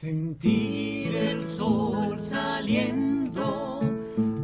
Sentir 0.00 1.16
el 1.16 1.42
sol 1.42 2.20
saliendo, 2.20 3.80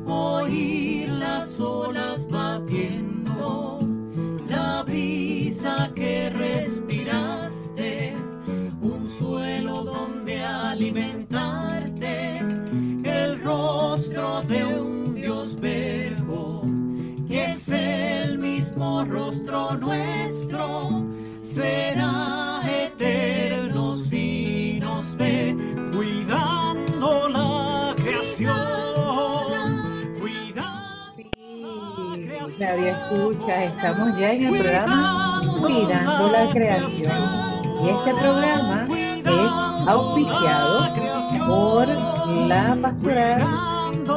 oír 0.06 1.10
las 1.10 1.60
olas 1.60 2.26
batiendo, 2.26 3.78
la 4.49 4.83
brisa 4.83 5.92
que 5.94 6.30
respiraste, 6.30 8.16
un 8.80 9.07
suelo 9.18 9.84
donde 9.84 10.43
alimentarte, 10.43 12.39
el 13.05 13.39
rostro 13.43 14.41
de 14.45 14.64
un 14.64 15.14
Dios 15.14 15.61
verbo, 15.61 16.62
que 17.29 17.45
es 17.48 17.69
el 17.69 18.39
mismo 18.39 19.05
rostro 19.05 19.77
nuestro, 19.77 21.05
será 21.43 22.11
Radio 32.72 32.86
Escucha, 32.86 33.64
estamos 33.64 34.18
ya 34.18 34.32
en 34.32 34.46
el 34.46 34.58
programa 34.58 35.42
Cuidando 35.60 36.32
la 36.32 36.50
Creación. 36.50 37.18
Y 37.82 37.90
este 37.90 38.14
programa 38.18 38.88
es 38.96 39.26
auspiciado 39.86 40.88
por 41.46 41.86
la 42.48 42.74
pastoral 42.80 43.40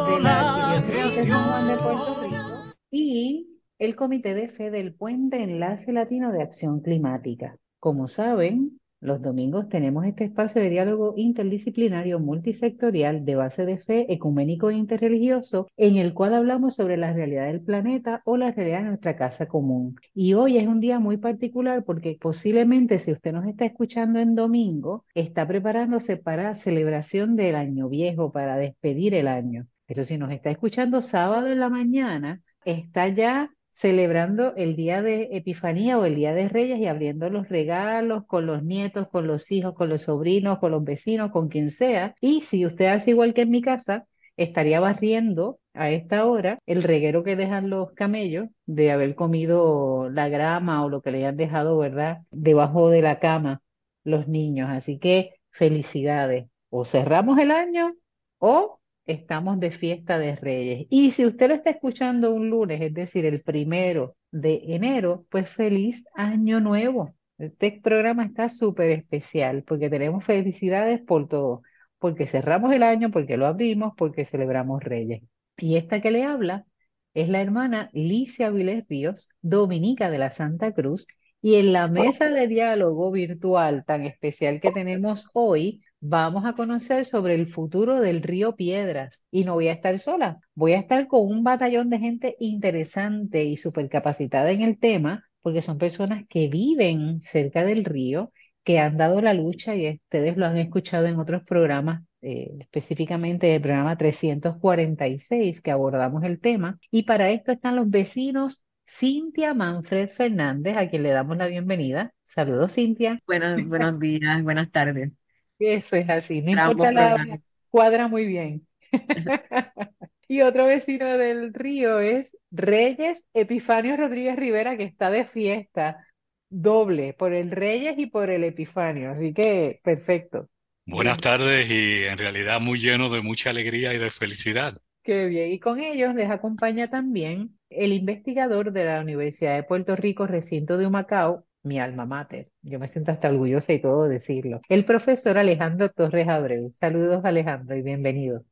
de 0.07 0.19
la 0.21 0.71
Arquidiócesis 0.71 1.27
de 1.27 1.77
Puerto 1.83 2.21
Rico 2.21 2.73
y 2.91 3.59
el 3.77 3.97
Comité 3.97 4.33
de 4.33 4.47
Fe 4.47 4.71
del 4.71 4.95
Puente 4.95 5.43
Enlace 5.43 5.91
Latino 5.91 6.31
de 6.31 6.41
Acción 6.41 6.79
Climática. 6.79 7.57
Como 7.81 8.07
saben, 8.07 8.79
los 9.05 9.21
domingos 9.21 9.69
tenemos 9.69 10.05
este 10.05 10.25
espacio 10.25 10.61
de 10.61 10.69
diálogo 10.69 11.13
interdisciplinario 11.17 12.19
multisectorial 12.19 13.23
de 13.25 13.35
base 13.35 13.65
de 13.65 13.77
fe 13.77 14.11
ecuménico 14.11 14.69
e 14.69 14.75
interreligioso 14.75 15.67
en 15.77 15.97
el 15.97 16.13
cual 16.13 16.33
hablamos 16.33 16.75
sobre 16.75 16.97
la 16.97 17.13
realidad 17.13 17.47
del 17.47 17.61
planeta 17.61 18.21
o 18.25 18.37
la 18.37 18.51
realidad 18.51 18.79
de 18.79 18.89
nuestra 18.89 19.15
casa 19.15 19.47
común. 19.47 19.95
Y 20.13 20.33
hoy 20.33 20.57
es 20.57 20.67
un 20.67 20.79
día 20.79 20.99
muy 20.99 21.17
particular 21.17 21.83
porque 21.83 22.17
posiblemente 22.19 22.99
si 22.99 23.11
usted 23.11 23.33
nos 23.33 23.45
está 23.45 23.65
escuchando 23.65 24.19
en 24.19 24.35
domingo, 24.35 25.05
está 25.13 25.47
preparándose 25.47 26.17
para 26.17 26.55
celebración 26.55 27.35
del 27.35 27.55
año 27.55 27.89
viejo, 27.89 28.31
para 28.31 28.57
despedir 28.57 29.13
el 29.13 29.27
año. 29.27 29.67
Pero 29.85 30.03
si 30.03 30.17
nos 30.17 30.31
está 30.31 30.49
escuchando 30.49 31.01
sábado 31.01 31.47
en 31.47 31.59
la 31.59 31.69
mañana, 31.69 32.41
está 32.65 33.07
ya 33.09 33.54
celebrando 33.75 34.55
el 34.55 34.75
día 34.77 35.01
de 35.01 35.27
Epifanía 35.33 35.99
o 35.99 36.05
el 36.05 36.15
día 36.15 36.33
de 36.33 36.47
Reyes 36.47 36.79
y 36.79 36.87
abriendo 36.87 37.29
los 37.29 37.49
regalos 37.49 38.25
con 38.25 38.45
los 38.45 38.63
nietos, 38.63 39.09
con 39.09 39.27
los 39.27 39.51
hijos, 39.51 39.73
con 39.75 39.89
los 39.89 40.03
sobrinos, 40.03 40.59
con 40.59 40.71
los 40.71 40.83
vecinos, 40.83 41.31
con 41.31 41.49
quien 41.49 41.69
sea. 41.69 42.15
Y 42.21 42.41
si 42.41 42.65
usted 42.65 42.85
hace 42.87 43.11
igual 43.11 43.33
que 43.33 43.41
en 43.41 43.49
mi 43.51 43.61
casa, 43.61 44.07
estaría 44.37 44.79
barriendo 44.79 45.59
a 45.73 45.89
esta 45.91 46.25
hora 46.25 46.57
el 46.65 46.83
reguero 46.83 47.23
que 47.23 47.35
dejan 47.35 47.69
los 47.69 47.91
camellos 47.91 48.47
de 48.65 48.91
haber 48.91 49.13
comido 49.13 50.09
la 50.09 50.29
grama 50.29 50.83
o 50.85 50.89
lo 50.89 51.01
que 51.01 51.11
le 51.11 51.17
hayan 51.19 51.35
dejado, 51.37 51.77
¿verdad?, 51.77 52.19
debajo 52.31 52.89
de 52.89 53.01
la 53.01 53.19
cama 53.19 53.61
los 54.05 54.27
niños. 54.29 54.69
Así 54.71 54.99
que 54.99 55.33
felicidades. 55.51 56.47
O 56.69 56.85
cerramos 56.85 57.39
el 57.39 57.51
año 57.51 57.93
o 58.39 58.79
estamos 59.05 59.59
de 59.59 59.71
fiesta 59.71 60.17
de 60.17 60.35
Reyes. 60.35 60.87
Y 60.89 61.11
si 61.11 61.25
usted 61.25 61.49
lo 61.49 61.55
está 61.55 61.69
escuchando 61.69 62.33
un 62.33 62.49
lunes, 62.49 62.81
es 62.81 62.93
decir, 62.93 63.25
el 63.25 63.41
primero 63.41 64.15
de 64.31 64.61
enero, 64.67 65.25
pues 65.29 65.49
feliz 65.49 66.05
año 66.15 66.59
nuevo. 66.59 67.15
Este 67.37 67.79
programa 67.83 68.25
está 68.25 68.49
súper 68.49 68.91
especial 68.91 69.63
porque 69.63 69.89
tenemos 69.89 70.23
felicidades 70.23 71.01
por 71.01 71.27
todo, 71.27 71.61
porque 71.99 72.27
cerramos 72.27 72.73
el 72.73 72.83
año, 72.83 73.11
porque 73.11 73.37
lo 73.37 73.45
abrimos, 73.45 73.93
porque 73.97 74.25
celebramos 74.25 74.83
Reyes. 74.83 75.21
Y 75.57 75.75
esta 75.77 76.01
que 76.01 76.11
le 76.11 76.23
habla 76.23 76.65
es 77.13 77.29
la 77.29 77.41
hermana 77.41 77.89
Licia 77.93 78.49
Viles 78.49 78.85
Ríos, 78.89 79.29
dominica 79.41 80.09
de 80.09 80.17
la 80.17 80.29
Santa 80.29 80.73
Cruz, 80.73 81.07
y 81.41 81.55
en 81.55 81.73
la 81.73 81.87
mesa 81.87 82.29
de 82.29 82.47
diálogo 82.47 83.11
virtual 83.11 83.83
tan 83.85 84.03
especial 84.03 84.59
que 84.59 84.71
tenemos 84.71 85.29
hoy, 85.33 85.81
vamos 86.07 86.45
a 86.45 86.53
conocer 86.53 87.05
sobre 87.05 87.35
el 87.35 87.47
futuro 87.47 87.99
del 87.99 88.21
río 88.21 88.55
Piedras. 88.55 89.25
Y 89.31 89.43
no 89.43 89.53
voy 89.53 89.67
a 89.69 89.73
estar 89.73 89.97
sola, 89.99 90.39
voy 90.53 90.73
a 90.73 90.79
estar 90.79 91.07
con 91.07 91.21
un 91.21 91.43
batallón 91.43 91.89
de 91.89 91.99
gente 91.99 92.35
interesante 92.39 93.43
y 93.43 93.57
súper 93.57 93.89
capacitada 93.89 94.51
en 94.51 94.61
el 94.61 94.77
tema, 94.79 95.25
porque 95.41 95.61
son 95.61 95.77
personas 95.77 96.23
que 96.29 96.47
viven 96.47 97.21
cerca 97.21 97.63
del 97.63 97.85
río, 97.85 98.31
que 98.63 98.79
han 98.79 98.97
dado 98.97 99.21
la 99.21 99.33
lucha 99.33 99.75
y 99.75 99.89
ustedes 99.89 100.37
lo 100.37 100.45
han 100.45 100.57
escuchado 100.57 101.05
en 101.07 101.19
otros 101.19 101.43
programas, 101.43 102.03
eh, 102.21 102.51
específicamente 102.59 103.55
el 103.55 103.61
programa 103.61 103.97
346 103.97 105.61
que 105.61 105.71
abordamos 105.71 106.23
el 106.23 106.39
tema. 106.39 106.79
Y 106.91 107.03
para 107.03 107.31
esto 107.31 107.51
están 107.51 107.75
los 107.75 107.89
vecinos 107.89 108.63
Cintia 108.87 109.53
Manfred 109.55 110.09
Fernández, 110.09 110.77
a 110.77 110.87
quien 110.87 111.03
le 111.03 111.09
damos 111.09 111.37
la 111.37 111.47
bienvenida. 111.47 112.13
Saludos, 112.23 112.73
Cintia. 112.73 113.19
Buenos, 113.25 113.63
buenos 113.67 113.99
días, 113.99 114.43
buenas 114.43 114.71
tardes. 114.71 115.11
Eso 115.59 115.95
es 115.95 116.09
así, 116.09 116.41
no 116.41 116.51
Gran 116.51 116.71
importa 116.71 116.91
la 116.91 117.39
cuadra 117.69 118.07
muy 118.07 118.25
bien. 118.25 118.67
Y 120.27 120.41
otro 120.41 120.65
vecino 120.65 121.17
del 121.17 121.53
río 121.53 121.99
es 121.99 122.35
Reyes 122.49 123.27
Epifanio 123.33 123.95
Rodríguez 123.95 124.35
Rivera, 124.35 124.75
que 124.75 124.83
está 124.83 125.11
de 125.11 125.25
fiesta 125.25 126.07
doble 126.49 127.13
por 127.13 127.33
el 127.33 127.51
Reyes 127.51 127.97
y 127.99 128.07
por 128.07 128.29
el 128.31 128.43
Epifanio. 128.43 129.11
Así 129.11 129.33
que 129.33 129.79
perfecto. 129.83 130.49
Buenas 130.87 131.19
tardes 131.19 131.69
y 131.69 132.05
en 132.05 132.17
realidad 132.17 132.59
muy 132.59 132.79
lleno 132.79 133.09
de 133.09 133.21
mucha 133.21 133.51
alegría 133.51 133.93
y 133.93 133.99
de 133.99 134.09
felicidad. 134.09 134.81
Qué 135.03 135.25
bien. 135.27 135.51
Y 135.51 135.59
con 135.59 135.79
ellos 135.79 136.15
les 136.15 136.31
acompaña 136.31 136.89
también 136.89 137.59
el 137.69 137.93
investigador 137.93 138.71
de 138.71 138.85
la 138.85 139.01
Universidad 139.01 139.55
de 139.55 139.63
Puerto 139.63 139.95
Rico, 139.95 140.25
recinto 140.25 140.77
de 140.77 140.87
Humacao, 140.87 141.45
mi 141.65 141.79
alma 141.79 142.05
mater. 142.05 142.49
Yo 142.61 142.79
me 142.79 142.87
siento 142.87 143.11
hasta 143.11 143.29
orgullosa 143.29 143.73
y 143.73 143.81
todo 143.81 144.07
decirlo. 144.07 144.61
El 144.69 144.85
profesor 144.85 145.37
Alejandro 145.37 145.89
Torres 145.89 146.27
Abreu. 146.27 146.71
Saludos, 146.73 147.25
Alejandro, 147.25 147.75
y 147.75 147.81
bienvenido. 147.81 148.43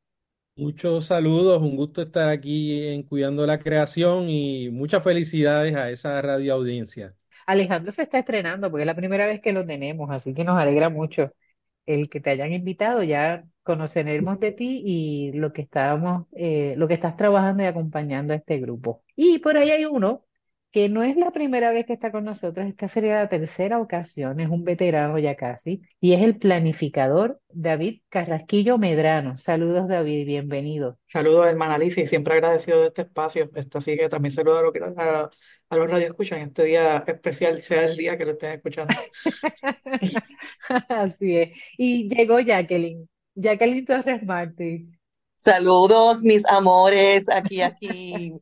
Muchos 0.56 1.06
saludos, 1.06 1.62
un 1.62 1.76
gusto 1.76 2.02
estar 2.02 2.30
aquí 2.30 2.88
en 2.88 3.04
Cuidando 3.04 3.46
la 3.48 3.60
Creación 3.60 4.30
y 4.30 4.70
muchas 4.70 5.04
felicidades 5.04 5.76
a 5.76 5.90
esa 5.90 6.22
radio 6.22 6.54
audiencia. 6.54 7.16
Alejandro 7.48 7.92
se 7.92 8.04
está 8.04 8.20
estrenando 8.20 8.70
porque 8.70 8.84
es 8.84 8.88
la 8.88 8.96
primera 8.96 9.26
vez 9.26 9.42
que 9.42 9.52
lo 9.52 9.66
tenemos, 9.66 10.12
así 10.12 10.34
que 10.34 10.44
nos 10.44 10.58
alegra 10.58 10.90
mucho 10.90 11.32
el 11.86 12.10
que 12.10 12.20
te 12.20 12.30
hayan 12.30 12.54
invitado. 12.54 13.04
Ya 13.04 13.44
conoceremos 13.64 14.40
de 14.40 14.52
ti 14.52 14.84
y 14.86 15.32
lo 15.34 15.54
que 15.54 15.64
estábamos, 15.64 16.28
eh, 16.34 16.76
lo 16.78 16.88
que 16.88 16.94
estás 16.96 17.18
trabajando 17.18 17.64
y 17.64 17.66
acompañando 17.66 18.34
a 18.34 18.38
este 18.38 18.60
grupo. 18.60 19.04
Y 19.16 19.40
por 19.40 19.58
ahí 19.58 19.72
hay 19.72 19.86
uno 19.86 20.24
que 20.74 20.90
no 20.90 21.04
es 21.04 21.16
la 21.16 21.32
primera 21.32 21.72
vez 21.72 21.86
que 21.86 21.94
está 21.94 22.12
con 22.12 22.26
nosotros, 22.26 22.66
esta 22.68 22.90
sería 22.90 23.16
la 23.18 23.30
tercera 23.30 23.80
ocasión, 23.80 24.42
es 24.42 24.50
un 24.50 24.66
veterano 24.66 25.20
ya 25.20 25.36
casi, 25.36 25.84
y 26.02 26.14
es 26.14 26.22
el 26.24 26.38
planificador 26.38 27.40
David 27.50 28.02
Carrasquillo 28.10 28.80
Medrano. 28.80 29.38
Saludos, 29.38 29.88
David, 29.88 30.26
bienvenido. 30.26 30.98
Saludos, 31.08 31.48
hermana 31.48 31.76
Alicia, 31.76 32.04
y 32.04 32.08
siempre 32.08 32.34
agradecido 32.34 32.82
de 32.82 32.88
este 32.88 33.04
espacio. 33.04 33.52
Esto 33.56 33.78
así 33.78 33.96
que 33.96 34.10
también 34.10 34.32
saludo 34.32 34.58
a, 34.58 34.62
lo 34.64 34.74
que- 34.74 34.82
a, 34.84 35.30
a 35.70 35.78
los 35.78 35.90
radioescuchas 35.90 36.40
en 36.40 36.48
este 36.50 36.64
día 36.64 37.04
especial, 37.08 37.62
sea 37.62 37.86
el 37.86 37.96
día 37.96 38.18
que 38.18 38.26
lo 38.26 38.32
estén 38.32 38.54
escuchando. 38.54 38.96
Así 40.90 41.38
es. 41.38 41.50
Y 41.78 42.10
llegó 42.10 42.40
Jacqueline, 42.40 43.08
Jacqueline 43.36 43.86
Torres 43.86 44.24
Martí. 44.24 44.90
Saludos, 45.36 46.22
mis 46.24 46.46
amores, 46.46 47.28
aquí, 47.30 47.62
aquí, 47.62 48.34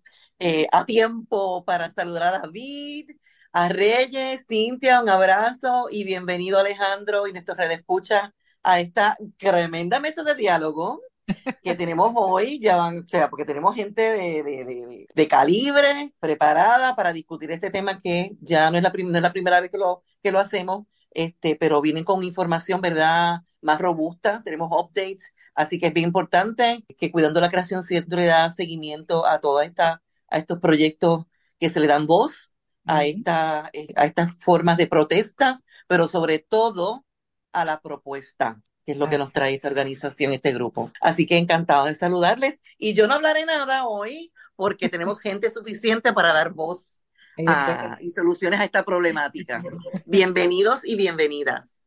eh, 0.43 0.67
a 0.71 0.85
tiempo 0.85 1.63
para 1.65 1.93
saludar 1.93 2.23
a 2.23 2.39
David, 2.39 3.11
a 3.53 3.69
Reyes, 3.69 4.45
Cintia, 4.49 4.99
un 5.01 5.09
abrazo 5.09 5.87
y 5.91 6.03
bienvenido 6.03 6.57
Alejandro 6.57 7.27
y 7.27 7.31
nuestros 7.31 7.57
redes 7.57 7.77
escucha 7.79 8.33
a 8.63 8.79
esta 8.79 9.17
tremenda 9.37 9.99
mesa 9.99 10.23
de 10.23 10.33
diálogo 10.33 11.01
que 11.61 11.75
tenemos 11.75 12.11
hoy, 12.15 12.59
ya 12.59 12.75
van, 12.77 12.99
o 12.99 13.07
sea, 13.07 13.29
porque 13.29 13.45
tenemos 13.45 13.75
gente 13.75 14.01
de, 14.01 14.43
de, 14.43 14.65
de, 14.65 15.07
de 15.13 15.27
calibre 15.27 16.13
preparada 16.19 16.95
para 16.95 17.13
discutir 17.13 17.51
este 17.51 17.69
tema 17.69 17.99
que 17.99 18.31
ya 18.41 18.71
no 18.71 18.77
es 18.77 18.83
la, 18.83 18.91
no 18.91 19.17
es 19.17 19.23
la 19.23 19.33
primera 19.33 19.61
vez 19.61 19.71
que 19.71 19.77
lo, 19.77 20.03
que 20.23 20.31
lo 20.31 20.39
hacemos, 20.39 20.87
este, 21.11 21.55
pero 21.55 21.81
vienen 21.81 22.03
con 22.03 22.23
información, 22.23 22.81
¿verdad? 22.81 23.41
Más 23.61 23.79
robusta, 23.79 24.41
tenemos 24.43 24.69
updates, 24.71 25.33
así 25.55 25.79
que 25.79 25.87
es 25.87 25.93
bien 25.93 26.07
importante 26.07 26.83
que 26.97 27.11
Cuidando 27.11 27.41
la 27.41 27.49
Creación 27.51 27.83
siempre 27.83 28.25
da 28.25 28.49
seguimiento 28.51 29.25
a 29.27 29.39
toda 29.39 29.65
esta, 29.65 30.01
a 30.31 30.37
estos 30.39 30.59
proyectos 30.59 31.25
que 31.59 31.69
se 31.69 31.79
le 31.79 31.87
dan 31.87 32.07
voz, 32.07 32.55
a 32.85 33.05
esta, 33.05 33.69
eh, 33.73 33.93
a 33.95 34.05
estas 34.05 34.33
formas 34.39 34.77
de 34.77 34.87
protesta, 34.87 35.61
pero 35.87 36.07
sobre 36.07 36.39
todo 36.39 37.05
a 37.53 37.63
la 37.65 37.79
propuesta, 37.81 38.59
que 38.85 38.93
es 38.93 38.97
lo 38.97 39.07
que 39.09 39.19
nos 39.19 39.31
trae 39.33 39.53
esta 39.53 39.67
organización, 39.67 40.33
este 40.33 40.51
grupo. 40.53 40.91
Así 41.01 41.27
que 41.27 41.37
encantado 41.37 41.85
de 41.85 41.93
saludarles. 41.93 42.61
Y 42.79 42.93
yo 42.95 43.07
no 43.07 43.13
hablaré 43.13 43.45
nada 43.45 43.85
hoy 43.85 44.31
porque 44.55 44.89
tenemos 44.89 45.21
gente 45.21 45.51
suficiente 45.51 46.13
para 46.13 46.33
dar 46.33 46.53
voz 46.53 47.03
a- 47.45 47.97
es. 47.99 48.07
y 48.07 48.11
soluciones 48.11 48.59
a 48.59 48.65
esta 48.65 48.83
problemática. 48.83 49.61
Bienvenidos 50.05 50.81
y 50.83 50.95
bienvenidas. 50.95 51.83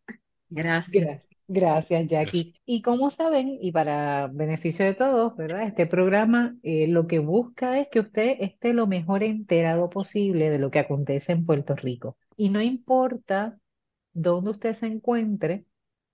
Gracias. 0.49 1.33
Gra- 1.49 1.85
Gracias. 1.88 2.06
Jackie. 2.08 2.55
Y 2.64 2.82
como 2.82 3.11
saben, 3.11 3.58
y 3.61 3.73
para 3.73 4.29
beneficio 4.29 4.85
de 4.85 4.94
todos, 4.94 5.37
¿verdad? 5.37 5.62
Este 5.64 5.87
programa 5.87 6.56
eh, 6.62 6.87
lo 6.88 7.06
que 7.06 7.19
busca 7.19 7.79
es 7.79 7.88
que 7.91 8.00
usted 8.00 8.37
esté 8.41 8.73
lo 8.73 8.87
mejor 8.87 9.23
enterado 9.23 9.91
posible 9.91 10.50
de 10.50 10.58
lo 10.58 10.70
que 10.70 10.79
acontece 10.79 11.32
en 11.32 11.44
Puerto 11.46 11.76
Rico. 11.76 12.17
Y 12.37 12.49
no 12.49 12.62
importa 12.62 13.58
dónde 14.12 14.50
usted 14.52 14.75
se 14.75 14.87
encuentre, 14.87 15.64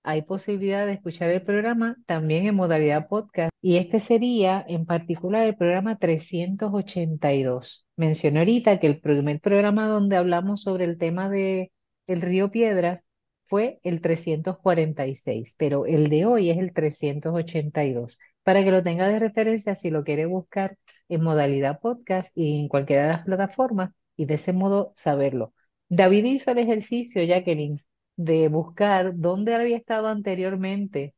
hay 0.03 0.23
posibilidad 0.23 0.85
de 0.85 0.93
escuchar 0.93 1.29
el 1.29 1.43
programa 1.43 1.97
también 2.07 2.47
en 2.47 2.55
modalidad 2.55 3.07
podcast. 3.07 3.51
Y 3.61 3.77
este 3.77 3.99
sería 3.99 4.63
en 4.67 4.85
particular 4.85 5.45
el 5.47 5.55
programa 5.55 5.97
382. 5.97 7.85
Mencioné 7.95 8.39
ahorita 8.39 8.79
que 8.79 8.87
el 8.87 8.99
primer 8.99 9.39
programa 9.39 9.87
donde 9.87 10.17
hablamos 10.17 10.61
sobre 10.63 10.85
el 10.85 10.97
tema 10.97 11.29
de 11.29 11.71
el 12.07 12.21
río 12.21 12.49
Piedras 12.51 13.03
fue 13.51 13.81
el 13.83 13.99
346, 14.01 15.55
pero 15.57 15.85
el 15.85 16.09
de 16.09 16.25
hoy 16.25 16.49
es 16.51 16.57
el 16.57 16.73
382. 16.73 18.17
Para 18.43 18.63
que 18.63 18.71
lo 18.71 18.81
tenga 18.81 19.09
de 19.09 19.19
referencia 19.19 19.75
si 19.75 19.89
lo 19.89 20.05
quiere 20.05 20.25
buscar 20.25 20.77
en 21.09 21.21
modalidad 21.21 21.81
podcast 21.81 22.31
y 22.37 22.61
en 22.61 22.69
cualquiera 22.69 23.03
de 23.03 23.09
las 23.09 23.25
plataformas 23.25 23.91
y 24.15 24.25
de 24.25 24.35
ese 24.35 24.53
modo 24.53 24.91
saberlo. 24.95 25.53
David 25.89 26.23
hizo 26.25 26.51
el 26.51 26.59
ejercicio, 26.59 27.21
Jacqueline, 27.23 27.81
de 28.15 28.47
buscar 28.47 29.17
dónde 29.17 29.53
había 29.53 29.75
estado 29.75 30.07
anteriormente 30.07 31.13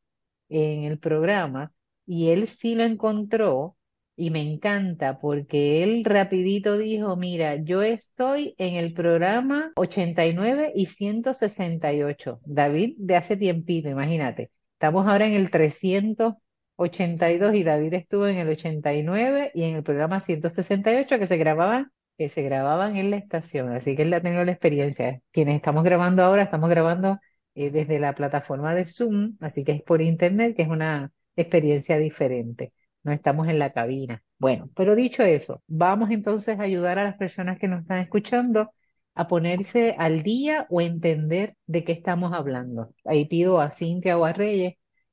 en 0.49 0.85
el 0.85 0.97
programa 0.99 1.71
y 2.07 2.29
él 2.29 2.47
sí 2.47 2.73
lo 2.73 2.83
encontró 2.83 3.77
y 4.15 4.29
me 4.29 4.41
encanta 4.41 5.19
porque 5.19 5.83
él 5.83 6.03
rapidito 6.05 6.77
dijo, 6.77 7.15
mira, 7.15 7.55
yo 7.55 7.81
estoy 7.81 8.55
en 8.57 8.75
el 8.75 8.93
programa 8.93 9.71
89 9.75 10.71
y 10.75 10.85
168. 10.85 12.39
David 12.45 12.95
de 12.97 13.15
hace 13.15 13.37
tiempito, 13.37 13.89
imagínate. 13.89 14.51
Estamos 14.73 15.07
ahora 15.07 15.27
en 15.27 15.33
el 15.33 15.49
382 15.49 17.55
y 17.55 17.63
David 17.63 17.93
estuvo 17.93 18.27
en 18.27 18.37
el 18.37 18.49
89 18.49 19.51
y 19.53 19.63
en 19.63 19.75
el 19.77 19.83
programa 19.83 20.19
168 20.19 21.19
que 21.19 21.27
se 21.27 21.37
grababan 21.37 21.91
que 22.17 22.29
se 22.29 22.43
grababan 22.43 22.95
en 22.95 23.11
la 23.11 23.17
estación, 23.17 23.73
así 23.73 23.95
que 23.95 24.03
él 24.03 24.13
ha 24.13 24.21
tenido 24.21 24.43
la 24.45 24.51
experiencia. 24.51 25.21
Quienes 25.31 25.55
estamos 25.55 25.83
grabando 25.83 26.23
ahora, 26.23 26.43
estamos 26.43 26.69
grabando 26.69 27.19
eh, 27.55 27.71
desde 27.71 27.99
la 27.99 28.13
plataforma 28.13 28.75
de 28.75 28.85
Zoom, 28.85 29.35
así 29.41 29.63
que 29.63 29.73
es 29.73 29.83
por 29.83 30.01
internet, 30.01 30.55
que 30.55 30.63
es 30.63 30.69
una 30.69 31.11
experiencia 31.35 31.97
diferente. 31.97 32.71
No 33.03 33.11
estamos 33.11 33.47
en 33.47 33.59
la 33.59 33.71
cabina. 33.73 34.23
Bueno, 34.39 34.69
pero 34.75 34.95
dicho 34.95 35.23
eso, 35.23 35.61
vamos 35.67 36.09
entonces 36.11 36.59
a 36.59 36.63
ayudar 36.63 36.99
a 36.99 37.03
las 37.03 37.17
personas 37.17 37.59
que 37.59 37.67
nos 37.67 37.81
están 37.81 37.99
escuchando 37.99 38.71
a 39.15 39.27
ponerse 39.27 39.95
al 39.97 40.23
día 40.23 40.65
o 40.69 40.81
entender 40.81 41.55
de 41.67 41.83
qué 41.83 41.91
estamos 41.93 42.33
hablando. 42.33 42.93
Ahí 43.05 43.25
pido 43.25 43.59
a 43.59 43.69
Cintia 43.69 44.17
o 44.17 44.25
a 44.25 44.33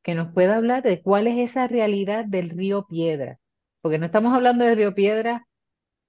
que 0.02 0.14
nos 0.14 0.32
pueda 0.32 0.56
hablar 0.56 0.82
de 0.82 1.02
cuál 1.02 1.26
es 1.26 1.38
esa 1.50 1.66
realidad 1.69 2.25
del 2.25 2.50
río 2.50 2.87
Piedra, 2.88 3.38
porque 3.82 3.98
no 3.98 4.06
estamos 4.06 4.34
hablando 4.34 4.64
del 4.64 4.76
río 4.76 4.94
Piedra 4.94 5.46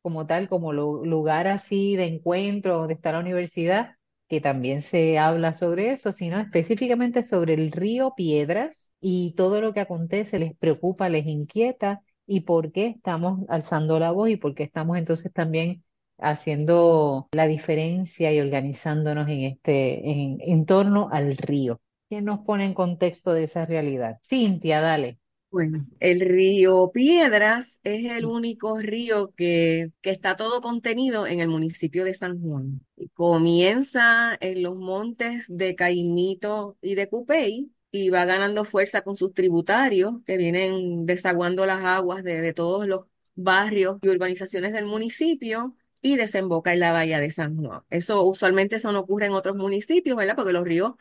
como 0.02 0.28
tal, 0.28 0.50
como 0.50 0.74
lu- 0.74 1.06
lugar 1.06 1.48
así 1.48 1.96
de 1.96 2.06
encuentro 2.08 2.78
donde 2.80 2.96
está 2.96 3.12
la 3.14 3.20
universidad, 3.20 3.96
que 4.32 4.40
también 4.40 4.82
se 4.82 5.20
habla 5.20 5.54
sobre 5.54 5.92
eso, 5.92 6.14
sino 6.14 6.40
específicamente 6.40 7.22
sobre 7.22 7.54
el 7.54 7.70
río 7.70 8.14
Piedras 8.16 8.94
y 9.02 9.34
todo 9.36 9.60
lo 9.60 9.74
que 9.74 9.82
acontece 9.82 10.40
les 10.40 10.56
preocupa, 10.56 11.10
les 11.10 11.28
inquieta 11.28 12.02
y 12.26 12.40
por 12.42 12.72
qué 12.72 12.88
estamos 12.88 13.42
alzando 13.50 14.00
la 14.00 14.12
voz 14.12 14.30
y 14.30 14.38
por 14.38 14.56
qué 14.56 14.64
estamos 14.64 14.98
entonces 14.98 15.34
también 15.34 15.84
haciendo 16.18 17.28
la 17.34 17.46
diferencia 17.46 18.32
y 18.32 18.40
organizándonos 18.40 19.28
en 19.28 19.42
este, 19.42 20.10
en, 20.10 20.66
torno 20.66 21.10
al 21.12 21.36
río. 21.36 21.82
¿Quién 22.08 22.24
nos 22.24 22.40
pone 22.40 22.64
en 22.64 22.74
contexto 22.74 23.34
de 23.34 23.44
esa 23.44 23.66
realidad? 23.66 24.20
Cintia, 24.24 24.80
dale. 24.80 25.21
Bueno, 25.52 25.86
el 26.00 26.22
río 26.22 26.92
Piedras 26.94 27.82
es 27.84 28.06
el 28.10 28.26
único 28.26 28.80
río 28.80 29.34
que, 29.36 29.92
que 30.02 30.12
está 30.12 30.38
todo 30.38 30.62
contenido 30.62 31.28
en 31.28 31.42
el 31.42 31.50
municipio 31.50 32.06
de 32.06 32.14
San 32.14 32.42
Juan. 32.42 32.82
Comienza 33.14 34.38
en 34.40 34.64
los 34.64 34.78
montes 34.78 35.46
de 35.50 35.76
Caimito 35.76 36.78
y 36.82 36.96
de 36.96 37.10
Cupey 37.10 37.70
y 37.92 38.10
va 38.10 38.24
ganando 38.24 38.64
fuerza 38.64 39.02
con 39.02 39.18
sus 39.18 39.34
tributarios 39.34 40.14
que 40.26 40.38
vienen 40.38 41.06
desaguando 41.06 41.66
las 41.66 41.84
aguas 41.84 42.24
de, 42.24 42.40
de 42.40 42.54
todos 42.54 42.88
los 42.88 43.06
barrios 43.36 43.98
y 44.02 44.08
urbanizaciones 44.08 44.72
del 44.72 44.86
municipio 44.86 45.76
y 46.02 46.16
desemboca 46.16 46.72
en 46.72 46.80
la 46.80 46.94
bahía 46.94 47.20
de 47.20 47.30
San 47.30 47.58
Juan. 47.58 47.82
Eso 47.90 48.24
usualmente 48.24 48.78
eso 48.78 48.92
no 48.94 49.02
ocurre 49.02 49.26
en 49.26 49.34
otros 49.34 49.58
municipios, 49.58 50.16
¿verdad? 50.16 50.36
Porque 50.38 50.54
los 50.54 50.64
ríos 50.64 50.94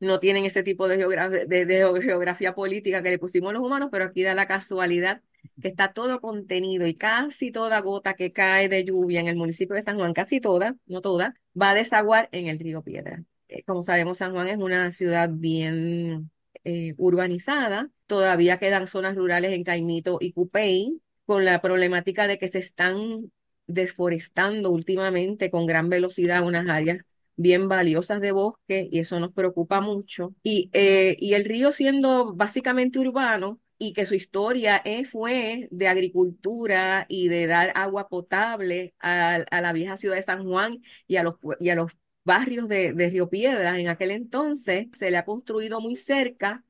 no 0.00 0.20
tienen 0.20 0.44
ese 0.44 0.62
tipo 0.62 0.88
de, 0.88 0.98
geogra- 0.98 1.28
de, 1.28 1.66
de 1.66 2.02
geografía 2.02 2.54
política 2.54 3.02
que 3.02 3.10
le 3.10 3.18
pusimos 3.18 3.52
los 3.52 3.62
humanos, 3.62 3.88
pero 3.90 4.04
aquí 4.04 4.22
da 4.22 4.34
la 4.34 4.46
casualidad 4.46 5.22
que 5.60 5.68
está 5.68 5.92
todo 5.92 6.20
contenido 6.20 6.86
y 6.86 6.94
casi 6.94 7.50
toda 7.50 7.80
gota 7.80 8.14
que 8.14 8.32
cae 8.32 8.68
de 8.68 8.84
lluvia 8.84 9.20
en 9.20 9.28
el 9.28 9.36
municipio 9.36 9.74
de 9.74 9.82
San 9.82 9.96
Juan, 9.96 10.12
casi 10.12 10.40
toda, 10.40 10.76
no 10.86 11.00
toda, 11.00 11.34
va 11.60 11.70
a 11.70 11.74
desaguar 11.74 12.28
en 12.32 12.46
el 12.46 12.58
río 12.58 12.82
Piedra. 12.82 13.24
Eh, 13.48 13.62
como 13.64 13.82
sabemos, 13.82 14.18
San 14.18 14.32
Juan 14.32 14.48
es 14.48 14.58
una 14.58 14.92
ciudad 14.92 15.30
bien 15.32 16.30
eh, 16.64 16.94
urbanizada, 16.98 17.90
todavía 18.06 18.58
quedan 18.58 18.86
zonas 18.86 19.16
rurales 19.16 19.52
en 19.52 19.64
Caimito 19.64 20.18
y 20.20 20.32
Cupey, 20.32 21.00
con 21.24 21.44
la 21.44 21.60
problemática 21.60 22.26
de 22.26 22.38
que 22.38 22.48
se 22.48 22.58
están 22.58 23.30
desforestando 23.66 24.70
últimamente 24.70 25.50
con 25.50 25.66
gran 25.66 25.88
velocidad 25.88 26.42
unas 26.42 26.68
áreas 26.68 26.98
bien 27.38 27.68
valiosas 27.68 28.20
de 28.20 28.32
bosque 28.32 28.88
y 28.92 29.00
eso 29.00 29.20
nos 29.20 29.32
preocupa 29.32 29.80
mucho. 29.80 30.34
Y, 30.42 30.70
eh, 30.74 31.16
y 31.20 31.34
el 31.34 31.46
río 31.46 31.72
siendo 31.72 32.34
básicamente 32.34 32.98
urbano 32.98 33.60
y 33.78 33.94
que 33.94 34.06
su 34.06 34.14
historia 34.14 34.82
eh, 34.84 35.06
fue 35.06 35.68
de 35.72 35.88
agricultura 35.88 37.06
y 37.08 37.28
de 37.28 37.46
dar 37.46 37.72
agua 37.76 38.08
potable 38.10 38.94
a, 39.00 39.36
a 39.50 39.60
la 39.62 39.72
vieja 39.72 39.96
ciudad 39.96 40.16
de 40.16 40.22
San 40.22 40.44
Juan 40.46 40.82
y 41.06 41.16
a 41.16 41.22
los, 41.24 41.36
y 41.60 41.70
a 41.70 41.76
los 41.76 41.92
barrios 42.24 42.68
de, 42.68 42.92
de 42.92 43.10
Río 43.10 43.30
Piedras, 43.30 43.78
en 43.78 43.88
aquel 43.88 44.10
entonces 44.10 44.88
se 44.98 45.10
le 45.10 45.16
ha 45.18 45.24
construido 45.24 45.80
muy 45.80 45.96
cerca 45.96 46.64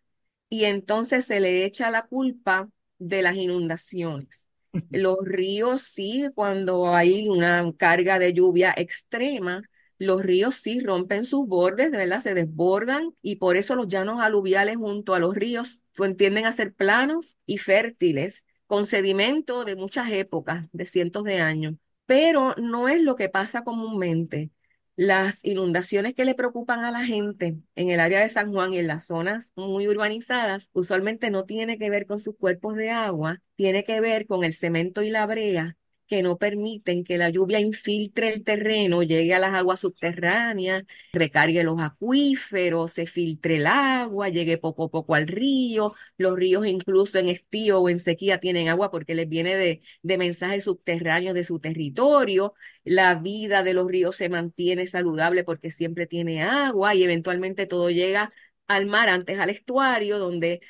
y 0.51 0.65
entonces 0.65 1.25
se 1.27 1.41
le 1.41 1.65
echa 1.65 1.91
la 1.91 2.07
culpa 2.07 2.71
de 2.99 3.23
las 3.23 3.37
inundaciones. 3.37 4.51
Los 4.91 5.19
ríos 5.25 5.83
sí, 5.83 6.29
cuando 6.35 6.95
hay 6.95 7.29
una 7.29 7.71
carga 7.77 8.19
de 8.19 8.33
lluvia 8.33 8.75
extrema, 8.77 9.63
los 9.99 10.23
ríos 10.23 10.57
sí 10.57 10.81
rompen 10.81 11.25
sus 11.25 11.47
bordes, 11.47 11.91
de 11.91 11.99
verdad, 11.99 12.23
se 12.23 12.35
desbordan 12.35 13.15
y 13.23 13.37
por 13.37 13.57
eso 13.57 13.75
los 13.75 13.89
llanos 13.89 14.21
aluviales 14.21 14.77
junto 14.77 15.15
a 15.15 15.19
los 15.19 15.35
ríos 15.35 15.83
pues, 15.97 16.17
tienden 16.17 16.47
a 16.47 16.53
ser 16.53 16.73
planos 16.75 17.37
y 17.47 17.59
fértiles, 17.59 18.45
con 18.67 18.87
sedimento 18.87 19.65
de 19.65 19.77
muchas 19.77 20.11
épocas, 20.11 20.67
de 20.73 20.87
cientos 20.87 21.25
de 21.25 21.41
años. 21.41 21.75
Pero 22.07 22.55
no 22.57 22.89
es 22.89 23.01
lo 23.03 23.17
que 23.17 23.29
pasa 23.29 23.65
comúnmente. 23.65 24.51
Las 24.97 25.45
inundaciones 25.45 26.15
que 26.15 26.25
le 26.25 26.35
preocupan 26.35 26.85
a 26.85 26.91
la 26.91 27.05
gente 27.05 27.57
en 27.77 27.91
el 27.91 28.01
área 28.01 28.21
de 28.21 28.29
San 28.29 28.53
Juan 28.53 28.75
y 28.75 28.79
en 28.79 28.89
las 28.89 29.07
zonas 29.07 29.53
muy 29.57 29.89
urbanizadas, 29.89 30.71
usualmente 30.73 31.31
no 31.31 31.45
tiene 31.45 31.79
que 31.79 31.91
ver 31.91 32.07
con 32.07 32.19
sus 32.19 32.37
cuerpos 32.37 32.75
de 32.75 32.91
agua, 32.91 33.41
tiene 33.57 33.85
que 33.85 34.01
ver 34.01 34.27
con 34.27 34.45
el 34.45 34.53
cemento 34.55 35.03
y 35.03 35.11
la 35.11 35.27
brea 35.27 35.78
que 36.09 36.23
no 36.23 36.39
permiten 36.39 37.05
que 37.05 37.19
la 37.19 37.31
lluvia 37.31 37.61
infiltre 37.61 38.33
el 38.33 38.45
terreno, 38.45 39.03
llegue 39.03 39.35
a 39.35 39.39
las 39.39 39.55
aguas 39.55 39.81
subterráneas, 39.81 40.85
recargue 41.13 41.63
los 41.65 41.81
acuíferos, 41.81 42.93
se 42.93 43.07
filtre 43.07 43.57
el 43.57 43.67
agua, 43.67 44.29
llegue 44.29 44.59
poco 44.59 44.85
a 44.85 44.89
poco 44.91 45.15
al 45.15 45.29
río. 45.29 45.93
Los 46.17 46.37
ríos 46.37 46.67
incluso 46.67 47.19
en 47.19 47.29
estío 47.29 47.81
o 47.81 47.89
en 47.89 47.99
sequía 47.99 48.41
tienen 48.41 48.69
agua 48.69 48.91
porque 48.91 49.15
les 49.15 49.29
viene 49.29 49.57
de, 49.57 49.83
de 50.03 50.19
mensajes 50.19 50.65
subterráneos 50.65 51.35
de 51.35 51.45
su 51.45 51.59
territorio 51.59 52.55
la 52.85 53.15
vida 53.15 53.63
de 53.63 53.75
los 53.75 53.87
ríos 53.89 54.17
se 54.17 54.29
mantiene 54.29 54.87
saludable 54.87 55.45
porque 55.45 55.71
siempre 55.71 56.07
tiene 56.07 56.43
agua 56.43 56.95
y 56.95 57.05
eventualmente 57.05 57.67
todo 57.67 57.91
llega 57.91 58.33
al 58.67 58.87
mar, 58.87 59.09
antes 59.09 59.39
al 59.39 59.51
estuario, 59.51 60.19
donde 60.19 60.61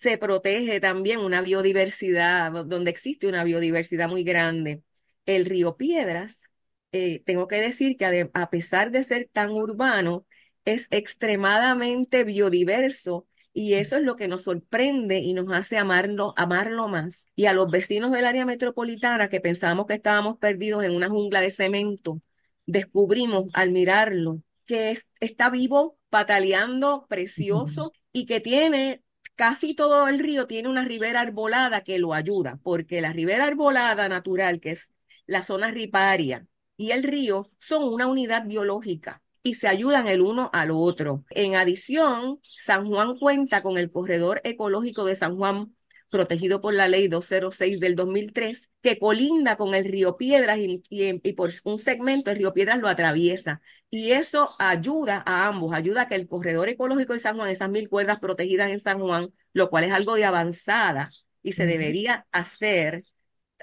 se 0.00 0.18
protege 0.18 0.80
también 0.80 1.20
una 1.20 1.40
biodiversidad, 1.42 2.52
donde 2.66 2.90
existe 2.90 3.26
una 3.26 3.44
biodiversidad 3.44 4.08
muy 4.08 4.24
grande. 4.24 4.82
El 5.26 5.44
río 5.46 5.76
Piedras, 5.76 6.50
eh, 6.92 7.22
tengo 7.24 7.48
que 7.48 7.56
decir 7.56 7.96
que 7.96 8.30
a 8.32 8.50
pesar 8.50 8.90
de 8.90 9.04
ser 9.04 9.28
tan 9.32 9.50
urbano, 9.50 10.26
es 10.64 10.86
extremadamente 10.90 12.24
biodiverso 12.24 13.26
y 13.52 13.74
eso 13.74 13.96
es 13.96 14.02
lo 14.02 14.16
que 14.16 14.28
nos 14.28 14.42
sorprende 14.42 15.18
y 15.18 15.32
nos 15.32 15.52
hace 15.52 15.78
amarlo, 15.78 16.34
amarlo 16.36 16.88
más. 16.88 17.30
Y 17.36 17.46
a 17.46 17.52
los 17.52 17.70
vecinos 17.70 18.10
del 18.10 18.24
área 18.24 18.44
metropolitana 18.46 19.28
que 19.28 19.40
pensábamos 19.40 19.86
que 19.86 19.94
estábamos 19.94 20.38
perdidos 20.38 20.82
en 20.84 20.92
una 20.96 21.08
jungla 21.08 21.40
de 21.40 21.50
cemento, 21.50 22.20
descubrimos 22.66 23.44
al 23.52 23.70
mirarlo 23.70 24.40
que 24.66 24.92
es- 24.92 25.06
está 25.20 25.50
vivo, 25.50 25.98
pataleando, 26.08 27.06
precioso 27.08 27.92
y 28.12 28.26
que 28.26 28.40
tiene 28.40 29.03
casi 29.34 29.74
todo 29.74 30.08
el 30.08 30.18
río, 30.18 30.46
tiene 30.46 30.68
una 30.68 30.84
ribera 30.84 31.20
arbolada 31.20 31.82
que 31.82 31.98
lo 31.98 32.14
ayuda, 32.14 32.58
porque 32.62 33.00
la 33.00 33.12
ribera 33.12 33.46
arbolada 33.46 34.08
natural, 34.08 34.60
que 34.60 34.72
es 34.72 34.92
la 35.26 35.42
zona 35.42 35.70
riparia, 35.70 36.46
y 36.76 36.90
el 36.90 37.02
río 37.02 37.50
son 37.58 37.84
una 37.84 38.06
unidad 38.06 38.46
biológica 38.46 39.22
y 39.42 39.54
se 39.54 39.68
ayudan 39.68 40.08
el 40.08 40.22
uno 40.22 40.50
al 40.52 40.70
otro. 40.70 41.24
En 41.30 41.54
adición, 41.54 42.40
San 42.42 42.86
Juan 42.88 43.18
cuenta 43.18 43.62
con 43.62 43.76
el 43.78 43.90
corredor 43.92 44.40
ecológico 44.44 45.04
de 45.04 45.14
San 45.14 45.36
Juan 45.36 45.73
protegido 46.14 46.60
por 46.60 46.74
la 46.74 46.86
ley 46.86 47.08
206 47.08 47.80
del 47.80 47.96
2003, 47.96 48.70
que 48.82 49.00
colinda 49.00 49.56
con 49.56 49.74
el 49.74 49.84
río 49.84 50.16
Piedras 50.16 50.58
y, 50.58 50.80
y, 50.88 51.32
por 51.32 51.50
un 51.64 51.76
segmento 51.76 52.30
el 52.30 52.36
río 52.36 52.54
Piedras 52.54 52.78
lo 52.78 52.86
atraviesa. 52.86 53.60
Y 53.90 54.12
eso 54.12 54.54
ayuda 54.60 55.24
a 55.26 55.48
ambos, 55.48 55.72
ayuda 55.72 56.02
a 56.02 56.08
que 56.08 56.14
el 56.14 56.28
corredor 56.28 56.68
ecológico 56.68 57.14
de 57.14 57.18
San 57.18 57.36
Juan, 57.36 57.48
esas 57.50 57.68
mil 57.68 57.88
cuerdas 57.88 58.20
protegidas 58.20 58.70
en 58.70 58.78
San 58.78 59.00
Juan, 59.00 59.32
lo 59.52 59.70
cual 59.70 59.82
es 59.82 59.92
algo 59.92 60.14
de 60.14 60.24
avanzada 60.24 61.10
y 61.42 61.50
se 61.50 61.66
debería 61.66 62.28
hacer 62.30 63.02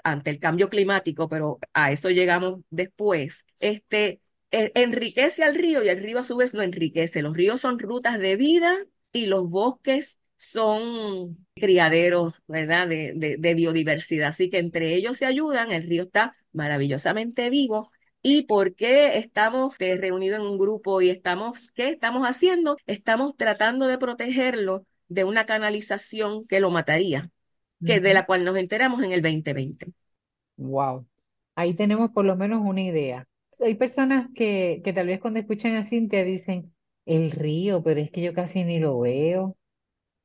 ante 0.04 0.28
el 0.28 0.38
cambio 0.38 0.68
climático, 0.68 1.30
pero 1.30 1.58
a 1.72 1.90
eso 1.90 2.10
llegamos 2.10 2.60
después, 2.68 3.46
este, 3.60 4.20
e, 4.50 4.72
enriquece 4.74 5.42
al 5.42 5.54
río 5.54 5.82
y 5.82 5.88
el 5.88 6.02
río 6.02 6.18
a 6.18 6.24
su 6.24 6.36
vez 6.36 6.52
lo 6.52 6.62
enriquece. 6.62 7.22
Los 7.22 7.34
ríos 7.34 7.62
son 7.62 7.78
rutas 7.78 8.18
de 8.18 8.36
vida 8.36 8.76
y 9.10 9.24
los 9.24 9.48
bosques 9.48 10.18
son 10.42 11.46
criaderos, 11.54 12.34
¿verdad?, 12.48 12.88
de, 12.88 13.36
de, 13.38 13.54
biodiversidad. 13.54 14.30
Así 14.30 14.50
que 14.50 14.58
entre 14.58 14.94
ellos 14.94 15.16
se 15.16 15.26
ayudan, 15.26 15.70
el 15.70 15.84
río 15.88 16.02
está 16.02 16.34
maravillosamente 16.52 17.48
vivo. 17.48 17.92
¿Y 18.22 18.46
por 18.46 18.74
qué 18.74 19.18
estamos 19.18 19.80
eh, 19.80 19.96
reunidos 19.96 20.40
en 20.40 20.46
un 20.46 20.58
grupo 20.58 21.00
y 21.00 21.10
estamos, 21.10 21.68
qué 21.74 21.90
estamos 21.90 22.26
haciendo? 22.26 22.76
Estamos 22.86 23.36
tratando 23.36 23.86
de 23.86 23.98
protegerlo 23.98 24.84
de 25.06 25.24
una 25.24 25.46
canalización 25.46 26.44
que 26.44 26.58
lo 26.60 26.70
mataría 26.70 27.30
que 27.84 28.00
de 28.00 28.14
la 28.14 28.26
cual 28.26 28.44
nos 28.44 28.56
enteramos 28.56 29.02
en 29.02 29.12
el 29.12 29.22
2020. 29.22 29.92
Wow. 30.56 31.06
Ahí 31.54 31.74
tenemos 31.74 32.10
por 32.10 32.24
lo 32.24 32.36
menos 32.36 32.62
una 32.64 32.82
idea. 32.82 33.26
Hay 33.60 33.74
personas 33.74 34.28
que, 34.34 34.80
que 34.84 34.92
tal 34.92 35.08
vez 35.08 35.20
cuando 35.20 35.40
escuchan 35.40 35.74
a 35.74 35.84
Cintia 35.84 36.24
dicen, 36.24 36.72
el 37.06 37.30
río, 37.32 37.82
pero 37.82 38.00
es 38.00 38.10
que 38.10 38.22
yo 38.22 38.34
casi 38.34 38.64
ni 38.64 38.78
lo 38.78 39.00
veo, 39.00 39.56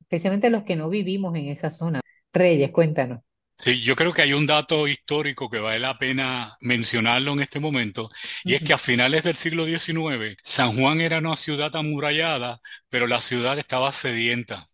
especialmente 0.08 0.48
los 0.48 0.64
que 0.64 0.74
no 0.74 0.88
vivimos 0.88 1.36
en 1.36 1.48
esa 1.48 1.70
zona. 1.70 2.00
Reyes, 2.32 2.70
cuéntanos. 2.70 3.20
Sí, 3.58 3.82
yo 3.82 3.94
creo 3.96 4.12
que 4.12 4.22
hay 4.22 4.32
un 4.32 4.46
dato 4.46 4.86
histórico 4.86 5.50
que 5.50 5.58
vale 5.58 5.80
la 5.80 5.98
pena 5.98 6.56
mencionarlo 6.60 7.32
en 7.32 7.40
este 7.40 7.58
momento, 7.58 8.08
y 8.44 8.54
es 8.54 8.62
que 8.62 8.72
a 8.72 8.78
finales 8.78 9.24
del 9.24 9.34
siglo 9.34 9.66
XIX, 9.66 10.36
San 10.42 10.76
Juan 10.76 11.00
era 11.00 11.18
una 11.18 11.34
ciudad 11.34 11.74
amurallada, 11.74 12.60
pero 12.88 13.08
la 13.08 13.20
ciudad 13.20 13.58
estaba 13.58 13.90
sedienta. 13.90 14.66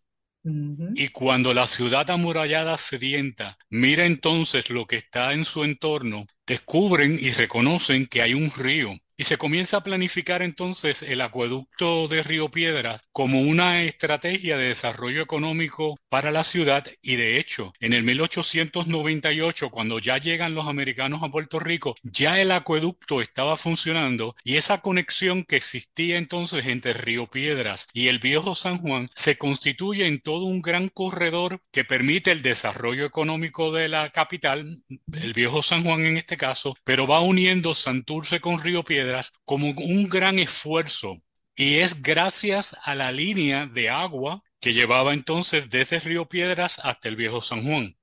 Y 0.93 1.07
cuando 1.07 1.55
la 1.55 1.65
ciudad 1.65 2.09
amurallada 2.11 2.77
sedienta 2.77 3.57
mira 3.69 4.05
entonces 4.05 4.69
lo 4.69 4.85
que 4.85 4.97
está 4.97 5.33
en 5.33 5.43
su 5.43 5.63
entorno, 5.63 6.27
descubren 6.45 7.17
y 7.19 7.31
reconocen 7.31 8.05
que 8.05 8.21
hay 8.21 8.35
un 8.35 8.51
río 8.51 8.95
y 9.17 9.23
se 9.23 9.37
comienza 9.37 9.77
a 9.77 9.83
planificar 9.83 10.41
entonces 10.41 11.01
el 11.01 11.21
acueducto 11.21 12.07
de 12.07 12.21
Río 12.21 12.49
Piedras 12.49 13.01
como 13.11 13.39
una 13.39 13.83
estrategia 13.83 14.57
de 14.57 14.67
desarrollo 14.67 15.21
económico 15.21 15.97
para 16.09 16.31
la 16.31 16.43
ciudad. 16.43 16.85
Y 17.01 17.15
de 17.15 17.39
hecho, 17.39 17.73
en 17.79 17.93
el 17.93 18.03
1898, 18.03 19.69
cuando 19.69 19.99
ya 19.99 20.17
llegan 20.17 20.53
los 20.53 20.67
americanos 20.67 21.23
a 21.23 21.29
Puerto 21.29 21.59
Rico, 21.59 21.95
ya 22.03 22.41
el 22.41 22.51
acueducto 22.51 23.21
estaba 23.21 23.55
funcionando 23.57 24.35
y 24.43 24.57
esa 24.57 24.81
conexión 24.81 25.43
que 25.43 25.55
existía 25.55 26.17
entonces 26.17 26.65
entre 26.65 26.93
Río 26.93 27.27
Piedras 27.27 27.87
y 27.93 28.09
el 28.09 28.19
viejo 28.19 28.53
San 28.53 28.79
Juan 28.79 29.09
se 29.13 29.37
constituye 29.37 30.07
en 30.07 30.19
todo 30.19 30.45
un 30.45 30.61
gran 30.61 30.89
corredor 30.89 31.61
que 31.71 31.85
permite 31.85 32.31
el 32.31 32.41
desarrollo 32.41 33.05
económico 33.05 33.71
de 33.71 33.87
la 33.87 34.09
capital, 34.09 34.83
el 35.13 35.33
viejo 35.33 35.61
San 35.61 35.83
Juan 35.83 36.05
en 36.05 36.17
este 36.17 36.37
caso, 36.37 36.75
pero 36.83 37.07
va 37.07 37.21
uniendo 37.21 37.73
Santurce 37.73 38.41
con 38.41 38.59
Río 38.59 38.83
Piedras 38.83 39.04
como 39.45 39.69
un 39.69 40.09
gran 40.09 40.39
esfuerzo 40.39 41.17
y 41.55 41.75
es 41.75 42.01
gracias 42.01 42.75
a 42.83 42.95
la 42.95 43.11
línea 43.11 43.65
de 43.65 43.89
agua 43.89 44.43
que 44.59 44.73
llevaba 44.73 45.13
entonces 45.13 45.69
desde 45.69 45.99
Río 45.99 46.27
Piedras 46.27 46.79
hasta 46.83 47.07
el 47.07 47.15
viejo 47.15 47.41
San 47.41 47.63
Juan. 47.63 47.95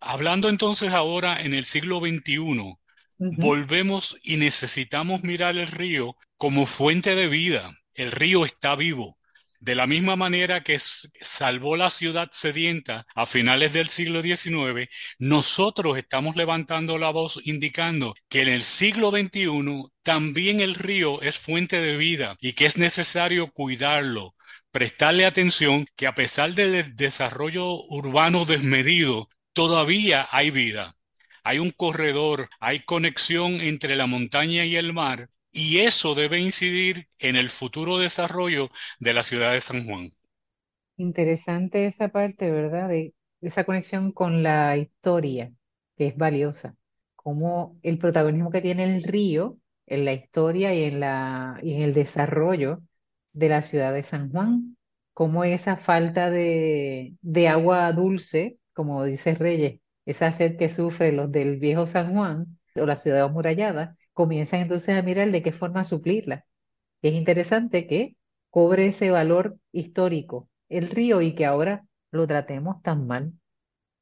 Hablando 0.00 0.48
entonces 0.48 0.92
ahora 0.92 1.42
en 1.42 1.54
el 1.54 1.64
siglo 1.64 1.98
XXI, 2.00 2.76
volvemos 3.18 4.16
y 4.22 4.36
necesitamos 4.36 5.22
mirar 5.24 5.56
el 5.56 5.66
río 5.66 6.16
como 6.36 6.66
fuente 6.66 7.14
de 7.14 7.28
vida. 7.28 7.72
El 7.94 8.12
río 8.12 8.44
está 8.44 8.76
vivo. 8.76 9.18
De 9.60 9.74
la 9.74 9.86
misma 9.86 10.16
manera 10.16 10.62
que 10.62 10.78
salvó 10.78 11.76
la 11.76 11.90
ciudad 11.90 12.30
sedienta 12.32 13.06
a 13.14 13.26
finales 13.26 13.74
del 13.74 13.90
siglo 13.90 14.22
XIX, 14.22 14.88
nosotros 15.18 15.98
estamos 15.98 16.34
levantando 16.34 16.96
la 16.96 17.10
voz 17.10 17.38
indicando 17.44 18.14
que 18.30 18.40
en 18.40 18.48
el 18.48 18.62
siglo 18.62 19.10
XXI 19.10 19.84
también 20.02 20.60
el 20.60 20.74
río 20.74 21.20
es 21.20 21.38
fuente 21.38 21.78
de 21.78 21.98
vida 21.98 22.38
y 22.40 22.54
que 22.54 22.64
es 22.64 22.78
necesario 22.78 23.52
cuidarlo, 23.52 24.34
prestarle 24.70 25.26
atención 25.26 25.84
que 25.94 26.06
a 26.06 26.14
pesar 26.14 26.54
del 26.54 26.96
desarrollo 26.96 27.74
urbano 27.90 28.46
desmedido, 28.46 29.28
todavía 29.52 30.26
hay 30.32 30.50
vida. 30.50 30.96
Hay 31.44 31.58
un 31.58 31.70
corredor, 31.70 32.48
hay 32.60 32.80
conexión 32.80 33.60
entre 33.60 33.94
la 33.96 34.06
montaña 34.06 34.64
y 34.64 34.76
el 34.76 34.94
mar 34.94 35.28
y 35.52 35.78
eso 35.80 36.14
debe 36.14 36.40
incidir 36.40 37.08
en 37.18 37.36
el 37.36 37.50
futuro 37.50 37.98
desarrollo 37.98 38.70
de 39.00 39.14
la 39.14 39.22
ciudad 39.22 39.52
de 39.52 39.60
San 39.60 39.86
Juan. 39.86 40.12
Interesante 40.96 41.86
esa 41.86 42.08
parte, 42.08 42.50
¿verdad? 42.50 42.90
Esa 43.40 43.64
conexión 43.64 44.12
con 44.12 44.42
la 44.42 44.76
historia, 44.76 45.52
que 45.96 46.08
es 46.08 46.16
valiosa. 46.16 46.76
Como 47.16 47.78
el 47.82 47.98
protagonismo 47.98 48.50
que 48.50 48.60
tiene 48.60 48.84
el 48.84 49.02
río 49.02 49.58
en 49.86 50.04
la 50.04 50.12
historia 50.12 50.74
y 50.74 50.84
en, 50.84 51.00
la, 51.00 51.58
y 51.62 51.74
en 51.74 51.82
el 51.82 51.94
desarrollo 51.94 52.82
de 53.32 53.48
la 53.48 53.62
ciudad 53.62 53.94
de 53.94 54.02
San 54.02 54.30
Juan. 54.30 54.76
Como 55.14 55.44
esa 55.44 55.76
falta 55.76 56.30
de, 56.30 57.16
de 57.22 57.48
agua 57.48 57.90
dulce, 57.92 58.58
como 58.74 59.04
dice 59.04 59.34
Reyes, 59.34 59.80
esa 60.06 60.32
sed 60.32 60.56
que 60.58 60.68
sufren 60.68 61.16
los 61.16 61.30
del 61.32 61.56
viejo 61.58 61.86
San 61.86 62.12
Juan 62.14 62.58
o 62.76 62.86
la 62.86 62.96
ciudad 62.96 63.22
amurallada, 63.24 63.96
comienzan 64.20 64.60
entonces 64.60 64.94
a 64.94 65.00
mirar 65.00 65.30
de 65.30 65.42
qué 65.42 65.50
forma 65.50 65.82
suplirla. 65.82 66.44
Es 67.00 67.14
interesante 67.14 67.86
que 67.86 68.16
cobre 68.50 68.88
ese 68.88 69.10
valor 69.10 69.56
histórico 69.72 70.50
el 70.68 70.90
río 70.90 71.22
y 71.22 71.34
que 71.34 71.46
ahora 71.46 71.86
lo 72.10 72.26
tratemos 72.26 72.82
tan 72.82 73.06
mal. 73.06 73.32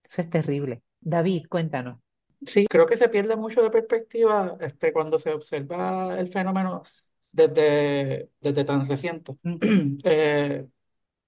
Eso 0.02 0.22
es 0.22 0.28
terrible. 0.28 0.82
David, 1.00 1.46
cuéntanos. 1.48 2.00
Sí, 2.44 2.66
creo 2.68 2.86
que 2.86 2.96
se 2.96 3.08
pierde 3.08 3.36
mucho 3.36 3.62
de 3.62 3.70
perspectiva 3.70 4.56
este, 4.60 4.92
cuando 4.92 5.18
se 5.20 5.32
observa 5.32 6.18
el 6.18 6.32
fenómeno 6.32 6.82
desde, 7.30 8.28
desde 8.40 8.64
tan 8.64 8.88
reciente. 8.88 9.36
Eh, 10.02 10.66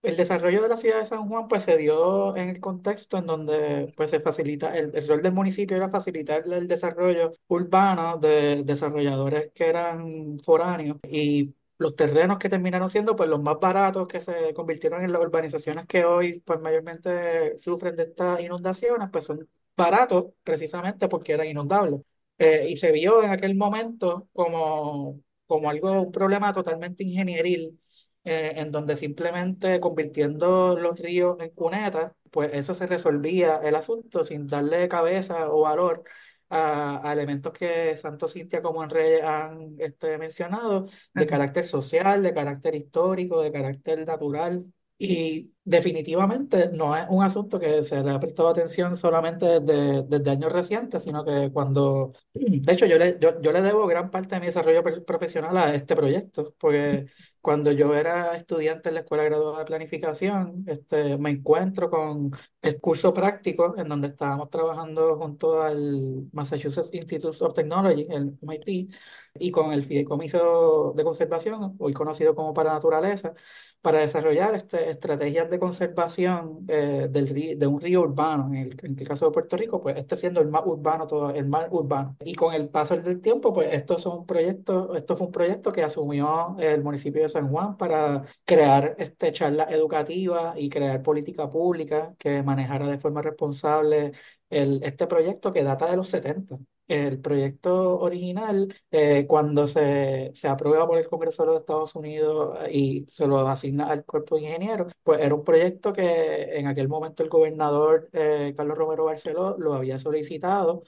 el 0.03 0.17
desarrollo 0.17 0.63
de 0.63 0.69
la 0.69 0.77
ciudad 0.77 0.99
de 1.01 1.07
San 1.07 1.29
Juan 1.29 1.47
pues 1.49 1.65
se 1.65 1.77
dio 1.77 2.37
en 2.37 2.49
el 2.49 2.61
contexto 2.61 3.19
en 3.19 3.27
donde 3.27 3.93
pues 3.97 4.11
se 4.11 4.21
facilita, 4.21 4.77
el, 4.77 4.91
el 4.95 5.07
rol 5.09 5.23
del 5.23 5.33
municipio 5.33 5.77
era 5.77 5.91
facilitar 5.91 6.45
el 6.51 6.67
desarrollo 6.69 7.33
urbano 7.49 8.19
de 8.19 8.63
desarrolladores 8.65 9.51
que 9.55 9.67
eran 9.69 10.39
foráneos 10.41 10.99
y 11.09 11.55
los 11.79 11.97
terrenos 11.97 12.39
que 12.39 12.49
terminaron 12.49 12.89
siendo 12.89 13.17
pues 13.17 13.29
los 13.29 13.41
más 13.43 13.59
baratos 13.61 14.07
que 14.09 14.21
se 14.21 14.55
convirtieron 14.55 15.03
en 15.03 15.13
las 15.13 15.21
urbanizaciones 15.23 15.87
que 15.87 16.05
hoy 16.05 16.41
pues 16.41 16.61
mayormente 16.61 17.59
sufren 17.59 17.97
de 17.97 18.05
estas 18.05 18.41
inundaciones 18.41 19.09
pues 19.11 19.25
son 19.25 19.49
baratos 19.77 20.27
precisamente 20.45 21.09
porque 21.09 21.33
eran 21.33 21.47
inundables. 21.47 22.01
Eh, 22.39 22.69
y 22.71 22.77
se 22.77 22.91
vio 22.93 23.23
en 23.23 23.31
aquel 23.31 23.55
momento 23.55 24.29
como, 24.33 25.21
como 25.47 25.69
algo, 25.71 26.03
un 26.03 26.13
problema 26.13 26.53
totalmente 26.55 27.05
ingenieril 27.05 27.79
eh, 28.25 28.53
en 28.57 28.71
donde 28.71 28.97
simplemente 28.97 29.81
convirtiendo 29.81 30.77
los 30.77 30.99
ríos 30.99 31.39
en 31.41 31.51
cunetas, 31.51 32.13
pues 32.31 32.51
eso 32.53 32.75
se 32.75 32.87
resolvía 32.87 33.61
el 33.63 33.75
asunto 33.75 34.25
sin 34.25 34.47
darle 34.47 34.89
cabeza 34.89 35.51
o 35.51 35.63
valor 35.63 36.05
a, 36.51 37.13
elementos 37.13 37.53
que 37.53 37.97
tanto 38.03 38.29
Cintia 38.29 38.63
como 38.63 38.83
Enrique 38.83 39.23
han 39.23 39.77
este, 39.79 40.19
mencionado, 40.19 40.87
de 41.15 41.27
carácter 41.27 41.67
social, 41.67 42.23
de 42.23 42.35
carácter 42.35 42.75
histórico, 42.75 43.41
de 43.41 43.53
carácter 43.53 44.07
natural. 44.07 44.67
Y 45.03 45.55
definitivamente 45.65 46.69
no 46.75 46.95
es 46.95 47.07
un 47.09 47.23
asunto 47.23 47.59
que 47.59 47.83
se 47.85 48.03
le 48.03 48.11
ha 48.11 48.21
prestado 48.21 48.51
atención 48.51 48.99
solamente 48.99 49.47
desde, 49.61 50.03
desde 50.03 50.31
años 50.31 50.53
recientes, 50.53 51.03
sino 51.05 51.25
que 51.25 51.51
cuando, 51.51 52.13
de 52.35 52.73
hecho 52.73 52.85
yo 52.85 52.99
le, 52.99 53.17
yo, 53.19 53.41
yo 53.41 53.51
le 53.53 53.63
debo 53.63 53.87
gran 53.87 54.11
parte 54.11 54.35
de 54.35 54.41
mi 54.41 54.47
desarrollo 54.49 54.83
profesional 55.07 55.57
a 55.57 55.75
este 55.75 55.97
proyecto, 55.97 56.55
porque 56.59 57.07
cuando 57.41 57.73
yo 57.73 57.95
era 57.95 58.37
estudiante 58.37 58.89
en 58.89 58.97
la 58.97 59.01
Escuela 59.01 59.25
Graduada 59.25 59.61
de 59.61 59.65
Planificación, 59.65 60.65
este, 60.67 61.17
me 61.19 61.31
encuentro 61.31 61.91
con 61.91 62.33
el 62.63 62.81
curso 62.81 63.13
práctico 63.15 63.75
en 63.79 63.89
donde 63.89 64.09
estábamos 64.09 64.51
trabajando 64.51 65.17
junto 65.17 65.63
al 65.63 66.29
Massachusetts 66.33 66.91
Institute 66.93 67.43
of 67.45 67.55
Technology, 67.55 68.07
el 68.11 68.37
MIT, 68.43 68.95
y 69.35 69.51
con 69.51 69.73
el 69.73 69.85
Fideicomiso 69.85 70.93
de 70.97 71.05
Conservación, 71.05 71.77
hoy 71.79 71.93
conocido 71.93 72.35
como 72.35 72.53
Para 72.53 72.73
Naturaleza, 72.73 73.35
para 73.81 74.01
desarrollar 74.01 74.55
este, 74.55 74.91
estrategias 74.91 75.49
de 75.51 75.59
conservación 75.59 76.65
eh, 76.69 77.09
del 77.11 77.29
río, 77.29 77.57
de 77.59 77.67
un 77.67 77.81
río 77.81 78.03
urbano, 78.03 78.49
en 78.49 78.57
el, 78.57 78.77
en 78.83 78.99
el 78.99 79.09
caso 79.09 79.27
de 79.27 79.33
Puerto 79.33 79.57
Rico, 79.57 79.81
pues 79.81 79.97
este 79.97 80.17
siendo 80.17 80.41
el 80.41 80.49
más 80.49 80.63
urbano, 80.67 81.07
todo, 81.07 81.31
el 81.31 81.47
más 81.47 81.69
urbano. 81.71 82.17
Y 82.25 82.35
con 82.35 82.55
el 82.55 82.69
paso 82.69 82.97
del 82.97 83.21
tiempo, 83.21 83.53
pues 83.55 83.69
estos 83.73 84.03
son 84.03 84.27
proyectos, 84.27 84.97
esto 84.97 85.17
fue 85.17 85.27
un 85.27 85.33
proyecto 85.33 85.73
que 85.73 85.83
asumió 85.83 86.57
el 86.59 86.83
municipio 86.83 87.23
de 87.23 87.29
San 87.29 87.49
Juan 87.49 87.77
para 87.77 88.25
crear 88.45 88.97
este, 88.99 89.33
charlas 89.33 89.71
educativas 89.71 90.55
y 90.57 90.69
crear 90.69 91.03
política 91.03 91.49
pública 91.49 92.15
que 92.19 92.43
manejara 92.43 92.87
de 92.87 92.99
forma 92.99 93.23
responsable 93.23 94.13
el, 94.51 94.83
este 94.83 95.07
proyecto 95.07 95.53
que 95.53 95.63
data 95.65 95.91
de 95.91 95.97
los 95.97 96.11
70. 96.11 96.59
El 96.93 97.21
proyecto 97.21 98.01
original, 98.01 98.75
eh, 98.91 99.25
cuando 99.29 99.69
se, 99.69 100.33
se 100.35 100.49
aprueba 100.49 100.89
por 100.89 100.99
el 100.99 101.09
Congreso 101.09 101.43
de 101.45 101.49
los 101.53 101.61
Estados 101.61 101.95
Unidos 101.95 102.59
eh, 102.65 102.71
y 102.77 103.07
se 103.09 103.27
lo 103.29 103.47
asigna 103.49 103.87
al 103.89 104.05
cuerpo 104.05 104.35
de 104.37 104.43
ingenieros, 104.43 104.93
pues 105.05 105.21
era 105.21 105.35
un 105.37 105.45
proyecto 105.45 105.93
que 105.93 106.59
en 106.59 106.67
aquel 106.67 106.89
momento 106.89 107.23
el 107.23 107.29
gobernador 107.29 108.09
eh, 108.13 108.55
Carlos 108.57 108.77
Romero 108.77 109.05
Barceló 109.05 109.57
lo 109.59 109.75
había 109.75 109.99
solicitado 110.01 110.83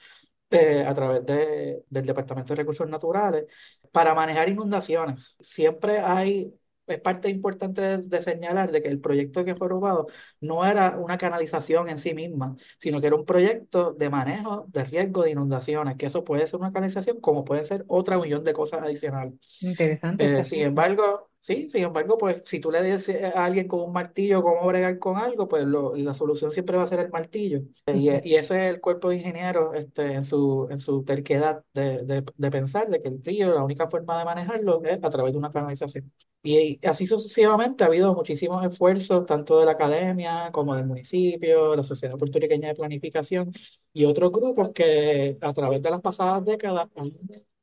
a 0.87 0.95
través 0.95 1.25
de, 1.27 1.83
del 1.89 2.07
Departamento 2.07 2.53
de 2.53 2.59
Recursos 2.59 2.89
Naturales 2.89 3.47
para 3.91 4.15
manejar 4.15 4.49
inundaciones. 4.51 5.37
Siempre 5.41 5.99
hay 6.01 6.53
es 6.87 7.01
parte 7.01 7.29
importante 7.29 7.99
de, 7.99 8.23
señalar 8.23 8.73
de 8.73 8.83
que 8.83 8.89
el 8.89 9.01
proyecto 9.01 9.45
que 9.45 9.55
fue 9.55 9.69
robado 9.69 10.07
no 10.41 10.65
era 10.65 10.97
una 10.99 11.19
canalización 11.19 11.89
en 11.89 11.99
sí 11.99 12.15
misma, 12.15 12.57
sino 12.79 13.01
que 13.01 13.07
era 13.07 13.17
un 13.17 13.25
proyecto 13.25 13.93
de 13.93 14.11
manejo 14.11 14.67
de 14.69 14.85
riesgo 14.85 15.23
de 15.23 15.31
inundaciones, 15.31 15.97
que 15.97 16.07
eso 16.07 16.25
puede 16.25 16.47
ser 16.47 16.61
una 16.61 16.73
canalización 16.73 17.21
como 17.21 17.45
puede 17.45 17.65
ser 17.65 17.85
otra 17.89 18.19
millón 18.19 18.45
de 18.45 18.53
cosas 18.53 18.83
adicionales. 18.83 19.35
Interesante. 19.61 20.41
Eh, 20.41 20.45
sin 20.45 20.61
embargo, 20.61 21.31
sí, 21.41 21.69
sin 21.71 21.85
embargo, 21.85 22.19
pues 22.19 22.43
si 22.47 22.59
tú 22.59 22.71
le 22.71 22.83
dices 22.83 23.23
a 23.23 23.45
alguien 23.45 23.69
con 23.69 23.81
un 23.81 23.93
martillo 23.93 24.43
cómo 24.43 24.67
bregar 24.67 24.99
con 24.99 25.17
algo, 25.17 25.49
pues 25.49 25.65
lo, 25.65 25.95
la 25.95 26.15
solución 26.15 26.51
siempre 26.51 26.77
va 26.77 26.83
a 26.83 26.87
ser 26.87 27.01
el 27.01 27.11
martillo. 27.11 27.61
Y, 27.87 28.11
y, 28.11 28.35
ese 28.35 28.57
es 28.69 28.75
el 28.75 28.81
cuerpo 28.81 29.11
de 29.11 29.17
ingenieros 29.17 29.75
este, 29.77 30.15
en 30.15 30.25
su, 30.25 30.67
en 30.71 30.81
su 30.81 31.05
terquedad 31.05 31.65
de, 31.75 32.05
de, 32.05 32.25
de 32.37 32.51
pensar 32.51 32.89
de 32.89 33.01
que 33.01 33.09
el 33.09 33.23
río, 33.23 33.55
la 33.55 33.63
única 33.63 33.89
forma 33.89 34.19
de 34.19 34.25
manejarlo 34.25 34.83
es 34.85 35.03
a 35.03 35.11
través 35.11 35.33
de 35.33 35.39
una 35.39 35.53
canalización. 35.53 36.11
Y 36.45 36.85
así 36.87 37.07
sucesivamente 37.07 37.85
ha 37.85 37.87
habido 37.87 38.15
muchísimos 38.15 38.65
esfuerzos, 38.67 39.27
tanto 39.27 39.61
de 39.61 39.67
la 39.67 39.73
academia 39.73 40.51
como 40.53 40.75
del 40.75 40.87
municipio, 40.87 41.77
la 41.77 41.85
Sociedad 41.85 42.19
Puertorriqueña 42.19 42.69
de 42.69 42.75
Planificación 42.75 43.53
y 43.93 44.05
otros 44.07 44.33
grupos 44.33 44.71
que 44.75 45.39
a 45.41 45.53
través 45.53 45.83
de 45.83 45.91
las 45.91 46.01
pasadas 46.01 46.45
décadas 46.45 46.89
han 46.97 47.13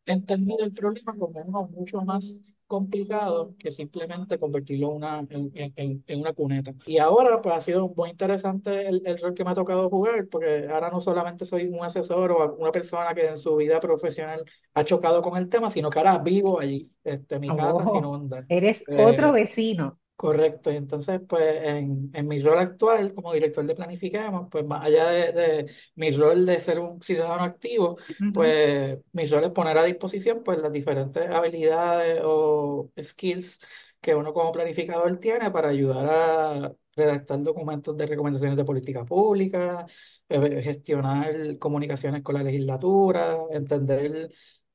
entendido 0.05 0.63
el 0.63 0.71
problema 0.73 1.13
como 1.17 1.41
uno 1.41 1.67
mucho 1.73 2.01
más 2.03 2.39
complicado 2.69 3.55
que 3.57 3.71
simplemente 3.71 4.37
convertirlo 4.37 4.89
una, 4.89 5.25
en, 5.27 5.51
en, 5.55 6.03
en, 6.05 6.19
una 6.19 6.33
cuneta. 6.33 6.71
Y 6.85 6.99
ahora 6.99 7.41
pues 7.41 7.55
ha 7.55 7.61
sido 7.61 7.89
muy 7.89 8.11
interesante 8.11 8.87
el, 8.87 9.01
el, 9.05 9.17
rol 9.17 9.33
que 9.33 9.43
me 9.43 9.49
ha 9.49 9.55
tocado 9.55 9.89
jugar, 9.89 10.27
porque 10.27 10.67
ahora 10.71 10.91
no 10.91 11.01
solamente 11.01 11.47
soy 11.47 11.65
un 11.65 11.83
asesor 11.83 12.31
o 12.31 12.55
una 12.57 12.71
persona 12.71 13.15
que 13.15 13.25
en 13.25 13.39
su 13.39 13.55
vida 13.55 13.79
profesional 13.79 14.45
ha 14.75 14.83
chocado 14.85 15.23
con 15.23 15.35
el 15.35 15.49
tema, 15.49 15.71
sino 15.71 15.89
que 15.89 15.97
ahora 15.97 16.19
vivo 16.19 16.59
allí, 16.59 16.91
este, 17.03 17.39
mi 17.39 17.47
casa 17.47 17.87
sin 17.91 18.05
onda. 18.05 18.45
Eres 18.47 18.87
eh, 18.87 19.03
otro 19.03 19.31
vecino. 19.31 19.97
Correcto, 20.19 20.69
y 20.69 20.75
entonces 20.75 21.21
pues 21.29 21.43
en, 21.63 22.11
en, 22.13 22.27
mi 22.27 22.41
rol 22.41 22.59
actual 22.59 23.13
como 23.13 23.31
director 23.31 23.65
de 23.65 23.73
Planifiquemos, 23.73 24.49
pues 24.51 24.65
más 24.65 24.83
allá 24.83 25.07
de, 25.07 25.31
de 25.31 25.71
mi 25.95 26.11
rol 26.11 26.45
de 26.45 26.59
ser 26.59 26.77
un 26.77 27.01
ciudadano 27.01 27.43
activo, 27.43 27.97
pues 28.33 28.99
mi 29.13 29.27
rol 29.27 29.45
es 29.45 29.51
poner 29.51 29.77
a 29.77 29.85
disposición 29.85 30.43
pues 30.43 30.59
las 30.59 30.73
diferentes 30.73 31.25
habilidades 31.29 32.19
o 32.25 32.91
skills 33.01 33.61
que 34.01 34.13
uno 34.13 34.33
como 34.33 34.51
planificador 34.51 35.17
tiene 35.19 35.51
para 35.51 35.69
ayudar 35.69 36.05
a 36.09 36.73
redactar 36.97 37.41
documentos 37.41 37.95
de 37.95 38.05
recomendaciones 38.05 38.57
de 38.57 38.65
política 38.65 39.05
pública, 39.05 39.85
eh, 40.27 40.61
gestionar 40.61 41.57
comunicaciones 41.59 42.23
con 42.23 42.35
la 42.35 42.43
legislatura, 42.43 43.37
entender 43.51 44.29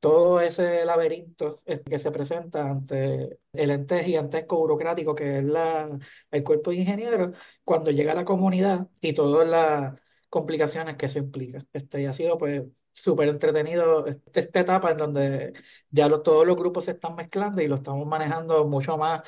todo 0.05 0.41
ese 0.43 0.85
laberinto 0.85 1.63
que 1.89 1.99
se 1.99 2.11
presenta 2.11 2.69
ante 2.71 3.39
el 3.55 3.71
ente 3.71 4.05
gigantesco 4.05 4.59
burocrático 4.59 5.15
que 5.15 5.39
es 5.39 5.45
la, 5.45 5.89
el 6.31 6.45
cuerpo 6.45 6.71
de 6.71 6.77
ingenieros, 6.77 7.35
cuando 7.65 7.91
llega 7.91 8.15
la 8.15 8.27
comunidad 8.27 8.87
y 9.01 9.15
todas 9.15 9.49
las 9.49 9.99
complicaciones 10.29 10.97
que 10.97 11.07
eso 11.07 11.19
implica. 11.19 11.65
Este, 11.73 12.03
y 12.03 12.07
ha 12.07 12.13
sido 12.13 12.37
pues 12.37 12.65
súper 12.93 13.29
entretenido 13.29 14.05
esta 14.35 14.61
etapa 14.61 14.91
en 14.91 14.99
donde 14.99 15.53
ya 15.91 16.09
todos 16.23 16.47
los 16.47 16.57
grupos 16.57 16.85
se 16.85 16.91
están 16.93 17.15
mezclando 17.17 17.63
y 17.63 17.69
lo 17.69 17.77
estamos 17.77 18.07
manejando 18.07 18.67
mucho 18.67 18.99
más 18.99 19.23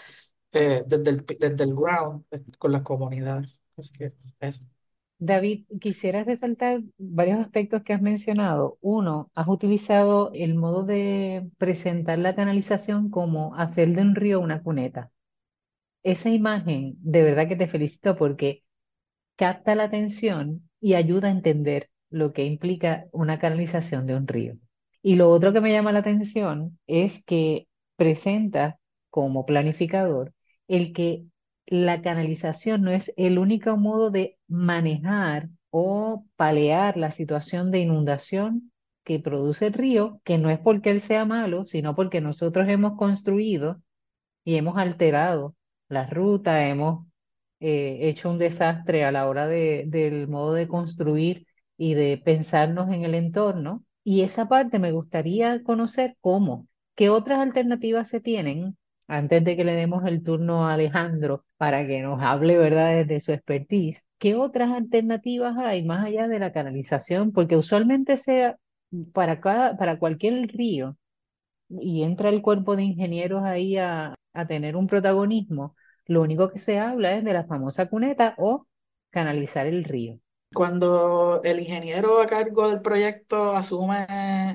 eh, 0.53 0.83
desde, 0.87 1.11
el, 1.11 1.27
desde 1.27 1.64
el 1.64 1.74
ground 1.74 2.24
eh, 2.33 2.42
con 2.59 2.72
las 2.72 2.83
comunidades. 2.83 3.57
Así 3.79 3.92
que 3.92 4.12
eso. 4.40 4.62
David, 5.18 5.66
quisiera 5.81 6.24
resaltar 6.24 6.83
varios 6.98 7.40
aspectos 7.40 7.83
que 7.83 7.92
has 7.94 8.02
mencionado. 8.02 8.79
Uno, 8.83 9.31
has 9.35 9.48
utilizado 9.48 10.31
el 10.35 10.55
modo 10.55 10.85
de 10.85 11.48
presentar 11.59 12.18
la 12.18 12.35
canalización 12.35 13.11
como 13.11 13.55
hacer 13.57 13.88
de 13.94 14.02
un 14.02 14.14
río 14.14 14.40
una 14.40 14.62
cuneta. 14.62 15.11
Esa 16.02 16.31
imagen, 16.31 16.96
de 17.00 17.22
verdad 17.22 17.48
que 17.48 17.57
te 17.57 17.68
felicito 17.68 18.16
porque 18.16 18.64
capta 19.37 19.74
la 19.74 19.85
atención 19.85 20.68
y 20.81 20.94
ayuda 20.94 21.29
a 21.29 21.33
entender 21.33 21.90
lo 22.11 22.33
que 22.33 22.44
implica 22.44 23.07
una 23.12 23.38
canalización 23.38 24.07
de 24.07 24.16
un 24.16 24.29
río. 24.29 24.57
Y 25.02 25.16
lo 25.16 25.31
otro 25.31 25.52
que 25.52 25.61
me 25.61 25.72
llama 25.72 25.92
la 25.92 26.00
atención 26.00 26.79
es 26.87 27.22
que 27.24 27.68
presenta 27.96 28.79
como 29.11 29.46
planificador 29.46 30.35
el 30.68 30.92
que 30.92 31.24
la 31.66 32.02
canalización 32.02 32.83
no 32.83 32.90
es 32.90 33.12
el 33.16 33.38
único 33.38 33.76
modo 33.76 34.11
de 34.11 34.36
manejar 34.48 35.48
o 35.70 36.24
palear 36.37 36.96
la 36.96 37.11
situación 37.11 37.70
de 37.70 37.80
inundación 37.80 38.72
que 39.04 39.20
produce 39.20 39.66
el 39.68 39.72
río, 39.74 40.20
que 40.24 40.38
no 40.38 40.50
es 40.50 40.59
porque 40.59 40.90
él 40.90 41.00
sea 41.00 41.24
malo, 41.24 41.64
sino 41.64 41.94
porque 41.94 42.20
nosotros 42.20 42.68
hemos 42.68 42.96
construido 42.96 43.80
y 44.44 44.56
hemos 44.56 44.76
alterado 44.78 45.56
la 45.88 46.06
ruta, 46.09 46.68
hemos 46.68 47.06
eh, 47.61 47.98
hecho 48.02 48.30
un 48.30 48.38
desastre 48.38 49.04
a 49.04 49.12
la 49.12 49.28
hora 49.28 49.46
de, 49.46 49.85
del 49.87 50.28
modo 50.28 50.54
de 50.54 50.68
construir 50.68 51.46
y 51.78 51.94
de 51.94 52.18
pensarnos 52.18 52.92
en 52.92 53.04
el 53.04 53.14
entorno. 53.14 53.85
Y 54.04 54.22
esa 54.22 54.48
parte 54.48 54.78
me 54.78 54.92
gustaría 54.92 55.62
conocer 55.62 56.16
cómo, 56.20 56.68
qué 56.96 57.11
otras 57.11 57.40
alternativas 57.40 58.09
se 58.09 58.20
tienen 58.20 58.76
antes 59.09 59.44
de 59.44 59.56
que 59.56 59.64
le 59.64 59.74
demos 59.74 60.04
el 60.06 60.22
turno 60.22 60.66
a 60.66 60.74
Alejandro 60.74 61.44
para 61.57 61.87
que 61.87 62.01
nos 62.03 62.23
hable, 62.23 62.59
¿verdad?, 62.59 62.97
desde 63.05 63.21
su 63.21 63.33
expertise, 63.33 64.05
¿qué 64.19 64.35
otras 64.35 64.71
alternativas 64.71 65.57
hay 65.59 65.85
más 65.85 66.05
allá 66.07 66.29
de 66.29 66.38
la 66.38 66.53
canalización? 66.53 67.33
Porque 67.33 67.57
usualmente 67.57 68.16
sea 68.16 68.57
para, 69.12 69.40
cada, 69.40 69.77
para 69.77 69.99
cualquier 69.99 70.47
río, 70.49 70.97
y 71.69 72.03
entra 72.03 72.29
el 72.29 72.42
cuerpo 72.42 72.77
de 72.77 72.85
ingenieros 72.85 73.42
ahí 73.45 73.77
a, 73.77 74.14
a 74.33 74.47
tener 74.47 74.77
un 74.77 74.87
protagonismo, 74.87 75.75
lo 76.07 76.23
único 76.23 76.51
que 76.51 76.59
se 76.61 76.79
habla 76.79 77.16
es 77.16 77.25
de 77.25 77.33
la 77.33 77.45
famosa 77.45 77.88
cuneta 77.88 78.35
o 78.38 78.66
canalizar 79.11 79.66
el 79.66 79.85
río. 79.85 80.21
Cuando 80.55 81.42
el 81.42 81.59
ingeniero 81.61 82.21
a 82.21 82.27
cargo 82.27 82.71
del 82.71 82.81
proyecto 82.81 83.57
asume 83.57 84.07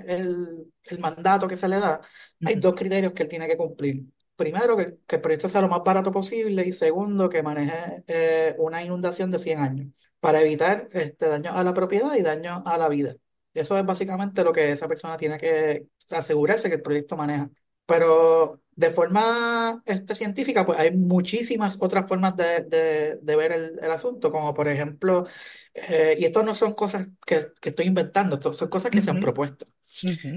el, 0.07 0.71
el 0.83 0.99
mandato 0.99 1.47
que 1.47 1.57
se 1.57 1.67
le 1.67 1.79
da, 1.79 1.99
hay 2.45 2.55
dos 2.55 2.75
criterios 2.75 3.11
que 3.13 3.23
él 3.23 3.29
tiene 3.29 3.47
que 3.47 3.57
cumplir 3.57 4.05
primero, 4.41 4.75
que, 4.75 4.97
que, 5.07 5.17
el 5.17 5.21
proyecto 5.21 5.47
sea 5.49 5.61
lo 5.61 5.67
más 5.69 5.83
barato 5.83 6.11
posible 6.11 6.65
y 6.65 6.71
segundo, 6.71 7.29
que 7.29 7.43
maneje 7.43 8.03
eh, 8.07 8.55
una 8.57 8.83
inundación 8.83 9.29
de 9.31 9.37
100 9.39 9.59
años 9.59 9.87
para 10.19 10.41
evitar 10.41 10.89
este, 10.93 11.27
daño 11.27 11.51
a 11.53 11.63
la 11.63 11.73
propiedad 11.73 12.15
y 12.15 12.21
daño 12.23 12.63
a 12.65 12.77
la 12.77 12.89
vida. 12.89 13.15
Eso 13.53 13.77
es 13.77 13.85
básicamente 13.85 14.43
lo 14.43 14.53
que 14.53 14.71
esa 14.71 14.87
persona 14.87 15.17
tiene 15.17 15.37
que 15.37 15.87
asegurarse 16.11 16.69
que 16.69 16.75
el 16.75 16.81
proyecto 16.81 17.15
maneja. 17.17 17.49
Pero 17.85 18.61
de 18.71 18.91
forma 18.91 19.81
este, 19.85 20.15
científica, 20.15 20.65
pues 20.65 20.79
hay 20.79 20.91
muchísimas 20.91 21.77
otras 21.79 22.07
formas 22.07 22.35
de, 22.37 22.63
de, 22.63 23.19
de 23.21 23.35
ver 23.35 23.51
el, 23.51 23.79
el, 23.81 23.91
asunto, 23.91 24.31
como 24.31 24.53
por 24.53 24.67
ejemplo, 24.67 25.27
eh, 25.73 26.15
y 26.17 26.25
esto 26.25 26.41
no 26.43 26.55
son 26.55 26.73
cosas 26.73 27.07
que, 27.25 27.49
que 27.61 27.69
estoy 27.69 27.87
inventando, 27.87 28.35
esto 28.35 28.53
son 28.53 28.69
cosas 28.69 28.91
que 28.91 28.97
uh 28.99 29.01
-huh. 29.01 29.05
se 29.05 29.11
han 29.11 29.19
propuesto. 29.19 29.67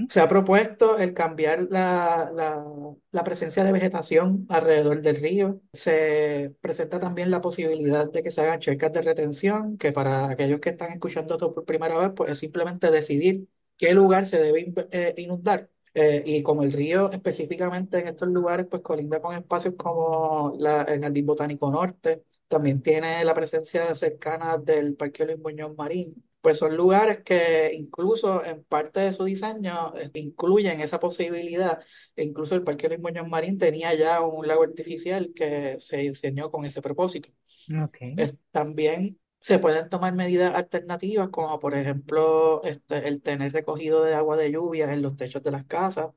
Se 0.08 0.20
ha 0.20 0.28
propuesto 0.28 0.98
el 0.98 1.14
cambiar 1.14 1.66
la, 1.70 2.30
la, 2.34 2.64
la, 3.12 3.24
presencia 3.24 3.62
de 3.62 3.72
vegetación 3.72 4.46
alrededor 4.48 5.00
del 5.00 5.16
río. 5.16 5.60
Se 5.72 6.54
presenta 6.60 6.98
también 6.98 7.30
la 7.30 7.40
posibilidad 7.40 8.10
de 8.10 8.22
que 8.22 8.30
se 8.30 8.40
hagan 8.40 8.60
cercas 8.60 8.92
de 8.92 9.02
retención, 9.02 9.78
que 9.78 9.92
para 9.92 10.30
aquellos 10.30 10.60
que 10.60 10.70
están 10.70 10.92
escuchando 10.92 11.34
esto 11.34 11.54
por 11.54 11.64
primera 11.64 11.96
vez, 11.98 12.10
pues 12.16 12.32
es 12.32 12.38
simplemente 12.38 12.90
decidir 12.90 13.46
qué 13.76 13.92
lugar 13.92 14.26
se 14.26 14.38
debe 14.38 14.72
eh, 14.90 15.14
inundar. 15.18 15.70
Eh, 15.94 16.24
y 16.26 16.42
como 16.42 16.64
el 16.64 16.72
río 16.72 17.12
específicamente 17.12 18.00
en 18.00 18.08
estos 18.08 18.28
lugares, 18.28 18.66
pues 18.68 18.82
colinda 18.82 19.20
con 19.20 19.36
espacios 19.36 19.74
como 19.76 20.54
la, 20.58 20.82
el 20.82 21.00
Jardín 21.00 21.26
Botánico 21.26 21.70
Norte, 21.70 22.24
también 22.48 22.82
tiene 22.82 23.24
la 23.24 23.34
presencia 23.34 23.94
cercana 23.94 24.58
del 24.58 24.96
Parque 24.96 25.24
Luis 25.24 25.38
Muñoz 25.38 25.76
Marín 25.76 26.23
pues 26.44 26.58
son 26.58 26.76
lugares 26.76 27.24
que 27.24 27.72
incluso 27.74 28.44
en 28.44 28.64
parte 28.64 29.00
de 29.00 29.12
su 29.14 29.24
diseño 29.24 29.94
eh, 29.96 30.12
incluyen 30.14 30.80
esa 30.82 31.00
posibilidad. 31.00 31.80
E 32.16 32.24
incluso 32.24 32.54
el 32.54 32.62
Parque 32.64 32.88
Luis 32.88 33.00
Muñoz 33.00 33.28
Marín 33.28 33.58
tenía 33.58 33.94
ya 33.96 34.22
un 34.22 34.46
lago 34.48 34.62
artificial 34.64 35.32
que 35.34 35.78
se 35.80 35.98
diseñó 35.98 36.52
con 36.52 36.66
ese 36.66 36.82
propósito. 36.82 37.30
Es- 38.16 38.34
también 38.52 39.18
se 39.40 39.58
pueden 39.58 39.88
tomar 39.90 40.14
medidas 40.14 40.54
alternativas, 40.54 41.28
como 41.30 41.58
por 41.60 41.74
ejemplo 41.76 42.62
este, 42.64 43.08
el 43.08 43.22
tener 43.22 43.52
recogido 43.52 44.04
de 44.04 44.14
agua 44.14 44.36
de 44.36 44.50
lluvia 44.52 44.92
en 44.92 45.02
los 45.02 45.16
techos 45.16 45.42
de 45.42 45.50
las 45.50 45.66
casas 45.66 46.08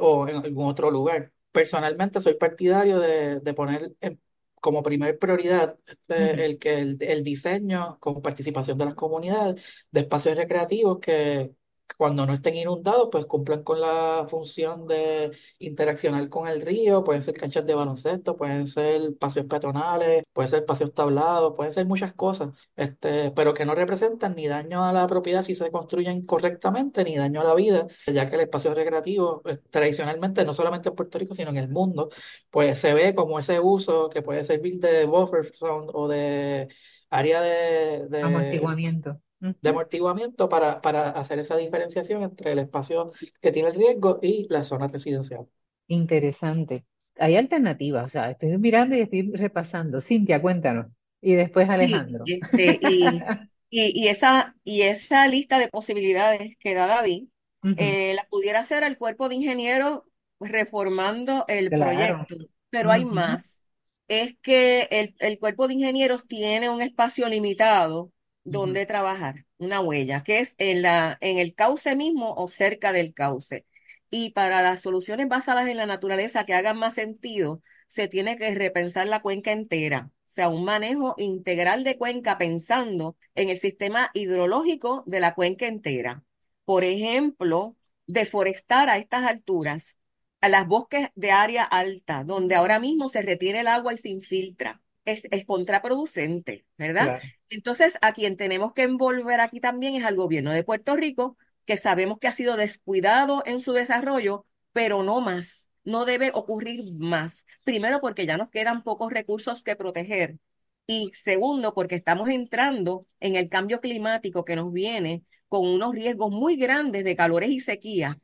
o 0.00 0.28
en 0.28 0.36
algún 0.36 0.66
otro 0.68 0.90
lugar. 0.90 1.32
Personalmente 1.52 2.20
soy 2.20 2.34
partidario 2.34 2.98
de, 3.00 3.40
de 3.40 3.54
poner 3.54 3.92
en- 4.00 4.20
como 4.62 4.82
primer 4.84 5.18
prioridad 5.20 5.78
este, 5.86 6.46
el 6.46 6.58
que 6.60 6.80
el, 6.80 6.98
el 7.02 7.24
diseño 7.24 7.98
con 8.00 8.22
participación 8.22 8.78
de 8.78 8.86
las 8.86 8.96
comunidades 8.96 9.62
de 9.92 10.00
espacios 10.02 10.38
recreativos 10.38 11.00
que 11.00 11.52
cuando 11.96 12.26
no 12.26 12.34
estén 12.34 12.56
inundados, 12.56 13.08
pues 13.12 13.26
cumplan 13.26 13.62
con 13.62 13.80
la 13.80 14.26
función 14.28 14.86
de 14.86 15.30
interaccionar 15.58 16.28
con 16.28 16.48
el 16.48 16.62
río, 16.62 17.04
pueden 17.04 17.22
ser 17.22 17.34
canchas 17.34 17.66
de 17.66 17.74
baloncesto, 17.74 18.36
pueden 18.36 18.66
ser 18.66 19.16
paseos 19.18 19.46
peatonales, 19.46 20.24
pueden 20.32 20.48
ser 20.50 20.64
paseos 20.64 20.94
tablados, 20.94 21.54
pueden 21.56 21.72
ser 21.72 21.86
muchas 21.86 22.12
cosas, 22.14 22.50
este, 22.76 23.30
pero 23.32 23.54
que 23.54 23.64
no 23.64 23.74
representan 23.74 24.34
ni 24.34 24.48
daño 24.48 24.84
a 24.84 24.92
la 24.92 25.06
propiedad 25.06 25.42
si 25.42 25.54
se 25.54 25.70
construyen 25.70 26.26
correctamente, 26.26 27.04
ni 27.04 27.16
daño 27.16 27.40
a 27.40 27.44
la 27.44 27.54
vida, 27.54 27.86
ya 28.06 28.28
que 28.28 28.36
el 28.36 28.42
espacio 28.42 28.74
recreativo, 28.74 29.42
eh, 29.46 29.58
tradicionalmente, 29.70 30.44
no 30.44 30.54
solamente 30.54 30.88
en 30.88 30.94
Puerto 30.94 31.18
Rico, 31.18 31.34
sino 31.34 31.50
en 31.50 31.58
el 31.58 31.68
mundo, 31.68 32.10
pues 32.50 32.78
se 32.78 32.94
ve 32.94 33.14
como 33.14 33.38
ese 33.38 33.60
uso 33.60 34.08
que 34.08 34.22
puede 34.22 34.44
servir 34.44 34.80
de 34.80 35.04
buffer 35.04 35.52
zone 35.56 35.88
o 35.92 36.08
de 36.08 36.68
área 37.10 37.40
de, 37.40 38.08
de 38.08 38.22
Amortiguamiento. 38.22 39.20
De 39.62 39.70
amortiguamiento 39.70 40.48
para, 40.48 40.80
para 40.82 41.10
hacer 41.10 41.38
esa 41.38 41.56
diferenciación 41.56 42.22
entre 42.22 42.52
el 42.52 42.58
espacio 42.60 43.12
que 43.40 43.52
tiene 43.52 43.68
el 43.70 43.74
riesgo 43.76 44.18
y 44.22 44.46
la 44.48 44.62
zona 44.64 44.88
residencial. 44.88 45.46
Interesante. 45.88 46.86
Hay 47.18 47.36
alternativas, 47.36 48.04
o 48.06 48.08
sea, 48.08 48.30
estoy 48.30 48.56
mirando 48.58 48.96
y 48.96 49.00
estoy 49.00 49.30
repasando. 49.34 50.00
Cintia, 50.00 50.40
cuéntanos. 50.42 50.86
Y 51.20 51.34
después 51.34 51.68
Sí, 51.78 52.08
Alejandro. 52.08 52.24
este, 52.24 52.78
y, 52.80 53.28
y, 53.70 54.04
y 54.04 54.08
esa, 54.08 54.54
y 54.64 54.82
esa 54.82 55.26
lista 55.28 55.58
de 55.58 55.68
posibilidades 55.68 56.56
que 56.58 56.74
da 56.74 56.86
David, 56.86 57.28
eh, 57.76 58.14
la 58.14 58.24
pudiera 58.28 58.60
hacer 58.60 58.84
el 58.84 58.96
cuerpo 58.98 59.28
de 59.28 59.34
ingenieros 59.36 60.02
reformando 60.40 61.44
el 61.48 61.72
Claro. 61.72 61.74
proyecto, 61.74 62.36
pero 62.70 62.90
hay 62.92 63.04
Ujú. 63.04 63.04
más. 63.04 63.62
Es 64.08 64.36
que 64.42 64.82
el, 64.90 65.14
el 65.20 65.38
cuerpo 65.38 65.66
de 65.68 65.74
ingenieros 65.74 66.26
tiene 66.26 66.68
un 66.70 66.82
espacio 66.82 67.28
limitado 67.28 68.12
Donde 68.44 68.86
trabajar, 68.86 69.46
una 69.58 69.80
huella, 69.80 70.24
que 70.24 70.40
es 70.40 70.54
en 70.58 70.82
la, 70.82 71.16
en 71.20 71.38
el 71.38 71.54
cauce 71.54 71.94
mismo 71.94 72.34
o 72.34 72.48
cerca 72.48 72.92
del 72.92 73.14
cauce. 73.14 73.66
Y 74.10 74.30
para 74.30 74.62
las 74.62 74.80
soluciones 74.80 75.28
basadas 75.28 75.68
en 75.68 75.76
la 75.76 75.86
naturaleza 75.86 76.44
que 76.44 76.54
hagan 76.54 76.76
más 76.76 76.94
sentido, 76.94 77.62
se 77.86 78.08
tiene 78.08 78.36
que 78.36 78.54
repensar 78.54 79.06
la 79.06 79.20
cuenca 79.20 79.52
entera, 79.52 80.10
o 80.12 80.30
sea, 80.34 80.48
un 80.48 80.64
manejo 80.64 81.14
integral 81.18 81.84
de 81.84 81.98
cuenca 81.98 82.38
pensando 82.38 83.16
en 83.34 83.48
el 83.50 83.58
sistema 83.58 84.10
hidrológico 84.14 85.04
de 85.06 85.20
la 85.20 85.34
cuenca 85.34 85.66
entera. 85.66 86.24
Por 86.64 86.84
ejemplo, 86.84 87.76
deforestar 88.06 88.88
a 88.88 88.98
estas 88.98 89.24
alturas 89.24 89.98
a 90.40 90.48
las 90.48 90.66
bosques 90.66 91.08
de 91.14 91.30
área 91.30 91.64
alta, 91.64 92.24
donde 92.24 92.54
ahora 92.54 92.80
mismo 92.80 93.08
se 93.08 93.22
retiene 93.22 93.60
el 93.60 93.68
agua 93.68 93.94
y 93.94 93.98
se 93.98 94.08
infiltra. 94.08 94.82
Es, 95.04 95.22
es 95.30 95.44
contraproducente, 95.44 96.64
¿verdad? 96.76 97.04
Claro. 97.04 97.22
Entonces, 97.52 97.98
a 98.00 98.14
quien 98.14 98.38
tenemos 98.38 98.72
que 98.72 98.80
envolver 98.82 99.40
aquí 99.40 99.60
también 99.60 99.94
es 99.94 100.04
al 100.04 100.16
gobierno 100.16 100.52
de 100.52 100.64
Puerto 100.64 100.96
Rico, 100.96 101.36
que 101.66 101.76
sabemos 101.76 102.18
que 102.18 102.26
ha 102.26 102.32
sido 102.32 102.56
descuidado 102.56 103.42
en 103.44 103.60
su 103.60 103.72
desarrollo, 103.74 104.46
pero 104.72 105.02
no 105.02 105.20
más. 105.20 105.68
No 105.84 106.06
debe 106.06 106.30
ocurrir 106.32 106.82
más. 106.98 107.44
Primero, 107.62 108.00
porque 108.00 108.24
ya 108.24 108.38
nos 108.38 108.48
quedan 108.48 108.82
pocos 108.82 109.12
recursos 109.12 109.62
que 109.62 109.76
proteger. 109.76 110.38
Y 110.86 111.10
segundo, 111.12 111.74
porque 111.74 111.94
estamos 111.94 112.30
entrando 112.30 113.06
en 113.20 113.36
el 113.36 113.50
cambio 113.50 113.80
climático 113.82 114.46
que 114.46 114.56
nos 114.56 114.72
viene 114.72 115.22
con 115.48 115.68
unos 115.68 115.92
riesgos 115.94 116.30
muy 116.30 116.56
grandes 116.56 117.04
de 117.04 117.16
calores 117.16 117.50
y 117.50 117.60
sequías. 117.60 118.16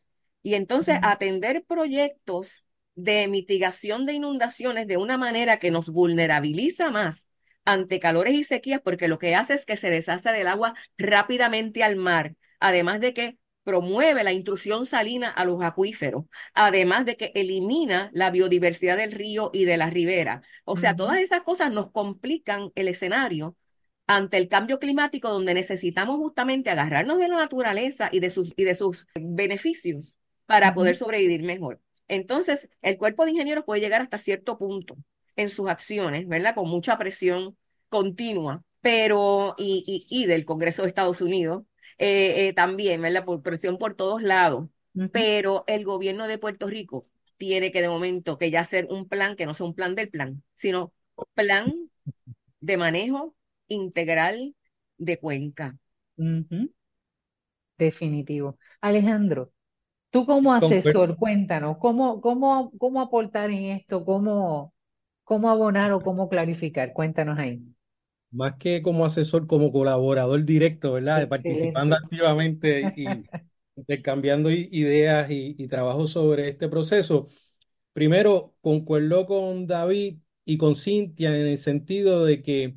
Y 0.42 0.54
entonces 0.54 0.96
atender 1.02 1.64
proyectos 1.66 2.64
de 2.94 3.28
mitigación 3.28 4.06
de 4.06 4.14
inundaciones 4.14 4.86
de 4.86 4.96
una 4.96 5.18
manera 5.18 5.58
que 5.58 5.70
nos 5.70 5.84
vulnerabiliza 5.86 6.90
más 6.90 7.27
ante 7.68 8.00
calores 8.00 8.32
y 8.32 8.44
sequías, 8.44 8.80
porque 8.82 9.08
lo 9.08 9.18
que 9.18 9.34
hace 9.34 9.52
es 9.52 9.66
que 9.66 9.76
se 9.76 9.90
deshace 9.90 10.32
del 10.32 10.46
agua 10.46 10.74
rápidamente 10.96 11.84
al 11.84 11.96
mar, 11.96 12.34
además 12.60 12.98
de 12.98 13.12
que 13.12 13.38
promueve 13.62 14.24
la 14.24 14.32
intrusión 14.32 14.86
salina 14.86 15.28
a 15.28 15.44
los 15.44 15.62
acuíferos, 15.62 16.24
además 16.54 17.04
de 17.04 17.18
que 17.18 17.30
elimina 17.34 18.08
la 18.14 18.30
biodiversidad 18.30 18.96
del 18.96 19.12
río 19.12 19.50
y 19.52 19.66
de 19.66 19.76
la 19.76 19.90
ribera. 19.90 20.40
O 20.64 20.78
sea, 20.78 20.96
todas 20.96 21.18
esas 21.18 21.42
cosas 21.42 21.70
nos 21.70 21.90
complican 21.90 22.72
el 22.74 22.88
escenario 22.88 23.54
ante 24.06 24.38
el 24.38 24.48
cambio 24.48 24.78
climático, 24.78 25.28
donde 25.28 25.52
necesitamos 25.52 26.16
justamente 26.16 26.70
agarrarnos 26.70 27.18
de 27.18 27.28
la 27.28 27.36
naturaleza 27.36 28.08
y 28.10 28.20
de 28.20 28.30
sus, 28.30 28.54
y 28.56 28.64
de 28.64 28.76
sus 28.76 29.06
beneficios 29.14 30.18
para 30.46 30.72
poder 30.72 30.96
sobrevivir 30.96 31.42
mejor. 31.42 31.82
Entonces, 32.06 32.70
el 32.80 32.96
cuerpo 32.96 33.26
de 33.26 33.32
ingenieros 33.32 33.64
puede 33.66 33.82
llegar 33.82 34.00
hasta 34.00 34.16
cierto 34.16 34.56
punto 34.56 34.96
en 35.38 35.50
sus 35.50 35.70
acciones, 35.70 36.28
¿verdad? 36.28 36.54
Con 36.56 36.68
mucha 36.70 36.98
presión 36.98 37.56
continua, 37.88 38.64
pero, 38.82 39.54
y, 39.58 39.84
y, 40.10 40.22
y 40.24 40.26
del 40.26 40.44
Congreso 40.46 40.82
de 40.82 40.88
Estados 40.88 41.22
Unidos, 41.22 41.64
eh, 41.98 42.48
eh, 42.48 42.54
también, 42.54 43.02
¿verdad? 43.02 43.24
Por 43.24 43.42
presión 43.42 43.78
por 43.78 43.94
todos 43.96 44.22
lados, 44.22 44.68
pero 45.12 45.64
el 45.68 45.84
gobierno 45.84 46.28
de 46.28 46.38
Puerto 46.38 46.66
Rico 46.68 47.04
tiene 47.38 47.72
que 47.72 47.82
de 47.82 47.88
momento 47.88 48.38
que 48.38 48.50
ya 48.50 48.60
hacer 48.62 48.88
un 48.90 49.08
plan 49.08 49.36
que 49.36 49.46
no 49.46 49.54
sea 49.54 49.66
un 49.66 49.74
plan 49.74 49.94
del 49.96 50.10
plan, 50.10 50.42
sino 50.54 50.92
plan 51.34 51.72
de 52.60 52.76
manejo 52.76 53.34
integral 53.68 54.54
de 54.98 55.18
cuenca. 55.18 55.76
Definitivo. 57.78 58.58
Alejandro, 58.80 59.52
tú 60.10 60.26
como 60.26 60.54
Concuerdo. 60.58 61.00
asesor, 61.02 61.16
cuéntanos, 61.18 61.78
¿cómo, 61.78 62.20
cómo, 62.22 62.72
cómo 62.78 63.00
aportar 63.02 63.50
en 63.50 63.66
esto? 63.66 64.04
¿Cómo, 64.04 64.74
cómo 65.28 65.46
abonar 65.50 65.90
o 65.92 66.02
cómo 66.06 66.28
clarificar? 66.32 66.92
Cuéntanos 66.98 67.38
ahí. 67.38 67.54
Más 68.30 68.56
que 68.58 68.82
como 68.82 69.06
asesor, 69.06 69.46
como 69.46 69.72
colaborador 69.72 70.44
directo, 70.44 70.92
¿verdad? 70.92 71.20
De 71.20 71.26
participando 71.26 71.96
Excelente. 71.96 71.96
activamente 71.96 72.92
y 72.94 73.30
intercambiando 73.76 74.50
ideas 74.50 75.30
y, 75.30 75.54
y 75.58 75.68
trabajo 75.68 76.06
sobre 76.06 76.48
este 76.48 76.68
proceso. 76.68 77.28
Primero, 77.94 78.54
concuerdo 78.62 79.26
con 79.26 79.66
David 79.66 80.18
y 80.44 80.58
con 80.58 80.74
Cintia 80.76 81.36
en 81.38 81.46
el 81.48 81.58
sentido 81.58 82.24
de 82.26 82.42
que 82.42 82.76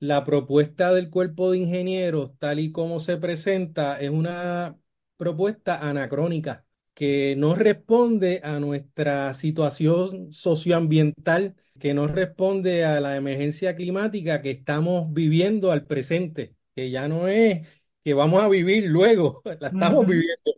la 0.00 0.24
propuesta 0.24 0.92
del 0.92 1.10
cuerpo 1.10 1.50
de 1.52 1.58
ingenieros, 1.58 2.32
tal 2.38 2.60
y 2.60 2.72
como 2.72 3.00
se 3.00 3.16
presenta, 3.18 4.00
es 4.00 4.10
una 4.10 4.78
propuesta 5.16 5.78
anacrónica 5.88 6.61
que 6.94 7.34
no 7.36 7.54
responde 7.54 8.40
a 8.44 8.60
nuestra 8.60 9.32
situación 9.34 10.32
socioambiental, 10.32 11.56
que 11.78 11.94
no 11.94 12.06
responde 12.06 12.84
a 12.84 13.00
la 13.00 13.16
emergencia 13.16 13.74
climática 13.76 14.42
que 14.42 14.50
estamos 14.50 15.12
viviendo 15.12 15.72
al 15.72 15.86
presente, 15.86 16.54
que 16.74 16.90
ya 16.90 17.08
no 17.08 17.28
es 17.28 17.66
que 18.04 18.14
vamos 18.14 18.42
a 18.42 18.48
vivir 18.48 18.86
luego, 18.86 19.42
la 19.60 19.68
estamos 19.68 20.06
viviendo. 20.06 20.52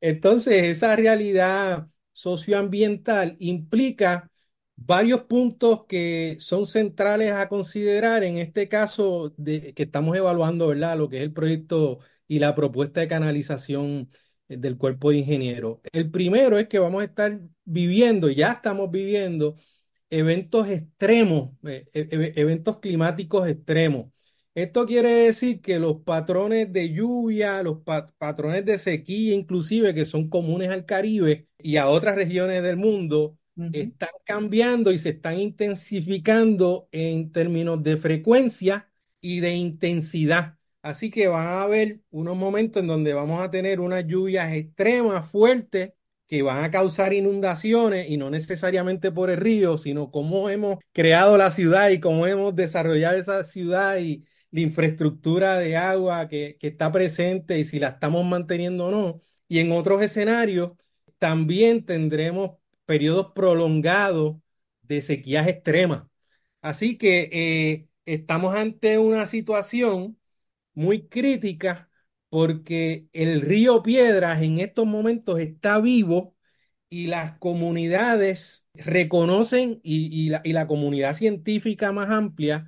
Entonces, 0.00 0.64
esa 0.64 0.96
realidad 0.96 1.88
socioambiental 2.12 3.36
implica 3.40 4.30
varios 4.76 5.22
puntos 5.22 5.84
que 5.86 6.36
son 6.40 6.66
centrales 6.66 7.32
a 7.32 7.48
considerar 7.48 8.24
en 8.24 8.38
este 8.38 8.68
caso 8.68 9.34
de, 9.36 9.74
que 9.74 9.82
estamos 9.84 10.16
evaluando, 10.16 10.68
¿verdad? 10.68 10.96
Lo 10.96 11.08
que 11.08 11.18
es 11.18 11.22
el 11.22 11.32
proyecto 11.32 12.00
y 12.26 12.38
la 12.38 12.54
propuesta 12.54 13.00
de 13.00 13.08
canalización 13.08 14.10
del 14.58 14.76
cuerpo 14.78 15.10
de 15.10 15.18
ingenieros. 15.18 15.78
El 15.92 16.10
primero 16.10 16.58
es 16.58 16.68
que 16.68 16.78
vamos 16.78 17.02
a 17.02 17.04
estar 17.06 17.40
viviendo, 17.64 18.28
ya 18.30 18.52
estamos 18.52 18.90
viviendo 18.90 19.56
eventos 20.10 20.68
extremos, 20.68 21.50
eh, 21.64 21.88
e- 21.92 22.08
e- 22.10 22.32
eventos 22.40 22.78
climáticos 22.80 23.48
extremos. 23.48 24.12
Esto 24.54 24.84
quiere 24.86 25.10
decir 25.10 25.60
que 25.60 25.78
los 25.78 25.98
patrones 26.02 26.72
de 26.72 26.92
lluvia, 26.92 27.62
los 27.62 27.78
pa- 27.82 28.12
patrones 28.18 28.64
de 28.64 28.78
sequía, 28.78 29.34
inclusive 29.34 29.94
que 29.94 30.04
son 30.04 30.28
comunes 30.28 30.70
al 30.70 30.84
Caribe 30.86 31.48
y 31.58 31.76
a 31.76 31.88
otras 31.88 32.16
regiones 32.16 32.62
del 32.62 32.76
mundo, 32.76 33.38
están 33.72 34.10
cambiando 34.24 34.90
y 34.92 34.98
se 34.98 35.10
están 35.10 35.38
intensificando 35.40 36.88
en 36.92 37.30
términos 37.32 37.82
de 37.84 37.96
frecuencia 37.96 38.90
y 39.20 39.40
de 39.40 39.54
intensidad. 39.54 40.58
Así 40.82 41.10
que 41.10 41.28
van 41.28 41.46
a 41.46 41.62
haber 41.62 42.00
unos 42.10 42.36
momentos 42.36 42.80
en 42.82 42.88
donde 42.88 43.12
vamos 43.14 43.40
a 43.42 43.50
tener 43.50 43.80
unas 43.80 44.06
lluvias 44.06 44.52
extremas, 44.52 45.30
fuertes, 45.30 45.92
que 46.26 46.42
van 46.42 46.64
a 46.64 46.70
causar 46.70 47.12
inundaciones 47.12 48.08
y 48.08 48.16
no 48.16 48.30
necesariamente 48.30 49.10
por 49.10 49.30
el 49.30 49.38
río, 49.38 49.76
sino 49.78 50.10
cómo 50.12 50.48
hemos 50.48 50.78
creado 50.92 51.36
la 51.36 51.50
ciudad 51.50 51.90
y 51.90 52.00
cómo 52.00 52.26
hemos 52.26 52.54
desarrollado 52.54 53.16
esa 53.18 53.42
ciudad 53.44 53.98
y 53.98 54.24
la 54.52 54.60
infraestructura 54.60 55.58
de 55.58 55.76
agua 55.76 56.28
que, 56.28 56.56
está 56.60 56.92
presente 56.92 57.58
y 57.58 57.64
si 57.64 57.80
la 57.80 57.88
estamos 57.88 58.24
manteniendo 58.24 58.86
o 58.86 58.90
no. 58.90 59.20
Y 59.48 59.58
en 59.58 59.72
otros 59.72 60.02
escenarios 60.02 60.72
también 61.18 61.84
tendremos 61.84 62.52
periodos 62.86 63.32
prolongados 63.34 64.36
de 64.82 65.02
sequías 65.02 65.48
extremas. 65.48 66.04
Así 66.62 66.98
que 66.98 67.28
eh, 67.32 67.88
estamos 68.04 68.54
ante 68.54 68.98
una 68.98 69.26
situación 69.26 70.19
muy 70.74 71.08
crítica 71.08 71.90
porque 72.28 73.08
el 73.12 73.40
río 73.40 73.82
Piedras 73.82 74.42
en 74.42 74.58
estos 74.60 74.86
momentos 74.86 75.38
está 75.40 75.80
vivo 75.80 76.36
y 76.88 77.06
las 77.06 77.38
comunidades 77.38 78.66
reconocen 78.74 79.80
y, 79.82 80.28
la, 80.30 80.40
y 80.44 80.52
la 80.52 80.66
comunidad 80.66 81.14
científica 81.14 81.92
más 81.92 82.10
amplia 82.10 82.66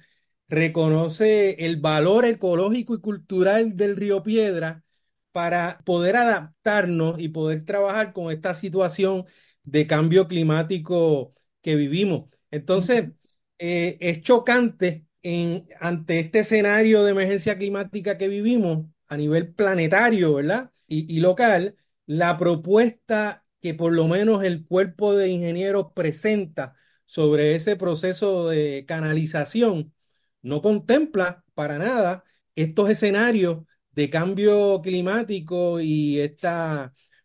reconoce 0.49 1.65
el 1.67 1.77
valor 1.79 2.25
ecológico 2.25 2.95
y 2.95 3.01
cultural 3.01 3.77
del 3.77 3.97
río 3.97 4.23
Piedra 4.23 4.85
para 5.33 5.79
poder 5.85 6.17
adaptarnos 6.17 7.19
y 7.21 7.29
poder 7.29 7.65
trabajar 7.65 8.12
con 8.12 8.31
esta 8.33 8.55
situación 8.55 9.25
de 9.65 9.87
cambio 9.87 10.29
climático 10.29 11.35
que 11.62 11.75
vivimos. 11.77 12.29
Entonces, 12.51 13.11
eh, 13.59 13.97
es 14.01 14.21
chocante 14.23 15.07
en, 15.22 15.68
ante 15.80 16.20
este 16.20 16.40
escenario 16.40 17.04
de 17.04 17.12
emergencia 17.12 17.58
climática 17.58 18.18
que 18.18 18.28
vivimos 18.28 18.87
a 19.08 19.16
nivel 19.16 19.52
planetario, 19.54 20.35
¿verdad? 20.35 20.70
Y, 20.88 21.20
local, 21.20 21.76
la 22.06 22.37
propuesta 22.37 23.44
que 23.61 23.74
por 23.74 23.92
lo 23.94 24.08
menos 24.08 24.44
el 24.44 24.66
cuerpo 24.66 25.14
de 25.14 25.28
ingenieros 25.28 25.92
presenta 25.94 26.74
sobre 27.06 27.54
ese 27.54 27.76
proceso 27.76 28.48
de 28.48 28.85
canalización 28.87 29.94
no 30.42 30.61
contempla 30.62 31.44
para 31.54 31.78
nada 31.78 32.24
estos 32.54 32.90
escenarios 32.90 33.64
de 33.92 34.11
cambio 34.11 34.82
climático 34.82 35.80
y 35.80 36.20
este 36.20 36.48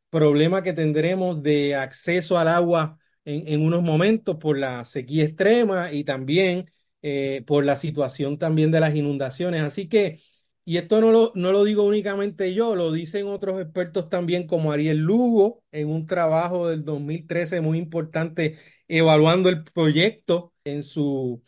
problema 0.10 0.64
que 0.64 0.74
tendremos 0.74 1.42
de 1.44 1.76
acceso 1.76 2.38
al 2.38 2.48
agua 2.48 2.98
en 3.26 3.62
unos 3.62 3.84
momentos 3.84 4.38
por 4.38 4.58
la 4.58 4.86
sequía 4.86 5.26
extrema 5.26 5.92
y 5.92 6.04
también 6.06 6.72
eh, 7.02 7.44
por 7.48 7.66
la 7.66 7.76
situación 7.76 8.38
también 8.38 8.72
de 8.72 8.80
las 8.80 8.96
inundaciones. 8.96 9.62
Así 9.64 9.88
que, 9.90 10.20
y 10.66 10.78
esto 10.78 11.00
no 11.02 11.12
lo, 11.12 11.32
no 11.36 11.52
lo 11.52 11.64
digo 11.64 11.84
únicamente 11.84 12.54
yo, 12.54 12.76
lo 12.76 12.92
dicen 12.92 13.28
otros 13.28 13.62
expertos 13.62 14.10
también 14.10 14.48
como 14.48 14.72
Ariel 14.72 14.98
Lugo 15.00 15.64
en 15.72 15.90
un 15.90 16.06
trabajo 16.06 16.68
del 16.68 16.84
2013 16.84 17.62
muy 17.62 17.78
importante 17.78 18.58
evaluando 18.88 19.50
el 19.50 19.64
proyecto 19.64 20.54
en 20.64 20.84
su 20.84 21.42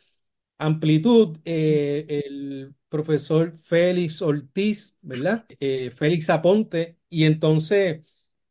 amplitud, 0.57 1.37
eh, 1.45 2.23
el 2.25 2.75
profesor 2.89 3.57
Félix 3.57 4.21
Ortiz, 4.21 4.95
¿verdad? 5.01 5.45
Eh, 5.59 5.91
Félix 5.95 6.29
Aponte, 6.29 6.97
y 7.09 7.25
entonces 7.25 8.01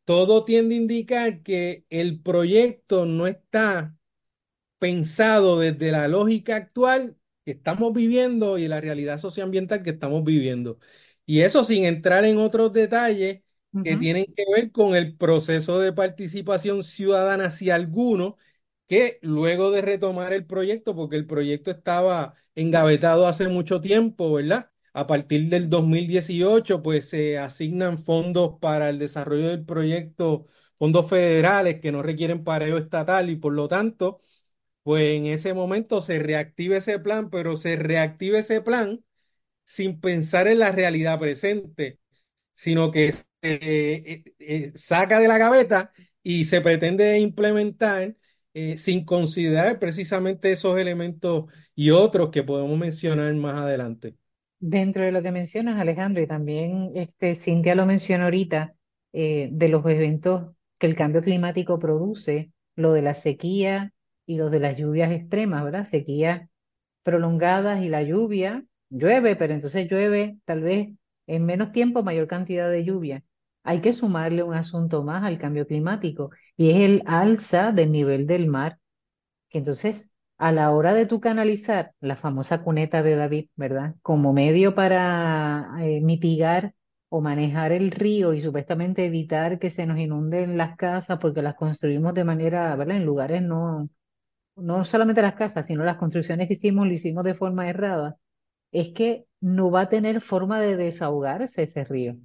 todo 0.05 0.43
tiende 0.45 0.75
a 0.75 0.77
indicar 0.79 1.43
que 1.43 1.85
el 1.89 2.21
proyecto 2.21 3.05
no 3.05 3.27
está 3.27 3.95
pensado 4.79 5.59
desde 5.59 5.91
la 5.91 6.07
lógica 6.07 6.55
actual 6.55 7.17
que 7.45 7.51
estamos 7.51 7.93
viviendo 7.93 8.57
y 8.57 8.67
la 8.67 8.81
realidad 8.81 9.17
socioambiental 9.17 9.83
que 9.83 9.91
estamos 9.91 10.23
viviendo. 10.23 10.79
Y 11.25 11.41
eso 11.41 11.63
sin 11.63 11.85
entrar 11.85 12.25
en 12.25 12.37
otros 12.37 12.73
detalles 12.73 13.41
que 13.83 13.95
tienen 13.97 14.25
que 14.35 14.43
ver 14.53 14.71
con 14.71 14.95
el 14.95 15.15
proceso 15.15 15.79
de 15.79 15.93
participación 15.93 16.83
ciudadana, 16.83 17.49
si 17.49 17.69
alguno, 17.69 18.37
que 18.87 19.19
luego 19.21 19.71
de 19.71 19.81
retomar 19.81 20.33
el 20.33 20.45
proyecto, 20.45 20.95
porque 20.95 21.15
el 21.15 21.27
proyecto 21.27 21.71
estaba 21.71 22.35
engavetado 22.55 23.27
hace 23.27 23.47
mucho 23.47 23.79
tiempo, 23.81 24.33
¿verdad? 24.33 24.71
A 24.93 25.05
partir 25.07 25.49
del 25.49 25.69
2018, 25.69 26.81
pues 26.81 27.09
se 27.09 27.37
asignan 27.37 27.97
fondos 27.99 28.55
para 28.59 28.89
el 28.89 28.97
desarrollo 28.99 29.47
del 29.49 29.63
proyecto, 29.65 30.47
fondos 30.77 31.07
federales 31.09 31.79
que 31.79 31.91
no 31.91 32.01
requieren 32.01 32.43
pareo 32.43 32.77
estatal 32.77 33.29
y 33.29 33.35
por 33.35 33.53
lo 33.53 33.67
tanto 33.67 34.19
pues 34.89 35.17
en 35.17 35.27
ese 35.27 35.53
momento 35.53 36.01
se 36.01 36.17
reactiva 36.17 36.77
ese 36.77 36.97
plan, 36.97 37.29
pero 37.29 37.57
se 37.57 37.75
reactiva 37.75 38.39
ese 38.39 38.59
plan 38.59 39.03
sin 39.63 40.01
pensar 40.01 40.47
en 40.47 40.57
la 40.57 40.71
realidad 40.71 41.19
presente, 41.19 41.99
sino 42.55 42.89
que 42.89 43.11
se 43.11 43.23
eh, 43.43 44.23
eh, 44.39 44.71
saca 44.73 45.19
de 45.19 45.27
la 45.27 45.37
gaveta 45.37 45.91
y 46.23 46.45
se 46.45 46.61
pretende 46.61 47.19
implementar 47.19 48.15
eh, 48.55 48.79
sin 48.79 49.05
considerar 49.05 49.77
precisamente 49.77 50.51
esos 50.51 50.75
elementos 50.79 51.45
y 51.75 51.91
otros 51.91 52.31
que 52.31 52.41
podemos 52.41 52.75
mencionar 52.75 53.31
más 53.35 53.59
adelante. 53.59 54.15
Dentro 54.59 55.03
de 55.03 55.11
lo 55.11 55.21
que 55.21 55.31
mencionas, 55.31 55.79
Alejandro, 55.79 56.23
y 56.23 56.25
también 56.25 56.93
este, 56.95 57.35
Cintia 57.35 57.75
lo 57.75 57.85
mencionó 57.85 58.23
ahorita, 58.23 58.73
de 59.13 59.67
los 59.69 59.85
eventos 59.85 60.55
que 60.79 60.87
el 60.87 60.95
cambio 60.95 61.21
climático 61.21 61.77
produce, 61.77 62.51
lo 62.75 62.93
de 62.93 63.03
la 63.03 63.13
sequía, 63.13 63.93
y 64.29 64.37
los 64.37 64.51
de 64.51 64.59
las 64.59 64.77
lluvias 64.77 65.11
extremas, 65.11 65.63
¿verdad? 65.63 65.85
Sequías 65.85 66.47
prolongadas 67.03 67.81
y 67.81 67.89
la 67.89 68.03
lluvia, 68.03 68.63
llueve, 68.89 69.35
pero 69.35 69.55
entonces 69.55 69.89
llueve 69.89 70.37
tal 70.45 70.61
vez 70.61 70.89
en 71.27 71.45
menos 71.47 71.71
tiempo, 71.71 72.03
mayor 72.03 72.27
cantidad 72.27 72.69
de 72.69 72.85
lluvia. 72.85 73.23
Hay 73.63 73.81
que 73.81 73.91
sumarle 73.91 74.43
un 74.43 74.53
asunto 74.53 75.03
más 75.03 75.23
al 75.23 75.39
cambio 75.39 75.65
climático 75.65 76.29
y 76.57 76.69
es 76.71 76.77
el 76.81 77.03
alza 77.07 77.71
del 77.71 77.91
nivel 77.91 78.27
del 78.27 78.45
mar, 78.47 78.77
que 79.49 79.59
entonces 79.59 80.11
a 80.37 80.51
la 80.51 80.71
hora 80.71 80.93
de 80.93 81.07
tu 81.07 81.19
canalizar 81.19 81.93
la 81.99 82.15
famosa 82.15 82.63
cuneta 82.63 83.03
de 83.03 83.15
David, 83.15 83.49
¿verdad? 83.55 83.95
Como 84.03 84.33
medio 84.33 84.75
para 84.75 85.69
eh, 85.81 86.01
mitigar 86.01 86.75
o 87.09 87.21
manejar 87.21 87.71
el 87.71 87.91
río 87.91 88.33
y 88.33 88.41
supuestamente 88.41 89.05
evitar 89.07 89.59
que 89.59 89.71
se 89.71 89.87
nos 89.87 89.97
inunden 89.99 90.57
las 90.57 90.77
casas 90.77 91.19
porque 91.19 91.41
las 91.41 91.55
construimos 91.55 92.13
de 92.13 92.25
manera, 92.25 92.75
¿verdad? 92.75 92.97
En 92.97 93.05
lugares 93.05 93.41
no, 93.41 93.89
no 94.61 94.85
solamente 94.85 95.21
las 95.21 95.35
casas, 95.35 95.67
sino 95.67 95.83
las 95.83 95.97
construcciones 95.97 96.47
que 96.47 96.53
hicimos, 96.53 96.87
lo 96.87 96.93
hicimos 96.93 97.23
de 97.23 97.35
forma 97.35 97.69
errada, 97.69 98.17
es 98.71 98.93
que 98.93 99.25
no 99.41 99.71
va 99.71 99.81
a 99.81 99.89
tener 99.89 100.21
forma 100.21 100.59
de 100.59 100.75
desahogarse 100.77 101.63
ese 101.63 101.83
río, 101.83 102.17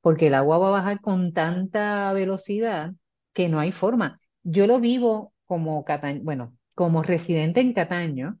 porque 0.00 0.28
el 0.28 0.34
agua 0.34 0.58
va 0.58 0.68
a 0.68 0.72
bajar 0.72 1.00
con 1.00 1.32
tanta 1.32 2.12
velocidad 2.12 2.92
que 3.32 3.48
no 3.48 3.60
hay 3.60 3.72
forma. 3.72 4.20
Yo 4.42 4.66
lo 4.66 4.80
vivo 4.80 5.32
como 5.46 5.84
Cataño, 5.84 6.20
bueno, 6.24 6.56
como 6.74 7.02
residente 7.02 7.60
en 7.60 7.72
Cataño, 7.72 8.38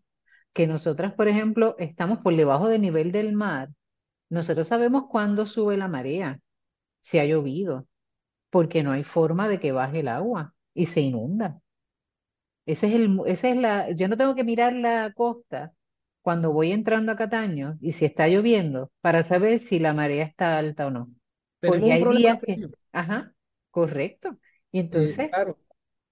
que 0.52 0.66
nosotras, 0.66 1.12
por 1.14 1.28
ejemplo, 1.28 1.76
estamos 1.78 2.18
por 2.18 2.34
debajo 2.36 2.68
del 2.68 2.80
nivel 2.80 3.12
del 3.12 3.32
mar. 3.32 3.70
Nosotros 4.30 4.66
sabemos 4.68 5.04
cuándo 5.10 5.46
sube 5.46 5.76
la 5.76 5.88
marea, 5.88 6.40
si 7.00 7.18
ha 7.18 7.24
llovido, 7.24 7.86
porque 8.50 8.82
no 8.82 8.92
hay 8.92 9.04
forma 9.04 9.48
de 9.48 9.60
que 9.60 9.72
baje 9.72 10.00
el 10.00 10.08
agua 10.08 10.54
y 10.74 10.86
se 10.86 11.00
inunda. 11.00 11.60
Ese 12.68 12.88
es 12.88 12.92
el, 12.92 13.18
ese 13.24 13.50
es 13.52 13.56
la, 13.56 13.90
yo 13.92 14.08
no 14.08 14.18
tengo 14.18 14.34
que 14.34 14.44
mirar 14.44 14.74
la 14.74 15.10
costa 15.14 15.72
cuando 16.20 16.52
voy 16.52 16.72
entrando 16.72 17.10
a 17.10 17.16
Cataño 17.16 17.78
y 17.80 17.92
si 17.92 18.04
está 18.04 18.28
lloviendo 18.28 18.92
para 19.00 19.22
saber 19.22 19.58
si 19.60 19.78
la 19.78 19.94
marea 19.94 20.26
está 20.26 20.58
alta 20.58 20.86
o 20.86 20.90
no. 20.90 21.08
Porque 21.60 21.90
hay 21.90 22.04
días 22.04 22.44
que, 22.44 22.68
ajá, 22.92 23.32
correcto. 23.70 24.36
Y 24.70 24.80
entonces, 24.80 25.30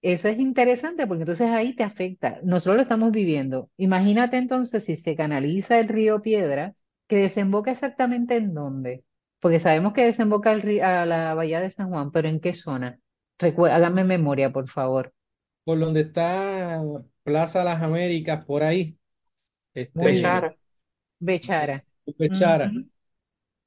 eso 0.01 0.27
es 0.27 0.39
interesante 0.39 1.05
porque 1.05 1.21
entonces 1.21 1.51
ahí 1.51 1.75
te 1.75 1.83
afecta. 1.83 2.39
Nosotros 2.41 2.77
lo 2.77 2.81
estamos 2.81 3.11
viviendo. 3.11 3.69
Imagínate 3.77 4.37
entonces 4.37 4.83
si 4.83 4.95
se 4.95 5.15
canaliza 5.15 5.79
el 5.79 5.87
río 5.87 6.23
Piedras, 6.23 6.75
que 7.07 7.17
desemboca 7.17 7.69
exactamente 7.69 8.35
en 8.35 8.55
dónde. 8.55 9.03
Porque 9.39 9.59
sabemos 9.59 9.93
que 9.93 10.05
desemboca 10.05 10.53
a 10.53 11.05
la 11.05 11.35
bahía 11.35 11.61
de 11.61 11.69
San 11.69 11.89
Juan, 11.89 12.09
pero 12.09 12.27
¿en 12.29 12.39
qué 12.39 12.55
zona? 12.55 12.99
háganme 13.39 14.03
memoria, 14.03 14.51
por 14.51 14.67
favor 14.67 15.13
por 15.67 15.77
donde 15.81 15.99
está 15.99 16.81
Plaza 17.23 17.61
Las 17.65 17.83
Américas, 17.83 18.45
por 18.45 18.63
ahí. 18.63 18.97
Este, 19.73 19.99
Bechara. 19.99 20.55
Bechara. 21.19 21.83
Bechara. 22.17 22.71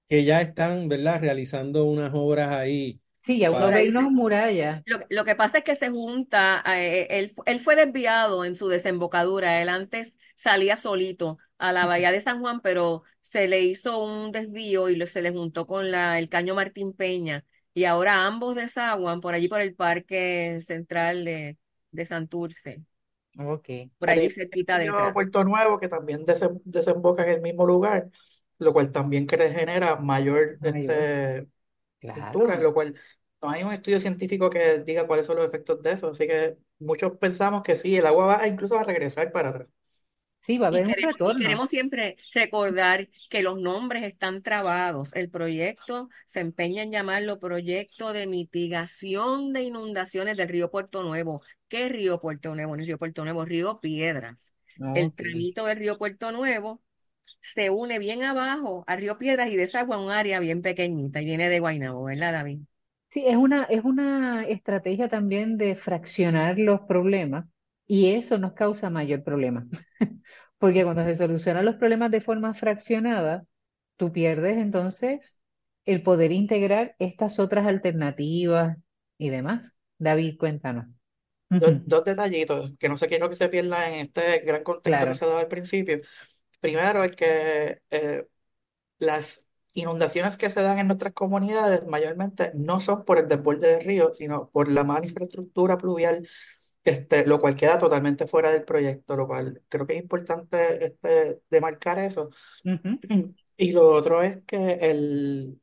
Que 0.09 0.25
ya 0.25 0.41
están, 0.41 0.89
¿verdad? 0.89 1.21
Realizando 1.21 1.85
unas 1.85 2.11
obras 2.15 2.53
ahí. 2.53 3.03
Sí, 3.23 3.41
ya 3.41 3.51
uno 3.51 3.69
ve 3.69 3.91
unas 3.91 4.05
murallas. 4.05 4.83
Lo, 4.87 5.01
lo, 5.11 5.27
que 5.27 5.35
pasa 5.35 5.59
es 5.59 5.65
que 5.65 5.75
se 5.75 5.91
junta, 5.91 6.65
eh, 6.69 7.07
él, 7.11 7.35
él 7.45 7.61
fue 7.61 7.77
desviado 7.77 8.47
en 8.47 8.57
su 8.57 8.69
desembocadura. 8.69 9.61
Él 9.61 9.69
antes 9.69 10.15
salía 10.35 10.79
solito 10.79 11.37
a 11.59 11.71
la 11.73 11.85
bahía 11.85 12.13
de 12.13 12.23
San 12.23 12.41
Juan, 12.41 12.63
pero 12.63 13.03
se 13.21 13.47
le 13.47 13.61
hizo 13.61 14.03
un 14.03 14.33
desvío 14.33 14.89
y 14.89 15.07
se 15.07 15.21
le 15.21 15.33
juntó 15.33 15.67
con 15.67 15.91
la, 15.91 16.19
el 16.19 16.31
caño 16.31 16.55
Martín 16.55 16.95
Peña. 16.95 17.45
Y 17.75 17.85
ahora 17.85 18.25
ambos 18.25 18.57
desaguan 18.57 19.21
por 19.21 19.35
allí 19.35 19.49
por 19.49 19.61
el 19.61 19.75
parque 19.75 20.61
central 20.63 21.27
de, 21.27 21.59
de 21.93 22.05
Santurce. 22.05 22.83
Ok. 23.39 23.69
Por 23.99 24.11
allí 24.11 24.29
cerquita 24.31 24.79
de 24.79 25.13
Puerto 25.13 25.45
Nuevo, 25.45 25.79
que 25.79 25.89
también 25.89 26.25
desemboca 26.65 27.23
en 27.25 27.31
el 27.31 27.41
mismo 27.41 27.67
lugar, 27.67 28.11
lo 28.59 28.73
cual 28.73 28.93
también 28.93 29.29
genera 29.29 29.97
mayor, 29.97 30.59
este, 30.63 31.47
lo 32.03 32.75
cual 32.75 32.95
no 33.43 33.51
hay 33.51 33.63
un 33.63 33.73
estudio 33.73 34.01
científico 34.01 34.51
que 34.51 34.81
diga 34.81 35.07
cuáles 35.07 35.27
son 35.27 35.37
los 35.37 35.47
efectos 35.47 35.83
de 35.83 35.93
eso, 35.93 36.09
así 36.09 36.27
que 36.27 36.57
muchos 36.79 37.17
pensamos 37.19 37.63
que 37.63 37.77
sí, 37.77 37.97
el 37.97 38.07
agua 38.07 38.27
va 38.39 38.47
incluso 38.47 38.79
a 38.79 38.83
regresar 38.85 39.33
para 39.33 39.51
atrás. 39.51 39.69
Sí, 40.47 40.59
va 40.59 40.67
a 40.67 40.69
haber 40.71 40.87
un 40.87 40.93
retorno. 40.95 41.39
Y 41.39 41.43
queremos 41.43 41.71
siempre 41.71 42.17
recordar 42.35 43.09
que 43.29 43.43
los 43.43 43.61
nombres 43.61 44.03
están 44.05 44.43
trabados. 44.43 45.15
El 45.15 45.31
proyecto 45.31 46.09
se 46.27 46.41
empeña 46.41 46.83
en 46.83 46.93
llamarlo 46.93 47.39
Proyecto 47.39 48.13
de 48.13 48.27
Mitigación 48.27 49.53
de 49.53 49.63
Inundaciones 49.63 50.37
del 50.37 50.49
Río 50.49 50.71
Puerto 50.71 51.03
Nuevo. 51.03 51.43
¿Qué 51.69 51.89
río 51.89 52.21
Puerto 52.21 52.55
Nuevo? 52.55 52.75
el 52.75 52.87
río 52.87 52.99
Puerto 52.99 53.25
Nuevo, 53.25 53.45
Río 53.45 53.81
Piedras. 53.81 54.55
El 54.95 55.13
tramito 55.13 55.67
del 55.67 55.77
río 55.77 55.99
Puerto 55.99 56.33
Nuevo 56.33 56.83
se 57.43 57.71
une 57.71 57.99
bien 57.99 58.23
abajo 58.23 58.85
a 58.87 58.97
Río 58.97 59.19
Piedras 59.19 59.49
y 59.51 59.57
desagua 59.57 59.99
un 59.99 60.11
área 60.11 60.41
bien 60.41 60.63
pequeñita 60.63 61.21
y 61.21 61.27
viene 61.27 61.49
de 61.49 61.61
Guaynabo, 61.61 62.05
¿verdad, 62.05 62.33
David? 62.33 62.61
Sí, 63.11 63.25
es 63.27 63.37
una, 63.37 63.65
es 63.65 63.85
una 63.85 64.45
estrategia 64.47 65.09
también 65.09 65.57
de 65.57 65.75
fraccionar 65.75 66.59
los 66.59 66.81
problemas 66.83 67.47
y 67.87 68.13
eso 68.13 68.39
nos 68.39 68.53
causa 68.53 68.89
mayor 68.91 69.25
problema. 69.25 69.67
Porque 70.61 70.85
cuando 70.85 71.05
se 71.05 71.17
solucionan 71.17 71.65
los 71.65 71.77
problemas 71.77 72.11
de 72.13 72.21
forma 72.21 72.55
fraccionada, 72.55 73.45
tú 73.97 74.13
pierdes 74.13 74.59
entonces 74.59 75.41
el 75.87 76.03
poder 76.03 76.33
integrar 76.33 76.95
estas 76.99 77.39
otras 77.39 77.67
alternativas 77.67 78.77
y 79.19 79.31
demás. 79.31 79.75
David, 79.99 80.37
cuéntanos. 80.39 80.87
Dos, 81.49 81.73
dos 81.85 82.05
detallitos 82.05 82.73
que 82.79 82.89
no 82.89 82.97
sé 82.97 83.09
quiero 83.09 83.29
que 83.29 83.35
se 83.35 83.49
pierdan 83.49 83.95
en 83.95 84.01
este 84.01 84.39
gran 84.41 84.63
contexto 84.63 85.07
que 85.07 85.15
se 85.15 85.27
daba 85.27 85.41
al 85.41 85.49
principio. 85.49 85.99
Primero, 86.61 87.03
el 87.03 87.17
que 87.17 87.81
eh, 87.91 88.27
las 88.99 89.45
inundaciones 89.73 90.37
que 90.37 90.51
se 90.51 90.63
dan 90.63 90.79
en 90.79 90.87
nuestras 90.89 91.13
comunidades 91.15 91.87
mayormente 91.87 92.53
no 92.55 92.81
son 92.81 93.05
por 93.05 93.19
el 93.19 93.29
desborde 93.29 93.77
del 93.77 93.85
río, 93.85 94.13
sino 94.15 94.51
por 94.51 94.71
la 94.71 94.85
mala 94.85 95.07
infraestructura 95.07 95.79
pluvial, 95.79 96.29
este, 96.85 97.27
lo 97.27 97.41
cual 97.41 97.57
queda 97.57 97.79
totalmente 97.79 98.27
fuera 98.27 98.51
del 98.51 98.65
proyecto, 98.65 99.17
lo 99.17 99.27
cual 99.27 99.63
creo 99.69 99.87
que 99.87 99.95
es 99.97 100.03
importante 100.03 100.85
este, 100.87 101.43
demarcar 101.51 101.99
eso. 101.99 102.31
Y 103.57 103.73
lo 103.73 103.91
otro 103.91 104.23
es 104.23 104.43
que 104.47 104.57
el, 104.81 105.61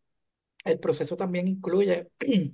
el 0.66 0.80
proceso 0.80 1.18
también 1.18 1.48
incluye 1.48 2.10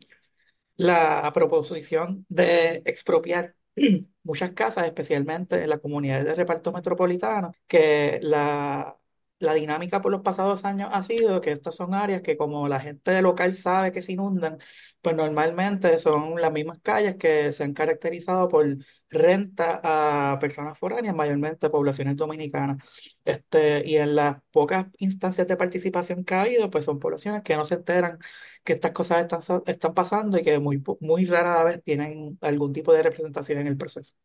la 0.78 1.32
proposición 1.34 2.26
de 2.30 2.82
expropiar 2.86 3.56
muchas 4.24 4.52
casas, 4.54 4.86
especialmente 4.88 5.62
en 5.64 5.70
las 5.70 5.80
comunidades 5.82 6.26
de 6.26 6.36
reparto 6.36 6.72
metropolitano, 6.72 7.52
que 7.68 8.20
la, 8.22 8.98
la 9.44 9.54
dinámica 9.54 10.02
por 10.02 10.12
los 10.12 10.22
pasados 10.22 10.66
años 10.66 10.90
ha 10.92 11.02
sido 11.04 11.42
que 11.42 11.52
estas 11.52 11.76
son 11.76 11.94
áreas 11.94 12.22
que 12.22 12.38
como 12.38 12.68
la 12.68 12.80
gente 12.80 13.22
local 13.22 13.54
sabe 13.54 13.92
que 13.92 14.02
se 14.02 14.14
inundan, 14.14 14.58
pues 15.02 15.16
normalmente 15.16 16.00
son 16.00 16.40
las 16.42 16.52
mismas 16.52 16.80
calles 16.82 17.18
que 17.18 17.52
se 17.54 17.64
han 17.64 17.74
caracterizado 17.74 18.48
por 18.48 18.66
renta 19.10 19.82
a 19.84 20.40
personas 20.40 20.78
foráneas, 20.80 21.16
mayormente 21.16 21.70
poblaciones 21.70 22.16
dominicanas. 22.16 22.84
Este, 23.26 23.88
y 23.88 23.98
en 23.98 24.16
las 24.16 24.42
pocas 24.52 24.88
instancias 24.98 25.48
de 25.48 25.58
participación 25.58 26.24
que 26.24 26.36
ha 26.36 26.42
habido, 26.42 26.70
pues 26.70 26.86
son 26.86 27.00
poblaciones 27.00 27.44
que 27.44 27.56
no 27.56 27.66
se 27.66 27.76
enteran 27.76 28.20
que 28.64 28.74
estas 28.74 28.92
cosas 28.92 29.22
están, 29.22 29.62
están 29.66 29.94
pasando 29.94 30.38
y 30.38 30.44
que 30.44 30.60
muy, 30.60 30.82
muy 31.02 31.26
rara 31.26 31.64
vez 31.64 31.84
tienen 31.84 32.38
algún 32.42 32.74
tipo 32.74 32.94
de 32.94 33.04
representación 33.04 33.60
en 33.60 33.68
el 33.68 33.78
proceso. 33.78 34.16